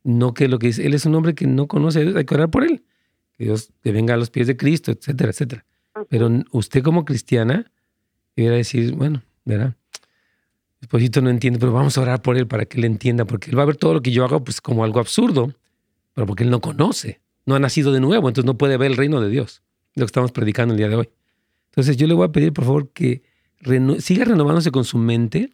No 0.03 0.33
que 0.33 0.47
lo 0.47 0.57
que 0.57 0.67
dice. 0.67 0.83
Él 0.83 0.95
es 0.95 1.05
un 1.05 1.13
hombre 1.13 1.35
que 1.35 1.45
no 1.45 1.67
conoce 1.67 1.99
a 1.99 2.01
Dios, 2.01 2.15
hay 2.15 2.25
que 2.25 2.33
orar 2.33 2.49
por 2.49 2.63
él. 2.63 2.83
Que 3.37 3.43
Dios 3.43 3.69
te 3.81 3.91
venga 3.91 4.15
a 4.15 4.17
los 4.17 4.31
pies 4.31 4.47
de 4.47 4.57
Cristo, 4.57 4.89
etcétera, 4.89 5.29
etcétera. 5.29 5.63
Pero 6.09 6.27
usted 6.53 6.81
como 6.81 7.05
cristiana 7.05 7.71
debería 8.35 8.57
decir, 8.57 8.95
bueno, 8.95 9.21
verá, 9.45 9.77
esposito 10.81 11.21
no 11.21 11.29
entiende, 11.29 11.59
pero 11.59 11.71
vamos 11.71 11.99
a 11.99 12.01
orar 12.01 12.23
por 12.23 12.35
él 12.35 12.47
para 12.47 12.65
que 12.65 12.79
él 12.79 12.85
entienda, 12.85 13.25
porque 13.25 13.51
él 13.51 13.59
va 13.59 13.61
a 13.61 13.67
ver 13.67 13.75
todo 13.75 13.93
lo 13.93 14.01
que 14.01 14.09
yo 14.09 14.25
hago 14.25 14.43
pues 14.43 14.59
como 14.59 14.83
algo 14.83 14.99
absurdo, 14.99 15.53
pero 16.15 16.25
porque 16.25 16.43
él 16.43 16.49
no 16.49 16.61
conoce, 16.61 17.21
no 17.45 17.53
ha 17.53 17.59
nacido 17.59 17.93
de 17.93 17.99
nuevo, 17.99 18.27
entonces 18.27 18.47
no 18.47 18.57
puede 18.57 18.77
ver 18.77 18.89
el 18.89 18.97
reino 18.97 19.21
de 19.21 19.29
Dios, 19.29 19.61
lo 19.93 20.01
que 20.01 20.07
estamos 20.07 20.31
predicando 20.31 20.73
el 20.73 20.79
día 20.79 20.89
de 20.89 20.95
hoy. 20.95 21.09
Entonces 21.75 21.97
yo 21.97 22.07
le 22.07 22.13
voy 22.13 22.25
a 22.25 22.31
pedir, 22.31 22.53
por 22.53 22.65
favor, 22.65 22.89
que 22.91 23.23
siga 23.99 24.25
renovándose 24.25 24.71
con 24.71 24.85
su 24.85 24.97
mente 24.97 25.51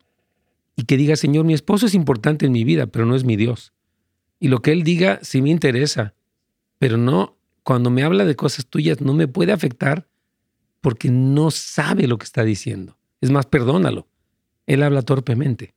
y 0.75 0.83
que 0.83 0.97
diga, 0.97 1.15
Señor, 1.15 1.45
mi 1.45 1.53
esposo 1.53 1.85
es 1.85 1.93
importante 1.93 2.45
en 2.45 2.51
mi 2.51 2.63
vida, 2.63 2.87
pero 2.87 3.05
no 3.05 3.15
es 3.15 3.23
mi 3.23 3.35
Dios. 3.35 3.73
Y 4.39 4.47
lo 4.47 4.61
que 4.61 4.71
él 4.71 4.83
diga 4.83 5.19
sí 5.21 5.41
me 5.41 5.49
interesa, 5.49 6.13
pero 6.79 6.97
no, 6.97 7.37
cuando 7.63 7.89
me 7.89 8.03
habla 8.03 8.25
de 8.25 8.35
cosas 8.35 8.65
tuyas, 8.65 9.01
no 9.01 9.13
me 9.13 9.27
puede 9.27 9.51
afectar 9.51 10.07
porque 10.81 11.09
no 11.09 11.51
sabe 11.51 12.07
lo 12.07 12.17
que 12.17 12.25
está 12.25 12.43
diciendo. 12.43 12.97
Es 13.21 13.29
más, 13.29 13.45
perdónalo 13.45 14.07
él 14.73 14.83
habla 14.83 15.01
torpemente. 15.01 15.73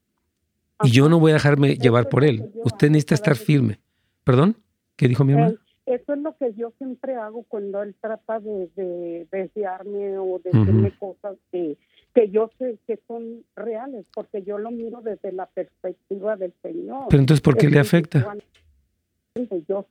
Y 0.83 0.91
yo 0.91 1.09
no 1.09 1.19
voy 1.19 1.33
a 1.33 1.35
dejarme 1.35 1.77
llevar 1.77 2.09
por 2.09 2.25
él. 2.25 2.51
Usted 2.65 2.91
necesita 2.91 3.15
estar 3.15 3.37
firme. 3.37 3.81
¿Perdón? 4.25 4.57
¿Qué 4.97 5.09
dijo 5.09 5.25
mi 5.25 5.33
hermano? 5.33 5.57
Eso 5.95 6.15
es 6.15 6.19
lo 6.21 6.37
que 6.37 6.53
yo 6.55 6.73
siempre 6.79 7.15
hago 7.15 7.45
cuando 7.45 7.83
él 7.83 7.95
trata 8.01 8.41
de, 8.41 8.69
de 8.75 9.29
desearme 9.31 10.19
o 10.19 10.41
de 10.41 10.51
decirme 10.51 10.93
cosas 10.99 11.37
que, 11.53 11.77
que 12.13 12.31
yo 12.31 12.51
sé 12.59 12.79
que 12.87 12.99
son 13.07 13.45
reales, 13.55 14.05
porque 14.13 14.43
yo 14.43 14.59
lo 14.59 14.73
miro 14.73 15.03
desde 15.03 15.31
la 15.31 15.47
perspectiva 15.47 16.37
del 16.37 16.53
Señor. 16.63 17.07
Pero 17.11 17.21
entonces, 17.21 17.43
¿por 17.43 17.57
qué 17.57 17.69
le 17.69 17.79
afecta? 17.79 18.37
Yo 19.69 19.87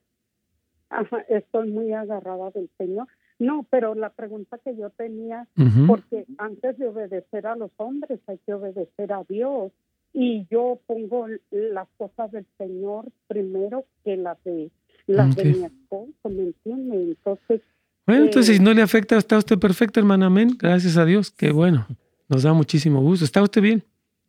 estoy 1.29 1.71
muy 1.71 1.93
agarrada 1.93 2.51
del 2.51 2.69
Señor. 2.77 3.07
No, 3.39 3.65
pero 3.69 3.95
la 3.95 4.09
pregunta 4.09 4.57
que 4.57 4.75
yo 4.75 4.89
tenía, 4.89 5.47
porque 5.87 6.25
antes 6.37 6.77
de 6.77 6.87
obedecer 6.87 7.47
a 7.47 7.55
los 7.55 7.71
hombres 7.77 8.19
hay 8.27 8.39
que 8.45 8.53
obedecer 8.53 9.11
a 9.13 9.23
Dios 9.23 9.71
y 10.13 10.45
yo 10.49 10.79
pongo 10.85 11.27
las 11.49 11.87
cosas 11.97 12.31
del 12.31 12.45
Señor 12.57 13.05
primero 13.27 13.85
que 14.03 14.17
las 14.17 14.41
de 14.43 14.69
las 15.07 15.35
de 15.35 15.45
mi 15.45 15.63
esposo, 15.63 16.29
¿me 16.29 16.43
entiende? 16.43 16.95
Entonces 16.95 17.61
bueno, 18.05 18.25
entonces 18.25 18.57
si 18.57 18.61
eh, 18.61 18.65
no 18.65 18.73
le 18.73 18.81
afecta, 18.81 19.17
está 19.17 19.37
usted 19.37 19.57
perfecto, 19.57 19.99
hermana, 19.99 20.25
amén. 20.25 20.57
Gracias 20.59 20.97
a 20.97 21.05
Dios, 21.05 21.31
qué 21.31 21.51
bueno. 21.51 21.87
Nos 22.27 22.43
da 22.43 22.53
muchísimo 22.53 23.01
gusto. 23.01 23.23
¿Está 23.23 23.41
usted 23.41 23.61
bien? 23.61 23.83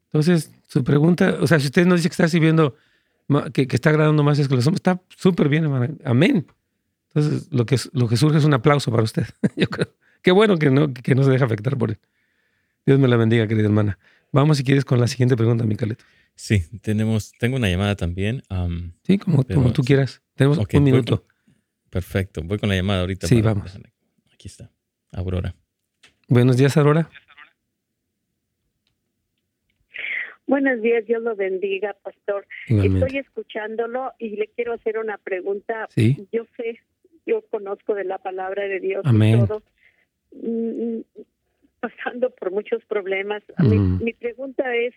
Entonces, 0.07 0.53
su 0.69 0.85
pregunta, 0.85 1.39
o 1.41 1.47
sea, 1.47 1.59
si 1.59 1.67
usted 1.67 1.85
nos 1.85 1.99
dice 1.99 2.09
que 2.09 2.13
está 2.13 2.29
sirviendo, 2.29 2.77
que, 3.53 3.67
que 3.67 3.77
está 3.77 3.91
agradando 3.91 4.23
más 4.23 4.39
es 4.39 4.47
que 4.47 4.55
los 4.55 4.67
hombres, 4.67 4.79
está 4.79 5.01
súper 5.17 5.49
bien, 5.49 5.65
hermana. 5.65 5.91
Amén. 6.05 6.47
Entonces, 7.09 7.49
lo 7.51 7.67
que, 7.67 7.77
lo 7.93 8.09
que 8.09 8.17
surge 8.17 8.39
es 8.39 8.45
un 8.45 8.55
aplauso 8.55 8.93
para 8.93 9.03
usted. 9.03 9.27
Yo 9.57 9.67
creo. 9.69 9.89
Qué 10.23 10.31
bueno 10.31 10.57
que 10.57 10.71
no, 10.71 10.93
que 10.95 11.15
no 11.15 11.25
se 11.25 11.31
deja 11.31 11.45
afectar 11.45 11.77
por 11.77 11.91
él. 11.91 11.99
Dios 12.87 12.99
me 13.01 13.09
la 13.09 13.17
bendiga, 13.17 13.47
querida 13.49 13.67
hermana. 13.67 13.99
Vamos, 14.31 14.59
si 14.59 14.65
quieres, 14.65 14.85
con 14.85 15.01
la 15.01 15.09
siguiente 15.09 15.37
pregunta, 15.37 15.65
Micaleto. 15.65 16.05
Sí, 16.37 16.63
tenemos, 16.81 17.33
tengo 17.39 17.57
una 17.57 17.69
llamada 17.69 17.97
también. 17.97 18.43
sí, 19.03 19.19
como, 19.19 19.45
como, 19.45 19.73
tú 19.73 19.83
quieras. 19.83 20.23
Tenemos 20.35 20.59
un 20.59 20.83
minuto. 20.83 21.27
perfecto, 21.91 22.43
voy 22.43 22.59
con 22.59 22.69
la 22.69 22.77
llamada 22.77 23.01
ahorita. 23.01 23.27
Sí, 23.27 23.41
vamos. 23.41 23.79
Aquí 24.33 24.49
está, 24.49 24.71
Aurora. 25.13 25.55
Buenos 26.29 26.57
días, 26.57 26.77
Aurora. 26.77 27.09
Buenos 30.47 30.83
días, 30.83 31.07
Dios 31.07 31.23
lo 31.23 31.35
bendiga, 31.37 31.97
pastor. 32.03 32.47
Estoy 32.67 33.19
escuchándolo 33.19 34.13
y 34.19 34.37
le 34.37 34.49
quiero 34.49 34.75
hacer 34.75 34.99
una 34.99 35.17
pregunta. 35.19 35.87
¿Sí? 35.91 36.29
Yo 36.33 36.45
sé 36.57 36.81
yo 37.27 37.43
conozco 37.51 37.95
de 37.95 38.05
la 38.05 38.19
palabra 38.19 38.65
de 38.65 38.81
Dios 38.81 39.05
y 39.07 39.33
todo, 39.33 39.63
mm, 40.33 41.01
pasando 41.81 42.31
por 42.31 42.51
muchos 42.51 42.85
problemas. 42.85 43.43
Mi, 43.59 43.79
mm. 43.79 44.05
mi, 44.05 44.13
pregunta 44.13 44.75
es, 44.75 44.95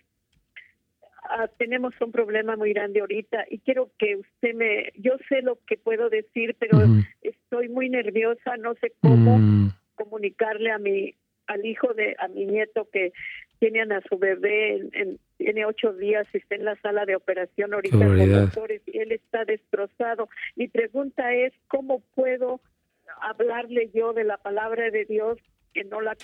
ah, 1.28 1.48
tenemos 1.58 1.94
un 2.00 2.12
problema 2.12 2.56
muy 2.56 2.72
grande 2.72 3.00
ahorita 3.00 3.44
y 3.50 3.58
quiero 3.58 3.90
que 3.98 4.16
usted 4.16 4.54
me, 4.54 4.92
yo 4.96 5.12
sé 5.28 5.42
lo 5.42 5.58
que 5.66 5.76
puedo 5.76 6.08
decir, 6.08 6.56
pero 6.58 6.78
estoy 7.22 7.68
muy 7.68 7.88
nerviosa, 7.88 8.56
no 8.58 8.74
sé 8.74 8.92
cómo 9.00 9.38
mm. 9.38 9.72
comunicarle 9.94 10.70
a 10.70 10.78
mi 10.78 11.14
al 11.46 11.64
hijo 11.64 11.94
de 11.94 12.14
a 12.18 12.28
mi 12.28 12.44
nieto 12.44 12.88
que 12.92 13.12
tienen 13.58 13.90
a 13.92 14.02
su 14.02 14.18
bebé 14.18 14.76
en, 14.92 15.18
tiene 15.38 15.64
ocho 15.64 15.92
días 15.92 16.26
está 16.32 16.56
en 16.56 16.64
la 16.64 16.76
sala 16.80 17.06
de 17.06 17.16
operación 17.16 17.72
ahorita 17.72 17.96
con 17.98 18.32
doctores 18.32 18.82
y 18.86 18.98
él 18.98 19.12
está 19.12 19.44
destrozado. 19.44 20.28
Mi 20.56 20.68
pregunta 20.68 21.32
es 21.32 21.52
cómo 21.68 22.00
puedo 22.14 22.60
hablarle 23.20 23.90
yo 23.94 24.12
de 24.12 24.24
la 24.24 24.36
palabra 24.36 24.90
de 24.90 25.04
Dios 25.04 25.38
que 25.72 25.84
no 25.84 26.00
la 26.00 26.16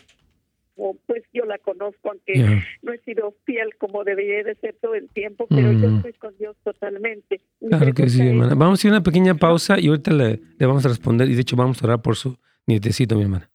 pues 1.06 1.22
yo 1.32 1.44
la 1.44 1.58
conozco 1.58 2.10
aunque 2.10 2.62
no 2.82 2.92
he 2.92 2.98
sido 3.00 3.34
fiel 3.44 3.76
como 3.78 4.04
debería 4.04 4.42
de 4.42 4.54
ser 4.56 4.76
todo 4.80 4.94
el 4.94 5.08
tiempo 5.08 5.46
pero 5.48 5.72
yo 5.72 5.96
estoy 5.96 6.12
con 6.14 6.36
Dios 6.36 6.56
totalmente 6.64 7.40
claro 7.60 7.92
que 7.92 8.08
sí 8.08 8.26
hermana 8.26 8.54
vamos 8.54 8.78
a 8.78 8.80
hacer 8.80 8.90
una 8.90 9.02
pequeña 9.02 9.34
pausa 9.34 9.78
y 9.78 9.88
ahorita 9.88 10.12
le, 10.12 10.40
le 10.58 10.66
vamos 10.66 10.84
a 10.84 10.88
responder 10.88 11.28
y 11.28 11.34
de 11.34 11.42
hecho 11.42 11.56
vamos 11.56 11.82
a 11.82 11.86
orar 11.86 12.02
por 12.02 12.16
su 12.16 12.36
nietecito 12.66 13.16
mi 13.16 13.22
hermana 13.22 13.50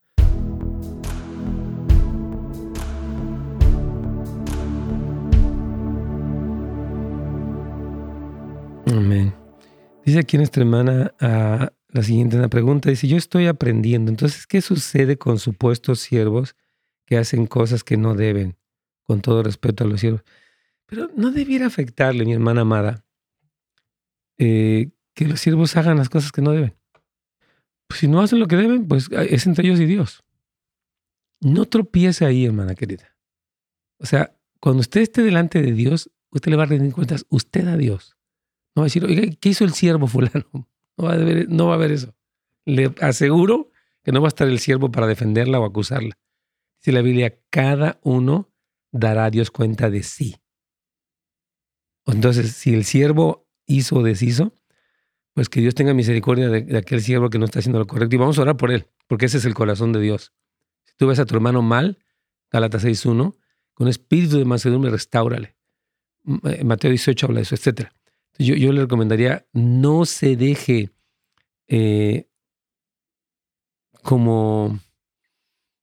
Amén. 8.92 9.34
Dice 10.04 10.20
aquí 10.20 10.38
nuestra 10.38 10.64
hermana 10.64 11.14
a 11.20 11.72
la 11.90 12.04
siguiente 12.04 12.38
una 12.38 12.48
pregunta. 12.48 12.90
Dice, 12.90 13.08
yo 13.08 13.18
estoy 13.18 13.48
aprendiendo. 13.48 14.10
Entonces, 14.10 14.48
¿qué 14.48 14.62
sucede 14.62 15.18
con 15.18 15.38
supuestos 15.38 16.00
siervos 16.00 16.56
que 17.10 17.18
hacen 17.18 17.48
cosas 17.48 17.84
que 17.84 17.98
no 17.98 18.14
deben? 18.14 18.56
Con 19.04 19.22
todo 19.22 19.42
respeto 19.42 19.84
a 19.84 19.88
los 19.88 20.00
siervos. 20.00 20.22
Pero 20.86 21.10
no 21.16 21.32
debiera 21.32 21.66
afectarle, 21.66 22.24
mi 22.24 22.34
hermana 22.34 22.62
amada, 22.62 23.04
eh, 24.38 24.92
que 25.16 25.28
los 25.28 25.40
siervos 25.40 25.76
hagan 25.76 25.98
las 25.98 26.08
cosas 26.08 26.32
que 26.32 26.44
no 26.44 26.52
deben. 26.52 26.76
Pues 27.88 28.02
si 28.02 28.08
no 28.08 28.22
hacen 28.22 28.40
lo 28.40 28.48
que 28.48 28.58
deben, 28.58 28.88
pues 28.88 29.10
es 29.12 29.48
entre 29.48 29.66
ellos 29.66 29.80
y 29.80 29.88
Dios. 29.88 30.24
No 31.42 31.66
tropiece 31.66 32.26
ahí, 32.26 32.46
hermana 32.46 32.76
querida. 32.76 33.18
O 33.98 34.06
sea, 34.06 34.36
cuando 34.60 34.82
usted 34.82 35.02
esté 35.02 35.24
delante 35.24 35.64
de 35.64 35.72
Dios, 35.72 36.12
usted 36.30 36.52
le 36.52 36.58
va 36.58 36.64
a 36.64 36.68
rendir 36.68 36.94
cuentas 36.94 37.26
usted 37.30 37.68
a 37.68 37.76
Dios. 37.76 38.18
No 38.76 38.82
va 38.82 38.84
a 38.84 38.86
decir, 38.86 39.04
oiga, 39.04 39.24
¿qué 39.40 39.50
hizo 39.50 39.64
el 39.64 39.74
siervo 39.74 40.08
fulano? 40.08 40.46
No 40.98 41.06
va, 41.06 41.12
a 41.12 41.16
haber, 41.16 41.48
no 41.48 41.68
va 41.68 41.76
a 41.76 41.78
ver 41.78 41.94
eso. 41.94 42.14
Le 42.66 42.94
aseguro 43.00 43.72
que 44.04 44.12
no 44.12 44.20
va 44.20 44.28
a 44.28 44.36
estar 44.36 44.50
el 44.50 44.60
siervo 44.60 44.92
para 44.92 45.08
defenderla 45.08 45.58
o 45.58 45.64
acusarla. 45.64 46.18
Dice 46.80 46.92
la 46.92 47.02
Biblia, 47.02 47.38
cada 47.50 48.00
uno 48.04 48.50
dará 48.92 49.26
a 49.26 49.30
Dios 49.30 49.52
cuenta 49.52 49.90
de 49.90 50.04
sí. 50.04 50.38
Entonces, 52.06 52.54
si 52.54 52.74
el 52.74 52.86
siervo 52.86 53.48
hizo 53.66 53.98
o 53.98 54.04
deshizo, 54.04 54.54
pues 55.34 55.50
que 55.50 55.62
Dios 55.62 55.76
tenga 55.76 55.94
misericordia 55.94 56.50
de, 56.50 56.78
aquel 56.78 57.02
siervo 57.02 57.30
que 57.30 57.38
no 57.38 57.46
está 57.46 57.60
haciendo 57.60 57.80
lo 57.80 57.88
correcto. 57.88 58.16
Y 58.16 58.20
vamos 58.20 58.40
a 58.40 58.42
orar 58.42 58.58
por 58.58 58.72
él, 58.72 58.88
porque 59.08 59.26
ese 59.26 59.38
es 59.38 59.46
el 59.46 59.54
corazón 59.54 59.94
de 59.94 60.00
Dios. 60.00 60.34
Si 60.86 60.96
tú 60.96 61.08
ves 61.08 61.20
a 61.20 61.26
tu 61.26 61.36
hermano 61.36 61.62
mal, 61.62 62.00
Galatas 62.52 62.84
6.1, 62.84 63.36
con 63.74 63.88
espíritu 63.88 64.38
de 64.38 64.46
mansedumbre, 64.46 64.92
restáurale. 64.92 65.56
Eh, 66.46 66.64
Mateo 66.64 66.90
18 66.90 67.28
habla 67.28 67.38
de 67.40 67.44
eso, 67.44 67.56
etc. 67.56 67.90
Yo, 68.38 68.56
yo 68.56 68.74
le 68.74 68.82
recomendaría, 68.82 69.46
no 69.54 70.06
se 70.06 70.36
deje 70.36 70.90
eh, 71.68 72.28
como 74.02 74.80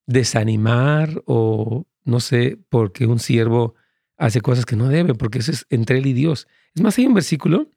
desanimar 0.06 1.22
o 1.26 1.86
no 2.04 2.20
sé, 2.20 2.58
porque 2.68 3.06
un 3.06 3.18
siervo 3.18 3.74
hace 4.16 4.40
cosas 4.40 4.64
que 4.64 4.76
no 4.76 4.88
debe, 4.88 5.14
porque 5.14 5.40
eso 5.40 5.52
es 5.52 5.66
entre 5.70 5.98
él 5.98 6.06
y 6.06 6.12
Dios. 6.12 6.46
Es 6.74 6.82
más, 6.82 6.96
hay 6.98 7.06
un 7.06 7.14
versículo 7.14 7.70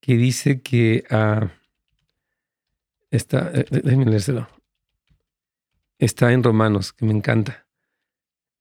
que 0.00 0.16
dice 0.16 0.60
que 0.60 1.04
uh, 1.10 1.48
está, 3.10 3.50
eh, 3.54 3.66
déjenme 3.70 4.06
leérselo. 4.06 4.48
Está 5.98 6.32
en 6.32 6.42
Romanos, 6.42 6.92
que 6.92 7.06
me 7.06 7.12
encanta. 7.12 7.66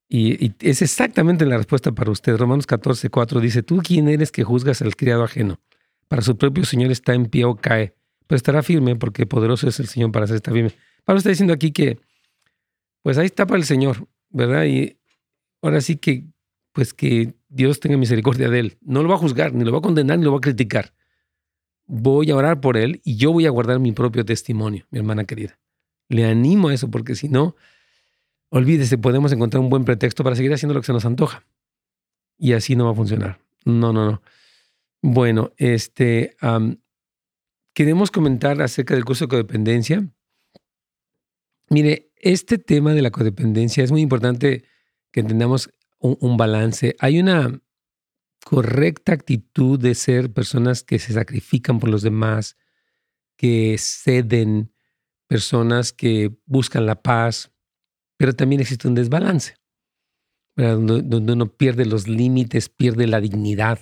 Y, 0.07 0.53
es 0.59 0.81
exactamente 0.81 1.45
la 1.45 1.57
respuesta 1.57 1.91
para 1.91 2.11
usted. 2.11 2.37
Romanos 2.37 2.67
14, 2.67 3.09
4 3.09 3.39
dice, 3.39 3.63
¿tú 3.63 3.81
quién 3.83 4.07
eres 4.07 4.31
que 4.31 4.43
juzgas 4.43 4.81
al 4.81 4.95
criado 4.95 5.23
ajeno? 5.23 5.59
Para 6.07 6.21
su 6.21 6.37
propio 6.37 6.65
Señor 6.65 6.91
está 6.91 7.13
en 7.13 7.27
pie 7.27 7.45
o 7.45 7.55
cae, 7.55 7.95
pero 8.27 8.35
estará 8.35 8.61
firme 8.61 8.95
porque 8.95 9.25
poderoso 9.25 9.69
es 9.69 9.79
el 9.79 9.87
Señor 9.87 10.11
para 10.11 10.25
hacer 10.25 10.35
estar 10.35 10.53
firme. 10.53 10.73
Pablo 11.05 11.17
está 11.17 11.29
diciendo 11.29 11.53
aquí 11.53 11.71
que, 11.71 11.99
pues 13.01 13.17
ahí 13.17 13.25
está 13.25 13.45
para 13.45 13.57
el 13.57 13.65
Señor, 13.65 14.07
¿verdad? 14.29 14.65
Y 14.65 14.97
ahora 15.61 15.81
sí 15.81 15.97
que, 15.97 16.25
pues 16.71 16.93
que 16.93 17.35
Dios 17.49 17.79
tenga 17.79 17.97
misericordia 17.97 18.49
de 18.49 18.59
él. 18.59 18.77
No 18.81 19.03
lo 19.03 19.09
va 19.09 19.15
a 19.15 19.19
juzgar, 19.19 19.53
ni 19.53 19.63
lo 19.63 19.71
va 19.71 19.79
a 19.79 19.81
condenar, 19.81 20.17
ni 20.17 20.25
lo 20.25 20.31
va 20.31 20.37
a 20.37 20.41
criticar. 20.41 20.93
Voy 21.85 22.31
a 22.31 22.35
orar 22.35 22.61
por 22.61 22.77
él 22.77 23.01
y 23.03 23.17
yo 23.17 23.31
voy 23.31 23.45
a 23.45 23.49
guardar 23.49 23.79
mi 23.79 23.91
propio 23.91 24.23
testimonio, 24.23 24.85
mi 24.91 24.99
hermana 24.99 25.25
querida. 25.25 25.59
Le 26.07 26.25
animo 26.25 26.69
a 26.69 26.73
eso 26.73 26.89
porque 26.89 27.15
si 27.15 27.27
no, 27.27 27.55
olvídese, 28.49 28.97
podemos 28.97 29.31
encontrar 29.31 29.61
un 29.61 29.69
buen 29.69 29.83
pretexto 29.83 30.23
para 30.23 30.35
seguir 30.35 30.53
haciendo 30.53 30.73
lo 30.73 30.81
que 30.81 30.87
se 30.87 30.93
nos 30.93 31.05
antoja. 31.05 31.45
Y 32.37 32.53
así 32.53 32.75
no 32.75 32.85
va 32.85 32.91
a 32.91 32.95
funcionar. 32.95 33.39
No, 33.65 33.93
no, 33.93 34.05
no. 34.09 34.21
Bueno, 35.01 35.51
este, 35.57 36.35
queremos 37.73 38.11
comentar 38.11 38.61
acerca 38.61 38.93
del 38.93 39.05
curso 39.05 39.25
de 39.25 39.29
codependencia. 39.29 40.07
Mire, 41.69 42.10
este 42.21 42.57
tema 42.57 42.93
de 42.93 43.01
la 43.01 43.11
codependencia 43.11 43.83
es 43.83 43.91
muy 43.91 44.01
importante 44.01 44.63
que 45.11 45.19
entendamos 45.19 45.69
un 45.99 46.37
balance. 46.37 46.95
Hay 46.99 47.19
una 47.19 47.61
correcta 48.43 49.13
actitud 49.13 49.79
de 49.79 49.95
ser 49.95 50.33
personas 50.33 50.83
que 50.83 50.99
se 50.99 51.13
sacrifican 51.13 51.79
por 51.79 51.89
los 51.89 52.01
demás, 52.01 52.57
que 53.37 53.75
ceden, 53.79 54.73
personas 55.27 55.93
que 55.93 56.35
buscan 56.45 56.85
la 56.85 57.01
paz, 57.01 57.51
pero 58.17 58.33
también 58.33 58.61
existe 58.61 58.87
un 58.87 58.95
desbalance, 58.95 59.55
donde, 60.55 61.33
uno 61.33 61.47
pierde 61.47 61.85
los 61.85 62.07
límites, 62.07 62.69
pierde 62.69 63.07
la 63.07 63.21
dignidad. 63.21 63.79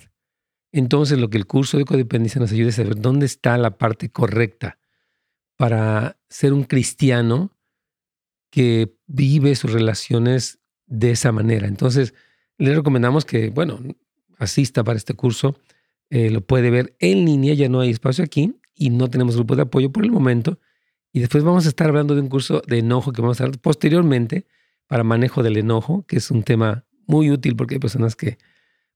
Entonces 0.72 1.18
lo 1.18 1.28
que 1.28 1.38
el 1.38 1.46
curso 1.46 1.76
de 1.76 1.84
codependencia 1.84 2.40
nos 2.40 2.52
ayuda 2.52 2.68
es 2.68 2.76
saber 2.76 2.96
dónde 2.96 3.26
está 3.26 3.58
la 3.58 3.76
parte 3.76 4.10
correcta 4.10 4.78
para 5.56 6.18
ser 6.28 6.52
un 6.52 6.64
cristiano 6.64 7.58
que 8.50 8.94
vive 9.06 9.54
sus 9.54 9.72
relaciones 9.72 10.58
de 10.86 11.12
esa 11.12 11.32
manera. 11.32 11.68
Entonces, 11.68 12.14
le 12.58 12.74
recomendamos 12.74 13.24
que, 13.24 13.50
bueno, 13.50 13.80
asista 14.38 14.82
para 14.82 14.96
este 14.96 15.14
curso. 15.14 15.56
Eh, 16.10 16.30
lo 16.30 16.40
puede 16.40 16.70
ver 16.70 16.96
en 16.98 17.24
línea, 17.24 17.54
ya 17.54 17.68
no 17.68 17.80
hay 17.80 17.90
espacio 17.90 18.24
aquí 18.24 18.56
y 18.74 18.90
no 18.90 19.08
tenemos 19.08 19.36
grupo 19.36 19.54
de 19.54 19.62
apoyo 19.62 19.92
por 19.92 20.04
el 20.04 20.10
momento. 20.10 20.58
Y 21.12 21.20
después 21.20 21.44
vamos 21.44 21.66
a 21.66 21.68
estar 21.68 21.88
hablando 21.88 22.14
de 22.14 22.20
un 22.20 22.28
curso 22.28 22.62
de 22.66 22.78
enojo 22.78 23.12
que 23.12 23.22
vamos 23.22 23.40
a 23.40 23.44
dar 23.44 23.58
posteriormente 23.58 24.46
para 24.86 25.04
manejo 25.04 25.42
del 25.42 25.56
enojo, 25.56 26.04
que 26.06 26.16
es 26.16 26.30
un 26.30 26.42
tema 26.42 26.84
muy 27.06 27.30
útil 27.30 27.54
porque 27.54 27.76
hay 27.76 27.80
personas 27.80 28.16
que 28.16 28.38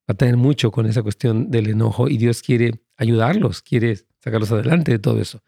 batallan 0.06 0.38
mucho 0.38 0.70
con 0.70 0.86
esa 0.86 1.02
cuestión 1.02 1.50
del 1.50 1.68
enojo 1.68 2.08
y 2.08 2.18
Dios 2.18 2.42
quiere 2.42 2.80
ayudarlos, 2.96 3.62
quiere 3.62 3.96
sacarlos 4.20 4.50
adelante 4.52 4.92
de 4.92 4.98
todo 4.98 5.20
eso. 5.20 5.42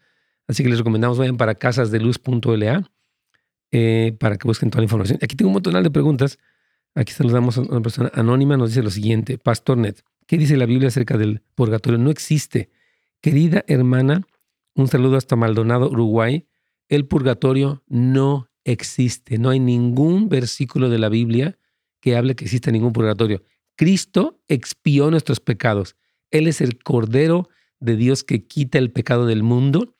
Así 0.46 0.62
que 0.62 0.68
les 0.68 0.78
recomendamos 0.78 1.18
vayan 1.18 1.36
para 1.36 1.56
casasdeluz.la 1.56 2.90
eh, 3.78 4.16
para 4.18 4.38
que 4.38 4.48
busquen 4.48 4.70
toda 4.70 4.80
la 4.80 4.84
información. 4.84 5.18
Aquí 5.20 5.36
tengo 5.36 5.50
un 5.50 5.54
montón 5.54 5.82
de 5.82 5.90
preguntas. 5.90 6.38
Aquí 6.94 7.12
saludamos 7.12 7.58
a 7.58 7.60
una 7.60 7.82
persona 7.82 8.10
anónima, 8.14 8.56
nos 8.56 8.70
dice 8.70 8.82
lo 8.82 8.90
siguiente, 8.90 9.36
Pastor 9.36 9.76
Net, 9.76 10.00
¿qué 10.26 10.38
dice 10.38 10.56
la 10.56 10.64
Biblia 10.64 10.88
acerca 10.88 11.18
del 11.18 11.42
purgatorio? 11.54 11.98
No 11.98 12.10
existe. 12.10 12.70
Querida 13.20 13.64
hermana, 13.66 14.26
un 14.74 14.88
saludo 14.88 15.16
hasta 15.16 15.36
Maldonado, 15.36 15.90
Uruguay 15.90 16.46
el 16.88 17.06
purgatorio 17.06 17.82
no 17.88 18.48
existe. 18.64 19.38
No 19.38 19.50
hay 19.50 19.60
ningún 19.60 20.28
versículo 20.28 20.88
de 20.88 20.98
la 20.98 21.08
Biblia 21.08 21.58
que 22.00 22.16
hable 22.16 22.36
que 22.36 22.44
exista 22.44 22.70
ningún 22.70 22.92
purgatorio. 22.92 23.42
Cristo 23.76 24.40
expió 24.48 25.10
nuestros 25.10 25.40
pecados. 25.40 25.96
Él 26.30 26.46
es 26.46 26.60
el 26.60 26.78
Cordero 26.78 27.48
de 27.80 27.96
Dios 27.96 28.24
que 28.24 28.46
quita 28.46 28.78
el 28.78 28.90
pecado 28.90 29.26
del 29.26 29.42
mundo 29.42 29.95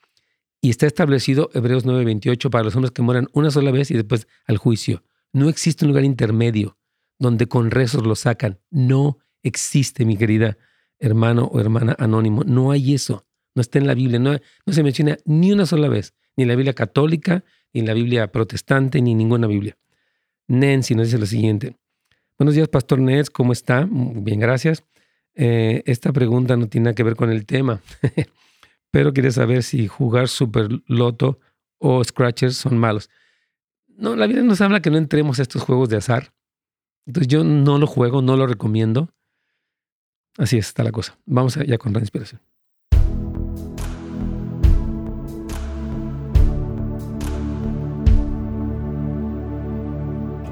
y 0.61 0.69
está 0.69 0.87
establecido, 0.87 1.49
Hebreos 1.53 1.85
9:28, 1.85 2.49
para 2.49 2.63
los 2.63 2.75
hombres 2.75 2.91
que 2.91 3.01
mueran 3.01 3.27
una 3.33 3.51
sola 3.51 3.71
vez 3.71 3.91
y 3.91 3.93
después 3.93 4.27
al 4.45 4.57
juicio. 4.57 5.03
No 5.33 5.49
existe 5.49 5.85
un 5.85 5.89
lugar 5.89 6.03
intermedio 6.03 6.77
donde 7.19 7.47
con 7.47 7.71
rezos 7.71 8.05
lo 8.05 8.15
sacan. 8.15 8.59
No 8.69 9.19
existe, 9.43 10.05
mi 10.05 10.17
querida 10.17 10.57
hermano 10.99 11.45
o 11.45 11.59
hermana 11.59 11.95
anónimo. 11.99 12.43
No 12.43 12.71
hay 12.71 12.93
eso. 12.93 13.25
No 13.53 13.61
está 13.61 13.77
en 13.79 13.87
la 13.87 13.93
Biblia. 13.93 14.19
No, 14.19 14.33
no 14.65 14.73
se 14.73 14.83
menciona 14.83 15.17
ni 15.25 15.51
una 15.51 15.65
sola 15.65 15.89
vez 15.89 16.13
ni 16.37 16.43
en 16.43 16.49
la 16.49 16.55
Biblia 16.55 16.73
católica, 16.73 17.43
ni 17.73 17.81
en 17.81 17.87
la 17.87 17.93
Biblia 17.93 18.31
protestante, 18.31 19.01
ni 19.01 19.15
ninguna 19.15 19.47
Biblia. 19.47 19.75
Nancy 20.47 20.95
nos 20.95 21.07
dice 21.07 21.17
lo 21.17 21.25
siguiente. 21.25 21.75
Buenos 22.37 22.53
días, 22.53 22.69
Pastor 22.69 22.99
Nets, 22.99 23.29
¿cómo 23.29 23.51
está? 23.51 23.87
Bien, 23.89 24.39
gracias. 24.39 24.83
Eh, 25.33 25.83
esta 25.85 26.13
pregunta 26.13 26.55
no 26.55 26.69
tiene 26.69 26.85
nada 26.85 26.95
que 26.95 27.03
ver 27.03 27.15
con 27.15 27.31
el 27.31 27.45
tema, 27.45 27.81
pero 28.97 29.13
quería 29.13 29.29
saber 29.29 29.61
si 29.61 29.87
jugar 29.87 30.27
Super 30.27 30.69
Loto 30.87 31.39
o 31.77 32.03
Scratchers 32.03 32.57
son 32.57 32.79
malos. 32.79 33.11
No, 33.95 34.15
la 34.15 34.25
Biblia 34.25 34.43
nos 34.43 34.59
habla 34.59 34.79
que 34.79 34.89
no 34.89 34.97
entremos 34.97 35.37
a 35.37 35.43
estos 35.43 35.61
juegos 35.61 35.89
de 35.89 35.97
azar. 35.97 36.33
Entonces 37.05 37.27
yo 37.27 37.43
no 37.43 37.77
lo 37.77 37.85
juego, 37.85 38.23
no 38.23 38.35
lo 38.35 38.47
recomiendo. 38.47 39.13
Así 40.39 40.57
es, 40.57 40.69
está 40.69 40.83
la 40.83 40.91
cosa. 40.91 41.15
Vamos 41.27 41.59
ya 41.63 41.77
con 41.77 41.93
la 41.93 41.99
inspiración. 41.99 42.41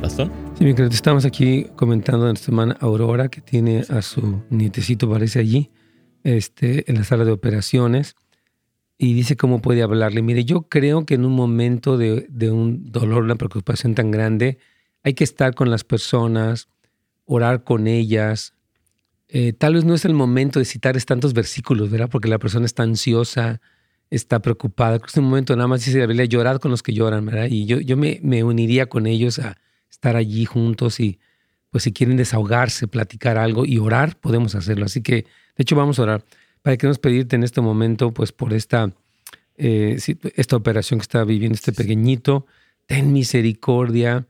Sí, 0.07 0.65
mi 0.65 0.75
querido, 0.75 0.93
estamos 0.93 1.25
aquí 1.25 1.65
comentando 1.75 2.25
a 2.25 2.27
nuestra 2.27 2.51
hermana 2.51 2.77
Aurora, 2.79 3.27
que 3.29 3.41
tiene 3.41 3.85
a 3.89 4.03
su 4.03 4.43
nietecito, 4.51 5.09
parece 5.09 5.39
allí, 5.39 5.71
este, 6.23 6.87
en 6.91 6.97
la 6.97 7.03
sala 7.05 7.25
de 7.25 7.31
operaciones, 7.31 8.15
y 8.97 9.13
dice 9.13 9.35
cómo 9.35 9.61
puede 9.61 9.83
hablarle. 9.83 10.21
Mire, 10.21 10.45
yo 10.45 10.63
creo 10.63 11.05
que 11.05 11.15
en 11.15 11.25
un 11.25 11.33
momento 11.33 11.97
de, 11.97 12.27
un 12.51 12.91
dolor, 12.91 13.23
una 13.23 13.35
preocupación 13.35 13.95
tan 13.95 14.11
grande, 14.11 14.57
hay 15.03 15.13
que 15.13 15.23
estar 15.23 15.53
con 15.53 15.69
las 15.69 15.83
personas, 15.83 16.69
orar 17.25 17.63
con 17.63 17.87
ellas. 17.87 18.53
Eh, 19.27 19.53
tal 19.53 19.75
vez 19.75 19.85
no 19.85 19.93
es 19.93 20.05
el 20.05 20.13
momento 20.13 20.59
de 20.59 20.65
citar 20.65 21.01
tantos 21.03 21.33
versículos, 21.33 21.89
¿verdad? 21.89 22.09
Porque 22.09 22.29
la 22.29 22.39
persona 22.39 22.65
está 22.65 22.83
ansiosa, 22.83 23.61
está 24.09 24.39
preocupada. 24.41 24.97
Creo 24.97 25.07
que 25.07 25.11
es 25.11 25.17
un 25.17 25.25
momento 25.25 25.55
nada 25.55 25.67
más 25.67 25.83
dice 25.83 25.99
la 25.99 26.05
Biblia, 26.05 26.25
llorar 26.25 26.59
con 26.59 26.71
los 26.71 26.81
que 26.81 26.93
lloran, 26.93 27.25
¿verdad? 27.25 27.47
Y 27.49 27.65
yo, 27.65 27.79
yo 27.79 27.97
me, 27.97 28.19
me 28.23 28.43
uniría 28.43 28.87
con 28.87 29.07
ellos 29.07 29.39
a, 29.39 29.57
estar 29.95 30.15
allí 30.15 30.45
juntos 30.45 30.99
y 30.99 31.19
pues 31.71 31.83
si 31.83 31.91
quieren 31.91 32.15
desahogarse, 32.15 32.87
platicar 32.87 33.37
algo 33.37 33.65
y 33.65 33.77
orar, 33.79 34.17
podemos 34.17 34.55
hacerlo. 34.55 34.85
Así 34.85 35.01
que, 35.01 35.15
de 35.15 35.61
hecho, 35.61 35.75
vamos 35.75 35.99
a 35.99 36.03
orar. 36.03 36.23
Para 36.65 36.77
queremos 36.77 36.97
pedirte 36.97 37.35
en 37.35 37.43
este 37.43 37.61
momento, 37.61 38.11
pues 38.11 38.31
por 38.31 38.51
esta, 38.51 38.91
eh, 39.55 39.99
esta 40.35 40.55
operación 40.55 40.99
que 40.99 41.03
está 41.03 41.23
viviendo 41.23 41.53
este 41.53 41.71
pequeñito, 41.71 42.47
ten 42.87 43.13
misericordia, 43.13 44.25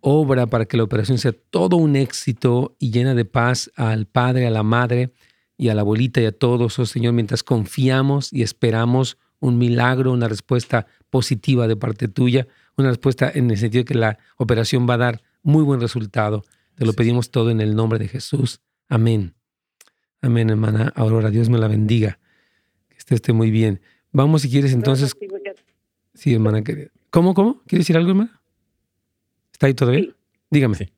obra 0.00 0.46
para 0.46 0.66
que 0.66 0.76
la 0.76 0.84
operación 0.84 1.18
sea 1.18 1.32
todo 1.32 1.74
un 1.74 1.96
éxito 1.96 2.76
y 2.78 2.92
llena 2.92 3.16
de 3.16 3.24
paz 3.24 3.72
al 3.74 4.06
padre, 4.06 4.46
a 4.46 4.50
la 4.50 4.62
madre 4.62 5.10
y 5.56 5.70
a 5.70 5.74
la 5.74 5.80
abuelita 5.80 6.20
y 6.20 6.26
a 6.26 6.30
todos, 6.30 6.78
oh 6.78 6.86
Señor, 6.86 7.12
mientras 7.14 7.42
confiamos 7.42 8.32
y 8.32 8.42
esperamos 8.42 9.18
un 9.40 9.58
milagro, 9.58 10.12
una 10.12 10.28
respuesta 10.28 10.86
positiva 11.10 11.66
de 11.66 11.74
parte 11.74 12.06
tuya 12.06 12.46
una 12.76 12.90
respuesta 12.90 13.28
en 13.34 13.50
el 13.50 13.58
sentido 13.58 13.80
de 13.80 13.86
que 13.86 13.98
la 13.98 14.20
operación 14.36 14.88
va 14.88 14.94
a 14.94 14.98
dar 14.98 15.22
muy 15.42 15.64
buen 15.64 15.80
resultado. 15.80 16.44
Te 16.76 16.86
lo 16.86 16.92
pedimos 16.92 17.32
todo 17.32 17.50
en 17.50 17.60
el 17.60 17.74
nombre 17.74 17.98
de 17.98 18.06
Jesús. 18.06 18.60
Amén. 18.88 19.37
Amén, 20.20 20.50
hermana 20.50 20.92
Aurora. 20.96 21.30
Dios 21.30 21.48
me 21.48 21.58
la 21.58 21.68
bendiga. 21.68 22.18
Que 22.88 23.14
esté, 23.14 23.32
muy 23.32 23.50
bien. 23.50 23.80
Vamos, 24.12 24.42
si 24.42 24.50
quieres, 24.50 24.72
entonces. 24.72 25.14
Sí, 26.14 26.34
hermana. 26.34 26.62
¿Cómo, 27.10 27.34
cómo? 27.34 27.62
¿Quieres 27.66 27.86
decir 27.86 27.96
algo, 27.96 28.10
hermana? 28.10 28.40
¿Está 29.52 29.66
ahí 29.66 29.74
todavía? 29.74 30.14
Dígame. 30.50 30.74
Sí. 30.74 30.92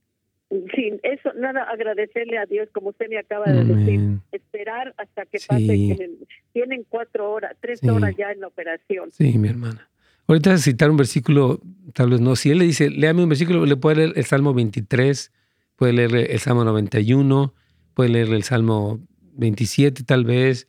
Sí, 0.75 0.93
eso, 1.05 1.33
nada, 1.37 1.63
agradecerle 1.63 2.37
a 2.37 2.45
Dios, 2.45 2.69
como 2.73 2.89
usted 2.89 3.09
me 3.09 3.19
acaba 3.19 3.47
de 3.47 3.65
decir, 3.65 4.19
esperar 4.33 4.93
hasta 4.99 5.25
que 5.27 5.39
pase, 5.47 6.19
tienen 6.53 6.85
cuatro 6.89 7.31
horas, 7.31 7.57
tres 7.61 7.81
horas 7.85 8.17
ya 8.19 8.33
en 8.33 8.41
la 8.41 8.49
operación. 8.49 9.13
Sí, 9.13 9.39
mi 9.39 9.49
hermana. 9.49 9.89
Ahorita 10.27 10.59
citar 10.59 10.91
un 10.91 10.97
versículo, 10.97 11.61
tal 11.95 12.11
vez 12.11 12.21
no. 12.21 12.35
Si 12.35 12.51
él 12.51 12.59
le 12.59 12.65
dice, 12.65 12.91
léame 12.91 13.23
un 13.23 13.29
versículo, 13.29 13.65
le 13.65 13.77
puede 13.77 13.97
leer 13.97 14.13
el 14.17 14.25
Salmo 14.25 14.53
23, 14.53 15.33
puede 15.77 15.93
leer 15.93 16.17
el 16.17 16.39
Salmo 16.41 16.65
91, 16.65 17.55
puede 17.95 18.11
leer 18.11 18.31
el 18.31 18.43
Salmo 18.43 18.99
27 19.35 20.05
tal 20.05 20.25
vez, 20.25 20.69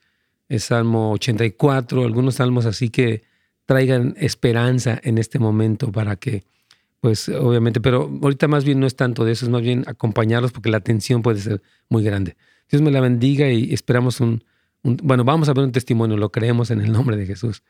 el 0.49 0.59
Salmo 0.59 1.11
84, 1.13 2.03
algunos 2.03 2.35
salmos 2.35 2.65
así 2.65 2.89
que 2.89 3.23
traigan 3.65 4.15
esperanza 4.17 4.99
en 5.03 5.17
este 5.17 5.39
momento 5.39 5.91
para 5.91 6.15
que, 6.15 6.43
pues 6.99 7.29
obviamente, 7.29 7.79
pero 7.79 8.11
ahorita 8.21 8.47
más 8.47 8.65
bien 8.65 8.79
no 8.79 8.87
es 8.87 8.95
tanto 8.95 9.23
de 9.23 9.31
eso, 9.31 9.45
es 9.45 9.51
más 9.51 9.61
bien 9.61 9.83
acompañarlos 9.87 10.51
porque 10.51 10.69
la 10.69 10.81
tensión 10.81 11.21
puede 11.21 11.39
ser 11.39 11.61
muy 11.89 12.03
grande. 12.03 12.35
Dios 12.69 12.81
me 12.81 12.91
la 12.91 13.01
bendiga 13.01 13.49
y 13.49 13.73
esperamos 13.73 14.19
un, 14.19 14.43
bueno, 14.83 15.23
vamos 15.23 15.47
a 15.49 15.53
ver 15.53 15.63
un 15.63 15.71
testimonio, 15.71 16.17
lo 16.17 16.31
creemos 16.31 16.71
en 16.71 16.81
el 16.81 16.91
nombre 16.91 17.17
de 17.17 17.25
Jesús. 17.25 17.63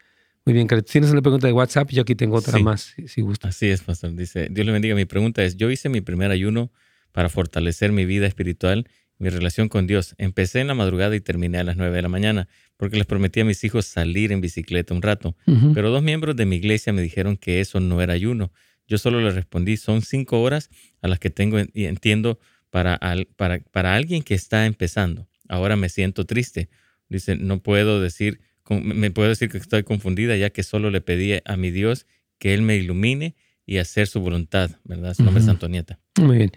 Muy 0.45 0.53
bien, 0.53 0.67
Tienes 0.67 1.11
una 1.11 1.21
pregunta 1.21 1.45
de 1.45 1.53
WhatsApp, 1.53 1.91
yo 1.91 2.01
aquí 2.01 2.15
tengo 2.15 2.37
otra 2.37 2.57
más, 2.59 2.95
si, 3.05 3.21
gusta. 3.21 3.49
Así 3.49 3.67
es, 3.67 3.81
pastor. 3.81 4.15
Dice, 4.15 4.47
Dios 4.49 4.65
le 4.65 4.71
bendiga. 4.71 4.95
Mi 4.95 5.05
pregunta 5.05 5.43
es, 5.43 5.55
yo 5.55 5.69
hice 5.69 5.87
mi 5.87 6.01
primer 6.01 6.31
ayuno 6.31 6.71
para 7.11 7.29
fortalecer 7.29 7.91
mi 7.91 8.05
vida 8.05 8.25
espiritual, 8.25 8.87
mi 9.21 9.29
relación 9.29 9.69
con 9.69 9.87
Dios. 9.87 10.15
Empecé 10.17 10.59
en 10.59 10.67
la 10.67 10.73
madrugada 10.73 11.15
y 11.15 11.21
terminé 11.21 11.59
a 11.59 11.63
las 11.63 11.77
9 11.77 11.95
de 11.95 12.01
la 12.01 12.09
mañana, 12.09 12.47
porque 12.77 12.97
les 12.97 13.05
prometí 13.05 13.39
a 13.39 13.45
mis 13.45 13.63
hijos 13.63 13.85
salir 13.85 14.31
en 14.31 14.41
bicicleta 14.41 14.93
un 14.93 15.01
rato. 15.01 15.35
Pero 15.73 15.91
dos 15.91 16.01
miembros 16.01 16.35
de 16.35 16.45
mi 16.45 16.55
iglesia 16.55 16.91
me 16.91 17.01
dijeron 17.01 17.37
que 17.37 17.61
eso 17.61 17.79
no 17.79 18.01
era 18.01 18.13
ayuno. 18.13 18.51
Yo 18.87 18.97
solo 18.97 19.21
les 19.21 19.35
respondí, 19.35 19.77
son 19.77 20.01
cinco 20.01 20.41
horas 20.41 20.69
a 21.01 21.07
las 21.07 21.19
que 21.19 21.29
tengo 21.29 21.59
y 21.73 21.85
entiendo 21.85 22.39
para, 22.69 22.99
para, 23.35 23.59
para 23.59 23.95
alguien 23.95 24.23
que 24.23 24.33
está 24.33 24.65
empezando. 24.65 25.27
Ahora 25.47 25.75
me 25.75 25.89
siento 25.89 26.25
triste. 26.25 26.69
Dice, 27.07 27.35
no 27.35 27.61
puedo 27.61 28.01
decir 28.01 28.39
me 28.79 29.11
puedo 29.11 29.29
decir 29.29 29.49
que 29.49 29.57
estoy 29.57 29.83
confundida 29.83 30.35
ya 30.37 30.49
que 30.49 30.63
solo 30.63 30.89
le 30.91 31.01
pedí 31.01 31.33
a 31.43 31.57
mi 31.57 31.71
Dios 31.71 32.05
que 32.37 32.53
Él 32.53 32.61
me 32.61 32.77
ilumine 32.77 33.35
y 33.65 33.77
hacer 33.77 34.07
su 34.07 34.21
voluntad, 34.21 34.71
¿verdad? 34.83 35.13
Su 35.13 35.23
nombre 35.23 35.43
es 35.43 35.49
Antonieta. 35.49 35.99
Muy 36.19 36.37
bien. 36.37 36.51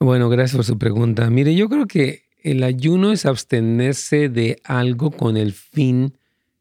Bueno, 0.00 0.28
gracias 0.28 0.56
por 0.56 0.64
su 0.64 0.78
pregunta. 0.78 1.28
Mire, 1.30 1.54
yo 1.54 1.68
creo 1.68 1.86
que 1.86 2.24
el 2.42 2.62
ayuno 2.62 3.12
es 3.12 3.26
abstenerse 3.26 4.28
de 4.28 4.60
algo 4.64 5.10
con 5.10 5.36
el 5.36 5.52
fin 5.52 6.16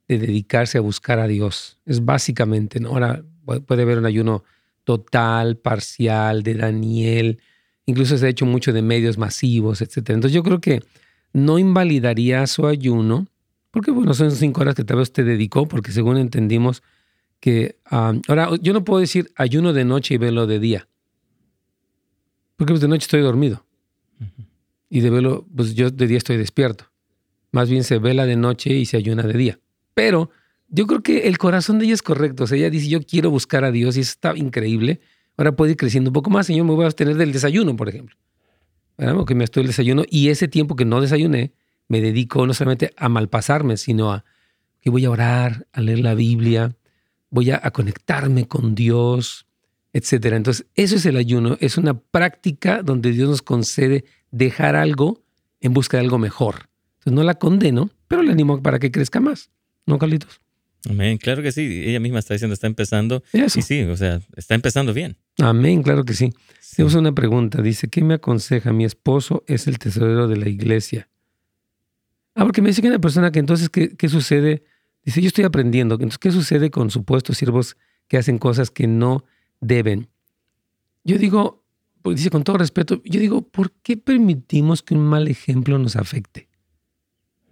de 0.08 0.18
dedicarse 0.18 0.78
a 0.78 0.82
buscar 0.82 1.20
a 1.20 1.28
Dios. 1.28 1.80
Es 1.86 2.06
básicamente, 2.06 2.80
¿no? 2.80 2.90
Ahora 2.90 3.24
puede 3.66 3.82
haber 3.82 3.98
un 3.98 4.06
ayuno 4.06 4.44
total, 4.84 5.58
parcial, 5.58 6.44
de 6.44 6.56
Daniel. 6.56 7.40
Incluso 7.86 8.18
se 8.18 8.26
ha 8.26 8.30
hecho 8.30 8.46
mucho 8.46 8.72
de 8.72 8.82
medios 8.82 9.18
masivos, 9.18 9.82
etc. 9.82 9.98
Entonces 10.12 10.32
yo 10.32 10.44
creo 10.44 10.62
que 10.62 10.82
no 11.34 11.60
invalidaría 11.60 12.48
su 12.48 12.68
ayuno 12.68 13.28
porque 13.74 13.90
bueno, 13.90 14.14
son 14.14 14.30
cinco 14.30 14.62
horas 14.62 14.76
que 14.76 14.84
tal 14.84 14.98
vez 14.98 15.10
usted 15.10 15.26
dedicó, 15.26 15.68
porque 15.68 15.92
según 15.92 16.18
entendimos 16.18 16.84
que... 17.40 17.80
ahora, 17.86 18.52
yo 18.62 18.72
no 18.72 18.84
puedo 18.84 19.00
decir 19.00 19.32
ayuno 19.36 19.74
de 19.74 19.84
noche 19.84 20.14
y 20.14 20.18
velo 20.20 20.46
de 20.46 20.60
día. 20.60 20.88
Porque 22.64 22.76
pues, 22.76 22.82
de 22.82 22.88
noche 22.88 23.04
estoy 23.04 23.20
dormido. 23.20 23.66
Y 24.90 25.02
de 25.02 25.10
velo, 25.10 25.46
pues 25.54 25.76
yo 25.76 25.92
de 25.92 26.08
día 26.08 26.18
estoy 26.18 26.38
despierto. 26.38 26.86
Más 27.52 27.70
bien 27.70 27.84
se 27.84 28.00
vela 28.00 28.26
de 28.26 28.38
noche 28.38 28.74
y 28.74 28.86
se 28.86 28.96
ayuna 28.96 29.24
de 29.24 29.34
día. 29.34 29.60
Pero 29.94 30.30
yo 30.70 30.88
creo 30.88 31.04
que 31.04 31.28
el 31.28 31.38
corazón 31.38 31.78
de 31.78 31.86
ella 31.86 31.94
es 31.94 32.02
correcto. 32.02 32.46
O 32.46 32.48
sea, 32.48 32.58
ella 32.58 32.70
dice, 32.70 32.88
yo 32.88 33.02
quiero 33.02 33.30
buscar 33.32 33.66
a 33.66 33.72
Dios 33.72 33.98
y 33.98 34.00
eso 34.00 34.12
está 34.12 34.38
increíble. 34.38 35.02
Ahora 35.36 35.58
puede 35.58 35.72
ir 35.72 35.78
creciendo 35.78 36.10
un 36.12 36.14
poco 36.14 36.30
más. 36.30 36.48
Señor, 36.48 36.66
me 36.66 36.74
voy 36.74 36.84
a 36.84 36.86
abstener 36.86 37.18
del 37.18 37.34
desayuno, 37.34 37.76
por 37.76 37.90
ejemplo. 37.90 38.16
¿Verdad? 38.98 39.26
Que 39.26 39.36
me 39.36 39.44
estoy 39.44 39.62
el 39.62 39.68
desayuno 39.68 40.04
y 40.10 40.30
ese 40.30 40.48
tiempo 40.48 40.78
que 40.78 40.86
no 40.86 41.02
desayuné, 41.02 41.52
me 41.90 42.00
dedico 42.00 42.48
no 42.48 42.54
solamente 42.54 42.94
a 42.96 43.10
malpasarme, 43.10 43.76
sino 43.76 44.14
a 44.14 44.24
que 44.80 44.90
voy 44.90 45.04
a 45.04 45.12
orar, 45.12 45.68
a 45.74 45.82
leer 45.82 46.00
la 46.00 46.14
Biblia, 46.14 46.78
voy 47.30 47.52
a, 47.52 47.60
conectarme 47.72 48.48
con 48.48 48.74
Dios, 48.74 49.48
etc. 49.94 50.26
Entonces, 50.34 50.66
eso 50.76 50.96
es 50.96 51.06
el 51.06 51.18
ayuno, 51.18 51.58
es 51.62 51.78
una 51.78 51.98
práctica 51.98 52.82
donde 52.84 53.12
Dios 53.12 53.30
nos 53.30 53.42
concede 53.42 54.06
dejar 54.32 54.76
algo 54.76 55.24
en 55.62 55.74
busca 55.74 55.98
de 55.98 56.04
algo 56.04 56.18
mejor. 56.18 56.68
Entonces, 57.00 57.14
no 57.14 57.24
la 57.24 57.36
condeno, 57.36 57.90
pero 58.08 58.24
le 58.24 58.32
animo 58.32 58.62
para 58.62 58.80
que 58.80 58.92
crezca 58.92 59.20
más. 59.20 59.50
¿No, 59.86 59.98
Carlitos? 59.98 60.42
Amén, 60.90 61.18
claro 61.18 61.42
que 61.42 61.52
sí. 61.52 61.84
Ella 61.86 62.00
misma 62.00 62.20
está 62.20 62.34
diciendo, 62.34 62.54
está 62.54 62.68
empezando. 62.68 63.24
Y 63.32 63.62
sí, 63.62 63.84
o 63.84 63.96
sea, 63.96 64.20
está 64.36 64.56
empezando 64.56 64.94
bien. 64.94 65.16
Amén, 65.40 65.82
claro 65.82 66.04
que 66.04 66.14
sí. 66.14 66.34
Tenemos 66.76 66.96
una 66.96 67.14
pregunta. 67.14 67.62
Dice, 67.62 67.88
¿qué 67.88 68.04
me 68.04 68.16
aconseja? 68.16 68.74
Mi 68.74 68.84
esposo 68.84 69.44
es 69.48 69.68
el 69.68 69.80
tesorero 69.80 70.28
de 70.28 70.38
la 70.38 70.50
iglesia. 70.50 71.08
Ah, 72.36 72.44
porque 72.44 72.62
me 72.62 72.70
dice 72.70 72.82
que 72.82 72.88
una 72.90 73.00
persona 73.00 73.32
que 73.32 73.40
entonces, 73.40 73.70
¿qué, 73.70 73.96
¿qué, 73.96 74.10
sucede? 74.10 74.64
Dice, 75.04 75.22
yo 75.22 75.28
estoy 75.28 75.46
aprendiendo. 75.46 75.96
Entonces, 75.96 76.18
¿qué 76.18 76.32
sucede 76.32 76.72
con 76.72 76.90
supuestos 76.90 77.38
siervos 77.38 77.78
que 78.08 78.18
hacen 78.18 78.38
cosas 78.38 78.72
que 78.72 78.88
no 78.88 79.24
deben? 79.64 80.10
Yo 81.04 81.18
digo, 81.18 81.64
pues 82.02 82.18
dice 82.18 82.30
con 82.30 82.44
todo 82.44 82.58
respeto, 82.58 83.02
yo 83.06 83.20
digo, 83.20 83.42
¿por 83.42 83.72
qué 83.72 83.98
permitimos 83.98 84.82
que 84.84 84.94
un 84.94 85.06
mal 85.06 85.28
ejemplo 85.28 85.78
nos 85.80 85.96
afecte? 85.96 86.50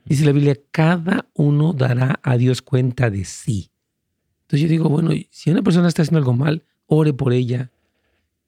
Dice 0.06 0.26
la 0.26 0.32
Biblia, 0.32 0.58
cada 0.72 1.30
uno 1.34 1.74
dará 1.74 2.20
a 2.24 2.38
Dios 2.38 2.62
cuenta 2.62 3.10
de 3.10 3.24
sí. 3.26 3.72
Entonces 4.42 4.62
yo 4.62 4.68
digo, 4.68 4.90
bueno, 4.90 5.12
si 5.30 5.52
una 5.52 5.62
persona 5.62 5.88
está 5.88 6.02
haciendo 6.02 6.18
algo 6.18 6.34
mal, 6.34 6.66
ore 6.88 7.14
por 7.14 7.34
ella, 7.34 7.72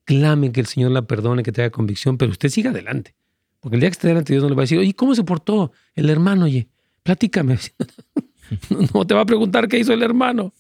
clame 0.04 0.52
que 0.52 0.60
el 0.60 0.68
Señor 0.68 0.92
la 0.92 1.04
perdone, 1.04 1.44
que 1.44 1.52
te 1.52 1.62
haga 1.62 1.72
convicción, 1.72 2.18
pero 2.18 2.32
usted 2.32 2.50
siga 2.50 2.72
adelante. 2.72 3.16
Porque 3.60 3.78
el 3.78 3.80
día 3.80 3.90
que 3.90 3.94
esté 3.94 4.08
delante 4.10 4.34
de 4.34 4.36
Dios 4.36 4.44
no 4.44 4.50
le 4.50 4.56
va 4.56 4.64
a 4.64 4.66
decir, 4.66 4.78
oye, 4.78 4.94
¿cómo 4.94 5.16
se 5.16 5.24
portó 5.24 5.72
el 5.96 6.10
hermano? 6.10 6.46
Oye, 6.46 6.68
platícame. 7.04 7.58
no 8.94 9.08
te 9.08 9.14
va 9.14 9.22
a 9.22 9.26
preguntar 9.26 9.70
qué 9.70 9.80
hizo 9.80 9.94
el 9.94 10.04
hermano. 10.04 10.54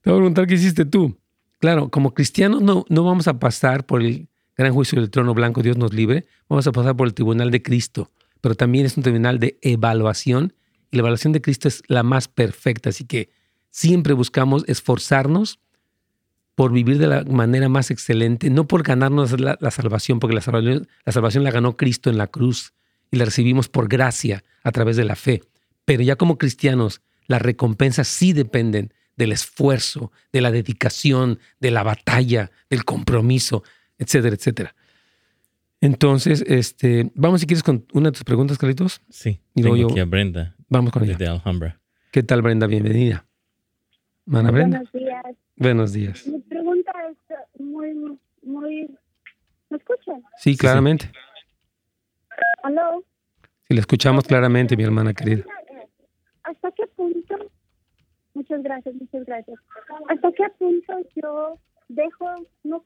Te 0.00 0.10
va 0.10 0.16
a 0.16 0.20
preguntar 0.20 0.46
qué 0.46 0.54
hiciste 0.54 0.86
tú. 0.86 1.14
Claro, 1.58 1.90
como 1.90 2.14
cristianos 2.14 2.62
no, 2.62 2.84
no 2.88 3.04
vamos 3.04 3.28
a 3.28 3.38
pasar 3.38 3.84
por 3.84 4.02
el 4.02 4.28
gran 4.56 4.72
juicio 4.72 5.00
del 5.00 5.10
trono 5.10 5.34
blanco, 5.34 5.62
Dios 5.62 5.76
nos 5.76 5.92
libre. 5.92 6.26
Vamos 6.48 6.66
a 6.66 6.72
pasar 6.72 6.96
por 6.96 7.06
el 7.06 7.14
tribunal 7.14 7.50
de 7.50 7.62
Cristo. 7.62 8.10
Pero 8.40 8.54
también 8.54 8.86
es 8.86 8.96
un 8.96 9.02
tribunal 9.02 9.38
de 9.38 9.58
evaluación. 9.62 10.54
Y 10.90 10.96
la 10.96 11.00
evaluación 11.00 11.32
de 11.32 11.40
Cristo 11.40 11.68
es 11.68 11.82
la 11.88 12.02
más 12.02 12.28
perfecta. 12.28 12.90
Así 12.90 13.04
que 13.04 13.30
siempre 13.70 14.14
buscamos 14.14 14.64
esforzarnos 14.68 15.58
por 16.54 16.72
vivir 16.72 16.98
de 16.98 17.06
la 17.06 17.22
manera 17.22 17.68
más 17.68 17.92
excelente, 17.92 18.50
no 18.50 18.66
por 18.66 18.82
ganarnos 18.82 19.38
la, 19.38 19.56
salvación, 19.70 20.18
porque 20.18 20.34
la 20.34 20.40
salvación, 20.40 20.88
la 21.04 21.12
salvación 21.12 21.44
la 21.44 21.52
ganó 21.52 21.76
Cristo 21.76 22.10
en 22.10 22.18
la 22.18 22.26
cruz 22.26 22.72
y 23.12 23.16
la 23.16 23.26
recibimos 23.26 23.68
por 23.68 23.88
gracia 23.88 24.42
a 24.64 24.72
través 24.72 24.96
de 24.96 25.04
la 25.04 25.14
fe. 25.14 25.44
Pero 25.84 26.02
ya 26.02 26.16
como 26.16 26.36
cristianos, 26.36 27.00
las 27.28 27.42
recompensas 27.42 28.08
sí 28.08 28.32
dependen 28.32 28.92
del 29.18 29.32
esfuerzo, 29.32 30.10
de 30.32 30.40
la 30.40 30.50
dedicación, 30.50 31.38
de 31.60 31.70
la 31.70 31.82
batalla, 31.82 32.50
del 32.70 32.84
compromiso, 32.84 33.62
etcétera, 33.98 34.34
etcétera. 34.34 34.74
Entonces, 35.82 36.42
este, 36.46 37.10
vamos 37.14 37.40
si 37.40 37.46
quieres 37.46 37.62
con 37.62 37.84
una 37.92 38.08
de 38.08 38.12
tus 38.12 38.24
preguntas, 38.24 38.56
Carlitos. 38.56 39.02
Sí. 39.10 39.40
Y 39.54 39.62
tengo 39.62 39.90
aquí 39.90 40.00
a 40.00 40.06
Brenda. 40.06 40.56
Vamos 40.68 40.92
con 40.92 41.04
ella. 41.04 41.16
De 41.16 41.28
Alhambra. 41.28 41.78
¿Qué 42.10 42.22
tal, 42.22 42.40
Brenda? 42.40 42.66
Bienvenida. 42.66 43.26
Mana 44.24 44.50
Brenda. 44.50 44.82
Buenos 45.56 45.92
días. 45.92 46.24
Buenos 46.24 46.42
días 46.42 46.48
muy, 47.58 48.18
muy... 48.42 48.90
¿Me 49.70 49.76
escuchan? 49.76 50.22
Sí, 50.38 50.56
claramente. 50.56 51.10
¿Aló? 52.62 53.04
Sí, 53.66 53.74
le 53.74 53.80
escuchamos 53.80 54.24
claramente, 54.24 54.76
mi 54.76 54.84
hermana 54.84 55.12
querida. 55.12 55.44
¿Hasta 56.42 56.70
qué? 56.72 56.77
Muchas 58.38 58.62
gracias, 58.62 58.94
muchas 58.94 59.26
gracias. 59.26 59.58
¿Hasta 60.08 60.30
qué 60.30 60.44
punto 60.60 60.92
yo 61.16 61.58
dejo, 61.88 62.26
no, 62.62 62.84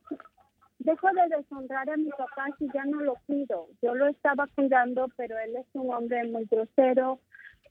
dejo 0.79 1.09
de 1.09 1.37
deshonrar 1.37 1.91
a 1.91 1.97
mi 1.99 2.09
papá 2.09 2.47
si 2.59 2.69
ya 2.73 2.87
no 2.87 3.01
lo 3.01 3.17
cuido? 3.27 3.67
Yo 3.83 3.95
lo 3.95 4.07
estaba 4.07 4.47
cuidando, 4.55 5.09
pero 5.15 5.39
él 5.39 5.55
es 5.57 5.67
un 5.75 5.93
hombre 5.93 6.25
muy 6.25 6.47
grosero, 6.47 7.21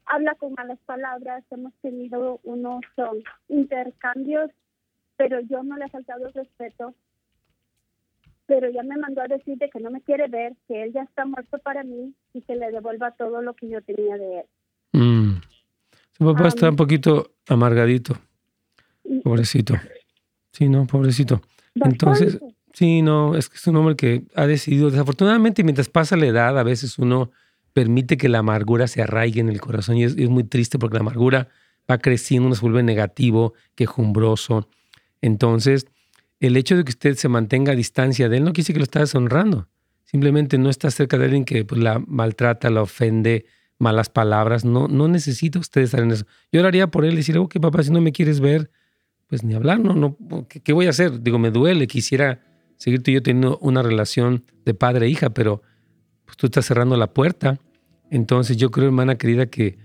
habla 0.06 0.36
con 0.36 0.54
malas 0.54 0.78
palabras, 0.86 1.44
hemos 1.50 1.74
tenido 1.82 2.40
unos 2.44 2.82
um, 2.98 3.18
intercambios, 3.48 4.52
pero 5.18 5.40
yo 5.40 5.64
no 5.64 5.76
le 5.78 5.86
he 5.86 5.90
faltado 5.90 6.30
respeto 6.36 6.94
pero 8.46 8.70
ya 8.70 8.84
me 8.84 8.98
mandó 8.98 9.22
a 9.22 9.28
decir 9.28 9.58
de 9.58 9.70
que 9.70 9.80
no 9.80 9.90
me 9.90 10.02
quiere 10.02 10.28
ver, 10.28 10.54
que 10.68 10.84
él 10.84 10.92
ya 10.92 11.04
está 11.04 11.26
muerto 11.26 11.58
para 11.60 11.84
mí 11.84 12.14
y 12.34 12.42
que 12.42 12.56
le 12.56 12.70
devuelva 12.70 13.12
todo 13.12 13.42
lo 13.42 13.54
que 13.54 13.70
yo 13.70 13.82
tenía 13.82 14.18
de 14.18 14.40
él. 14.42 14.46
Mm. 14.92 15.51
Su 16.22 16.26
papá 16.36 16.50
está 16.50 16.70
un 16.70 16.76
poquito 16.76 17.32
amargadito. 17.48 18.16
Pobrecito. 19.24 19.74
Sí, 20.52 20.70
no, 20.70 20.86
pobrecito. 20.86 21.42
Entonces, 21.74 22.38
sí, 22.74 23.02
no, 23.02 23.36
es 23.36 23.50
que 23.50 23.56
es 23.56 23.66
un 23.66 23.78
hombre 23.78 23.96
que 23.96 24.26
ha 24.36 24.46
decidido, 24.46 24.92
desafortunadamente, 24.92 25.64
mientras 25.64 25.90
pasa 25.90 26.16
la 26.16 26.28
edad, 26.28 26.60
a 26.60 26.62
veces 26.62 27.00
uno 27.00 27.32
permite 27.74 28.18
que 28.18 28.30
la 28.30 28.38
amargura 28.38 28.86
se 28.86 29.02
arraigue 29.02 29.40
en 29.40 29.50
el 29.50 29.60
corazón 29.60 29.98
y 29.98 30.04
es, 30.04 30.16
es 30.16 30.30
muy 30.30 30.44
triste 30.44 30.78
porque 30.78 30.98
la 30.98 31.00
amargura 31.00 31.48
va 31.90 31.98
creciendo, 31.98 32.46
uno 32.46 32.56
se 32.56 32.62
vuelve 32.62 32.84
negativo, 32.84 33.56
quejumbroso. 33.74 34.70
Entonces, 35.22 35.88
el 36.40 36.56
hecho 36.56 36.78
de 36.78 36.84
que 36.84 36.92
usted 36.92 37.16
se 37.16 37.30
mantenga 37.30 37.72
a 37.72 37.76
distancia 37.76 38.30
de 38.30 38.38
él 38.38 38.44
no 38.44 38.54
quiere 38.54 38.62
decir 38.62 38.76
que 38.76 38.82
lo 38.82 38.84
está 38.84 39.00
deshonrando. 39.00 39.70
Simplemente 40.04 40.60
no 40.60 40.70
está 40.70 40.92
cerca 40.92 41.18
de 41.18 41.26
alguien 41.26 41.46
que 41.46 41.66
pues, 41.66 41.82
la 41.82 41.98
maltrata, 41.98 42.70
la 42.70 42.84
ofende, 42.84 43.46
malas 43.82 44.10
palabras. 44.10 44.64
No, 44.64 44.88
no 44.88 45.08
necesita 45.08 45.60
usted 45.60 45.82
estar 45.82 46.02
en 46.02 46.12
eso. 46.12 46.26
Yo 46.52 46.62
oraría 46.62 46.88
por 46.88 47.04
él 47.04 47.14
y 47.14 47.18
decirle, 47.18 47.42
ok, 47.42 47.60
papá, 47.60 47.84
si 47.84 47.92
no 47.92 48.00
me 48.00 48.12
quieres 48.12 48.40
ver, 48.40 48.72
pues 49.28 49.44
ni 49.44 49.54
hablar, 49.54 49.80
no, 49.80 49.94
no, 49.94 50.18
¿qué, 50.48 50.74
voy 50.74 50.88
a 50.88 50.92
hacer? 50.92 51.22
Digo, 51.22 51.40
me 51.40 51.52
duele, 51.52 51.88
quisiera 51.88 52.42
seguir 52.78 53.02
tú 53.02 53.12
y 53.12 53.16
yo 53.16 53.24
teniendo 53.24 53.58
una 53.60 53.82
relación 53.82 54.44
de 54.66 54.74
padre 54.74 55.08
e 55.08 55.10
hija, 55.10 55.32
pero 55.32 55.62
pues 56.26 56.38
tú 56.38 56.48
estás 56.48 56.66
cerrando 56.66 56.96
la 56.98 57.14
puerta. 57.14 57.60
Entonces 58.10 58.58
yo 58.58 58.72
creo, 58.72 58.88
hermana 58.88 59.16
querida, 59.16 59.46
que 59.46 59.78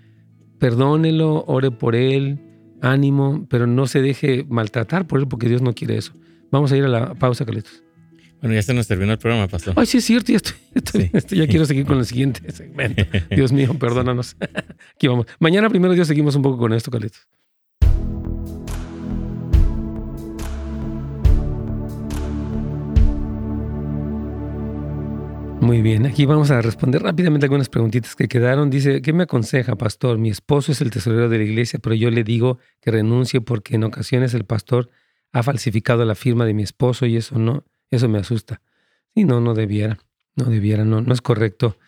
perdónelo, 0.59 1.45
ore 1.47 1.71
por 1.71 1.95
él, 1.95 2.41
ánimo, 2.83 3.47
pero 3.49 3.67
no 3.67 3.87
se 3.87 4.03
deje 4.03 4.45
maltratar 4.49 5.07
por 5.07 5.21
él 5.21 5.29
porque 5.29 5.49
Dios 5.49 5.63
no 5.63 5.75
quiere 5.75 5.97
eso. 5.97 6.13
Vamos 6.51 6.73
a 6.73 6.77
ir 6.77 6.85
a 6.85 6.89
la 6.89 7.15
pausa, 7.15 7.45
Carlitos. 7.45 7.86
Bueno, 8.47 8.55
ya 8.55 8.63
se 8.63 8.75
nos 8.75 8.87
terminó 8.87 9.11
el 9.11 9.19
programa, 9.19 9.49
pastor. 9.49 9.75
Ay, 9.77 9.87
sí 9.87 9.99
es 9.99 10.05
cierto, 10.05 10.31
ya 10.31 10.37
estoy, 10.37 11.11
ya 11.37 11.47
quiero 11.49 11.67
seguir 11.67 11.85
con 11.85 11.99
el 11.99 12.07
siguiente 12.07 12.49
segmento. 12.53 13.03
Dios 13.29 13.51
mío, 13.51 13.77
perdónanos. 13.77 14.37
Aquí 14.95 15.09
vamos. 15.09 15.27
Mañana 15.41 15.69
primero 15.69 15.95
Dios 15.95 16.07
seguimos 16.07 16.37
un 16.37 16.43
poco 16.43 16.57
con 16.57 16.73
esto, 16.73 16.93
Carlitos. 16.93 17.27
Muy 25.61 25.83
bien, 25.83 26.07
aquí 26.07 26.25
vamos 26.25 26.53
a 26.53 26.63
responder 26.63 27.03
rápidamente 27.03 27.47
algunas 27.47 27.69
preguntitas 27.69 28.15
que 28.15 28.29
quedaron. 28.29 28.71
Dice, 28.71 29.03
¿qué 29.03 29.13
me 29.13 29.25
aconseja, 29.25 29.75
pastor? 29.75 30.19
Mi 30.19 30.31
esposo 30.31 30.71
es 30.71 30.81
el 30.81 30.93
tesorero 30.93 31.29
de 31.29 31.39
la 31.39 31.43
iglesia, 31.43 31.81
pero 31.83 31.97
yo 31.97 32.13
le 32.13 32.23
digo 32.23 32.61
que 32.81 32.93
renuncie 32.93 33.41
porque 33.41 33.75
en 33.75 33.83
ocasiones 33.83 34.35
el 34.35 34.45
pastor 34.45 34.89
ha 35.33 35.43
falsificado 35.43 36.05
la 36.05 36.15
firma 36.15 36.45
de 36.45 36.55
mi 36.55 36.63
esposo 36.63 37.07
y 37.07 37.17
eso 37.17 37.41
no, 37.41 37.65
eso 37.91 38.09
me 38.09 38.19
asusta. 38.19 38.61
Y 39.15 39.25
no, 39.25 39.41
no 39.41 39.55
debiera, 39.55 39.99
no 40.35 40.45
debiera, 40.47 40.85
no, 40.85 41.01
no 41.01 41.15
es 41.15 41.21
correcto. 41.21 41.79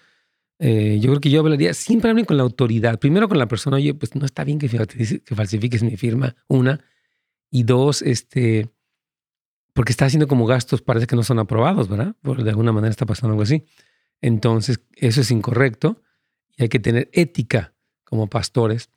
Eh, 0.59 0.99
yo 1.01 1.11
creo 1.11 1.21
que 1.21 1.31
yo 1.31 1.41
hablaría, 1.41 1.75
siempre 1.75 2.25
con 2.25 2.37
la 2.37 2.43
autoridad. 2.43 2.99
Primero 2.99 3.29
con 3.29 3.39
la 3.39 3.47
persona, 3.47 3.77
oye, 3.77 3.95
pues 3.95 4.15
no 4.15 4.27
está 4.27 4.45
bien 4.45 4.59
que, 4.59 4.69
que 4.69 5.35
falsifiques 5.35 5.83
mi 5.83 5.97
firma, 5.97 6.35
una. 6.49 6.81
Y 7.51 7.63
dos, 7.63 8.03
este, 8.03 8.69
porque 9.73 9.93
está 9.93 10.07
haciendo 10.07 10.27
como 10.27 10.47
gastos, 10.47 10.83
parece 10.83 11.07
que 11.07 11.17
no 11.17 11.23
son 11.23 11.39
aprobados, 11.39 11.89
¿verdad? 11.89 12.17
Por, 12.23 12.43
de 12.43 12.51
alguna 12.51 12.73
manera 12.73 12.91
está 12.91 13.07
pasando 13.07 13.33
algo 13.33 13.43
así. 13.43 13.65
Entonces, 14.21 14.81
eso 14.97 15.21
es 15.21 15.31
incorrecto 15.31 16.03
y 16.57 16.65
hay 16.65 16.69
que 16.69 16.81
tener 16.81 17.09
ética 17.13 17.75
como 18.05 18.27
pastores. 18.27 18.91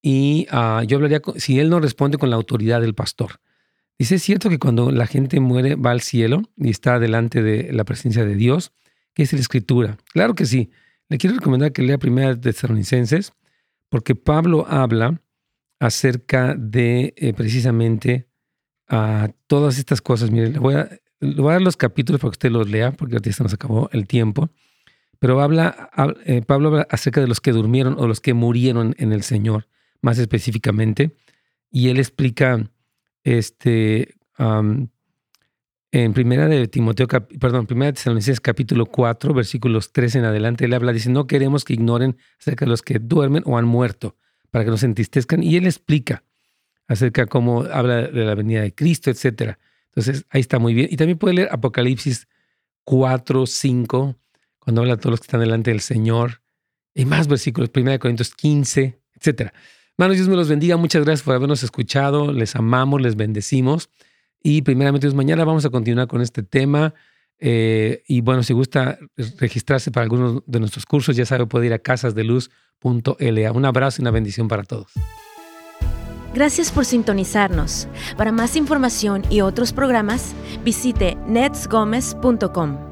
Y 0.00 0.46
uh, 0.52 0.82
yo 0.84 0.98
hablaría, 0.98 1.20
si 1.36 1.58
él 1.58 1.70
no 1.70 1.80
responde 1.80 2.18
con 2.18 2.30
la 2.30 2.36
autoridad 2.36 2.80
del 2.80 2.94
pastor. 2.94 3.40
Dice, 3.98 4.14
es 4.14 4.22
cierto 4.22 4.48
que 4.48 4.60
cuando 4.60 4.92
la 4.92 5.06
gente 5.06 5.40
muere 5.40 5.74
va 5.74 5.90
al 5.90 6.00
cielo 6.00 6.42
y 6.56 6.70
está 6.70 7.00
delante 7.00 7.42
de 7.42 7.72
la 7.72 7.84
presencia 7.84 8.24
de 8.24 8.36
Dios, 8.36 8.72
que 9.12 9.24
es 9.24 9.32
la 9.32 9.40
escritura. 9.40 9.98
Claro 10.12 10.36
que 10.36 10.46
sí. 10.46 10.70
Le 11.08 11.18
quiero 11.18 11.36
recomendar 11.36 11.72
que 11.72 11.82
lea 11.82 11.98
Primera 11.98 12.34
de 12.34 12.36
Tesalonicenses, 12.36 13.32
porque 13.88 14.14
Pablo 14.14 14.66
habla 14.68 15.20
acerca 15.80 16.54
de 16.54 17.14
eh, 17.16 17.32
precisamente 17.32 18.28
a 18.88 19.30
todas 19.48 19.78
estas 19.78 20.00
cosas. 20.00 20.30
Mire, 20.30 20.50
le 20.50 20.58
voy, 20.60 20.74
a, 20.74 20.90
dar 21.20 21.62
los 21.62 21.76
capítulos 21.76 22.20
para 22.20 22.30
que 22.30 22.34
usted 22.34 22.50
los 22.52 22.70
lea, 22.70 22.92
porque 22.92 23.16
ahorita 23.16 23.32
se 23.32 23.42
nos 23.42 23.54
acabó 23.54 23.88
el 23.92 24.06
tiempo. 24.06 24.50
Pero 25.18 25.40
habla, 25.40 25.90
eh, 26.24 26.42
Pablo 26.42 26.68
habla 26.68 26.86
acerca 26.90 27.20
de 27.20 27.26
los 27.26 27.40
que 27.40 27.50
durmieron 27.50 27.96
o 27.98 28.06
los 28.06 28.20
que 28.20 28.34
murieron 28.34 28.94
en 28.98 29.12
el 29.12 29.24
Señor, 29.24 29.66
más 30.00 30.18
específicamente. 30.18 31.16
Y 31.70 31.88
él 31.88 31.98
explica 31.98 32.70
este, 33.36 34.14
en 34.38 36.12
primera 36.14 36.48
de 36.48 36.68
Timoteo, 36.68 37.06
perdón, 37.06 37.66
primera 37.66 37.86
de 37.88 37.92
Tesalonicenses 37.94 38.40
capítulo 38.40 38.86
4, 38.86 39.34
versículos 39.34 39.92
3 39.92 40.16
en 40.16 40.24
adelante, 40.24 40.64
él 40.64 40.72
habla, 40.72 40.92
dice, 40.92 41.10
no 41.10 41.26
queremos 41.26 41.64
que 41.64 41.74
ignoren 41.74 42.16
acerca 42.40 42.64
de 42.64 42.70
los 42.70 42.82
que 42.82 42.98
duermen 42.98 43.42
o 43.46 43.58
han 43.58 43.66
muerto, 43.66 44.16
para 44.50 44.64
que 44.64 44.70
no 44.70 44.76
se 44.78 44.86
entistezcan. 44.86 45.42
Y 45.42 45.56
él 45.56 45.66
explica 45.66 46.24
acerca 46.86 47.26
cómo 47.26 47.64
habla 47.64 48.02
de 48.08 48.24
la 48.24 48.34
venida 48.34 48.62
de 48.62 48.74
Cristo, 48.74 49.10
etc. 49.10 49.58
Entonces, 49.88 50.24
ahí 50.30 50.40
está 50.40 50.58
muy 50.58 50.72
bien. 50.72 50.88
Y 50.90 50.96
también 50.96 51.18
puede 51.18 51.34
leer 51.34 51.48
Apocalipsis 51.52 52.28
4, 52.84 53.46
5, 53.46 54.16
cuando 54.58 54.80
habla 54.80 54.96
de 54.96 55.02
todos 55.02 55.12
los 55.12 55.20
que 55.20 55.26
están 55.26 55.40
delante 55.40 55.70
del 55.70 55.80
Señor. 55.80 56.40
Y 56.94 57.04
más 57.04 57.28
versículos, 57.28 57.70
1 57.74 57.98
Corintios 57.98 58.34
15, 58.34 58.98
etc. 59.20 59.52
Hermanos, 59.98 60.16
Dios 60.16 60.28
me 60.28 60.36
los 60.36 60.48
bendiga. 60.48 60.76
Muchas 60.76 61.04
gracias 61.04 61.24
por 61.24 61.34
habernos 61.34 61.64
escuchado. 61.64 62.32
Les 62.32 62.54
amamos, 62.54 63.00
les 63.00 63.16
bendecimos. 63.16 63.90
Y 64.40 64.62
primeramente, 64.62 65.08
Dios, 65.08 65.14
mañana 65.16 65.44
vamos 65.44 65.64
a 65.64 65.70
continuar 65.70 66.06
con 66.06 66.20
este 66.20 66.44
tema. 66.44 66.94
Eh, 67.40 68.04
y 68.06 68.20
bueno, 68.20 68.44
si 68.44 68.52
gusta 68.52 68.96
registrarse 69.38 69.90
para 69.90 70.04
algunos 70.04 70.44
de 70.46 70.60
nuestros 70.60 70.86
cursos, 70.86 71.16
ya 71.16 71.26
sabe, 71.26 71.46
puede 71.46 71.66
ir 71.66 71.72
a 71.72 71.80
casasdeluz.la. 71.80 73.52
Un 73.52 73.64
abrazo 73.64 74.00
y 74.00 74.02
una 74.02 74.12
bendición 74.12 74.46
para 74.46 74.62
todos. 74.62 74.92
Gracias 76.32 76.70
por 76.70 76.84
sintonizarnos. 76.84 77.88
Para 78.16 78.30
más 78.30 78.54
información 78.54 79.24
y 79.30 79.40
otros 79.40 79.72
programas, 79.72 80.32
visite 80.64 81.16
netsgomez.com. 81.26 82.87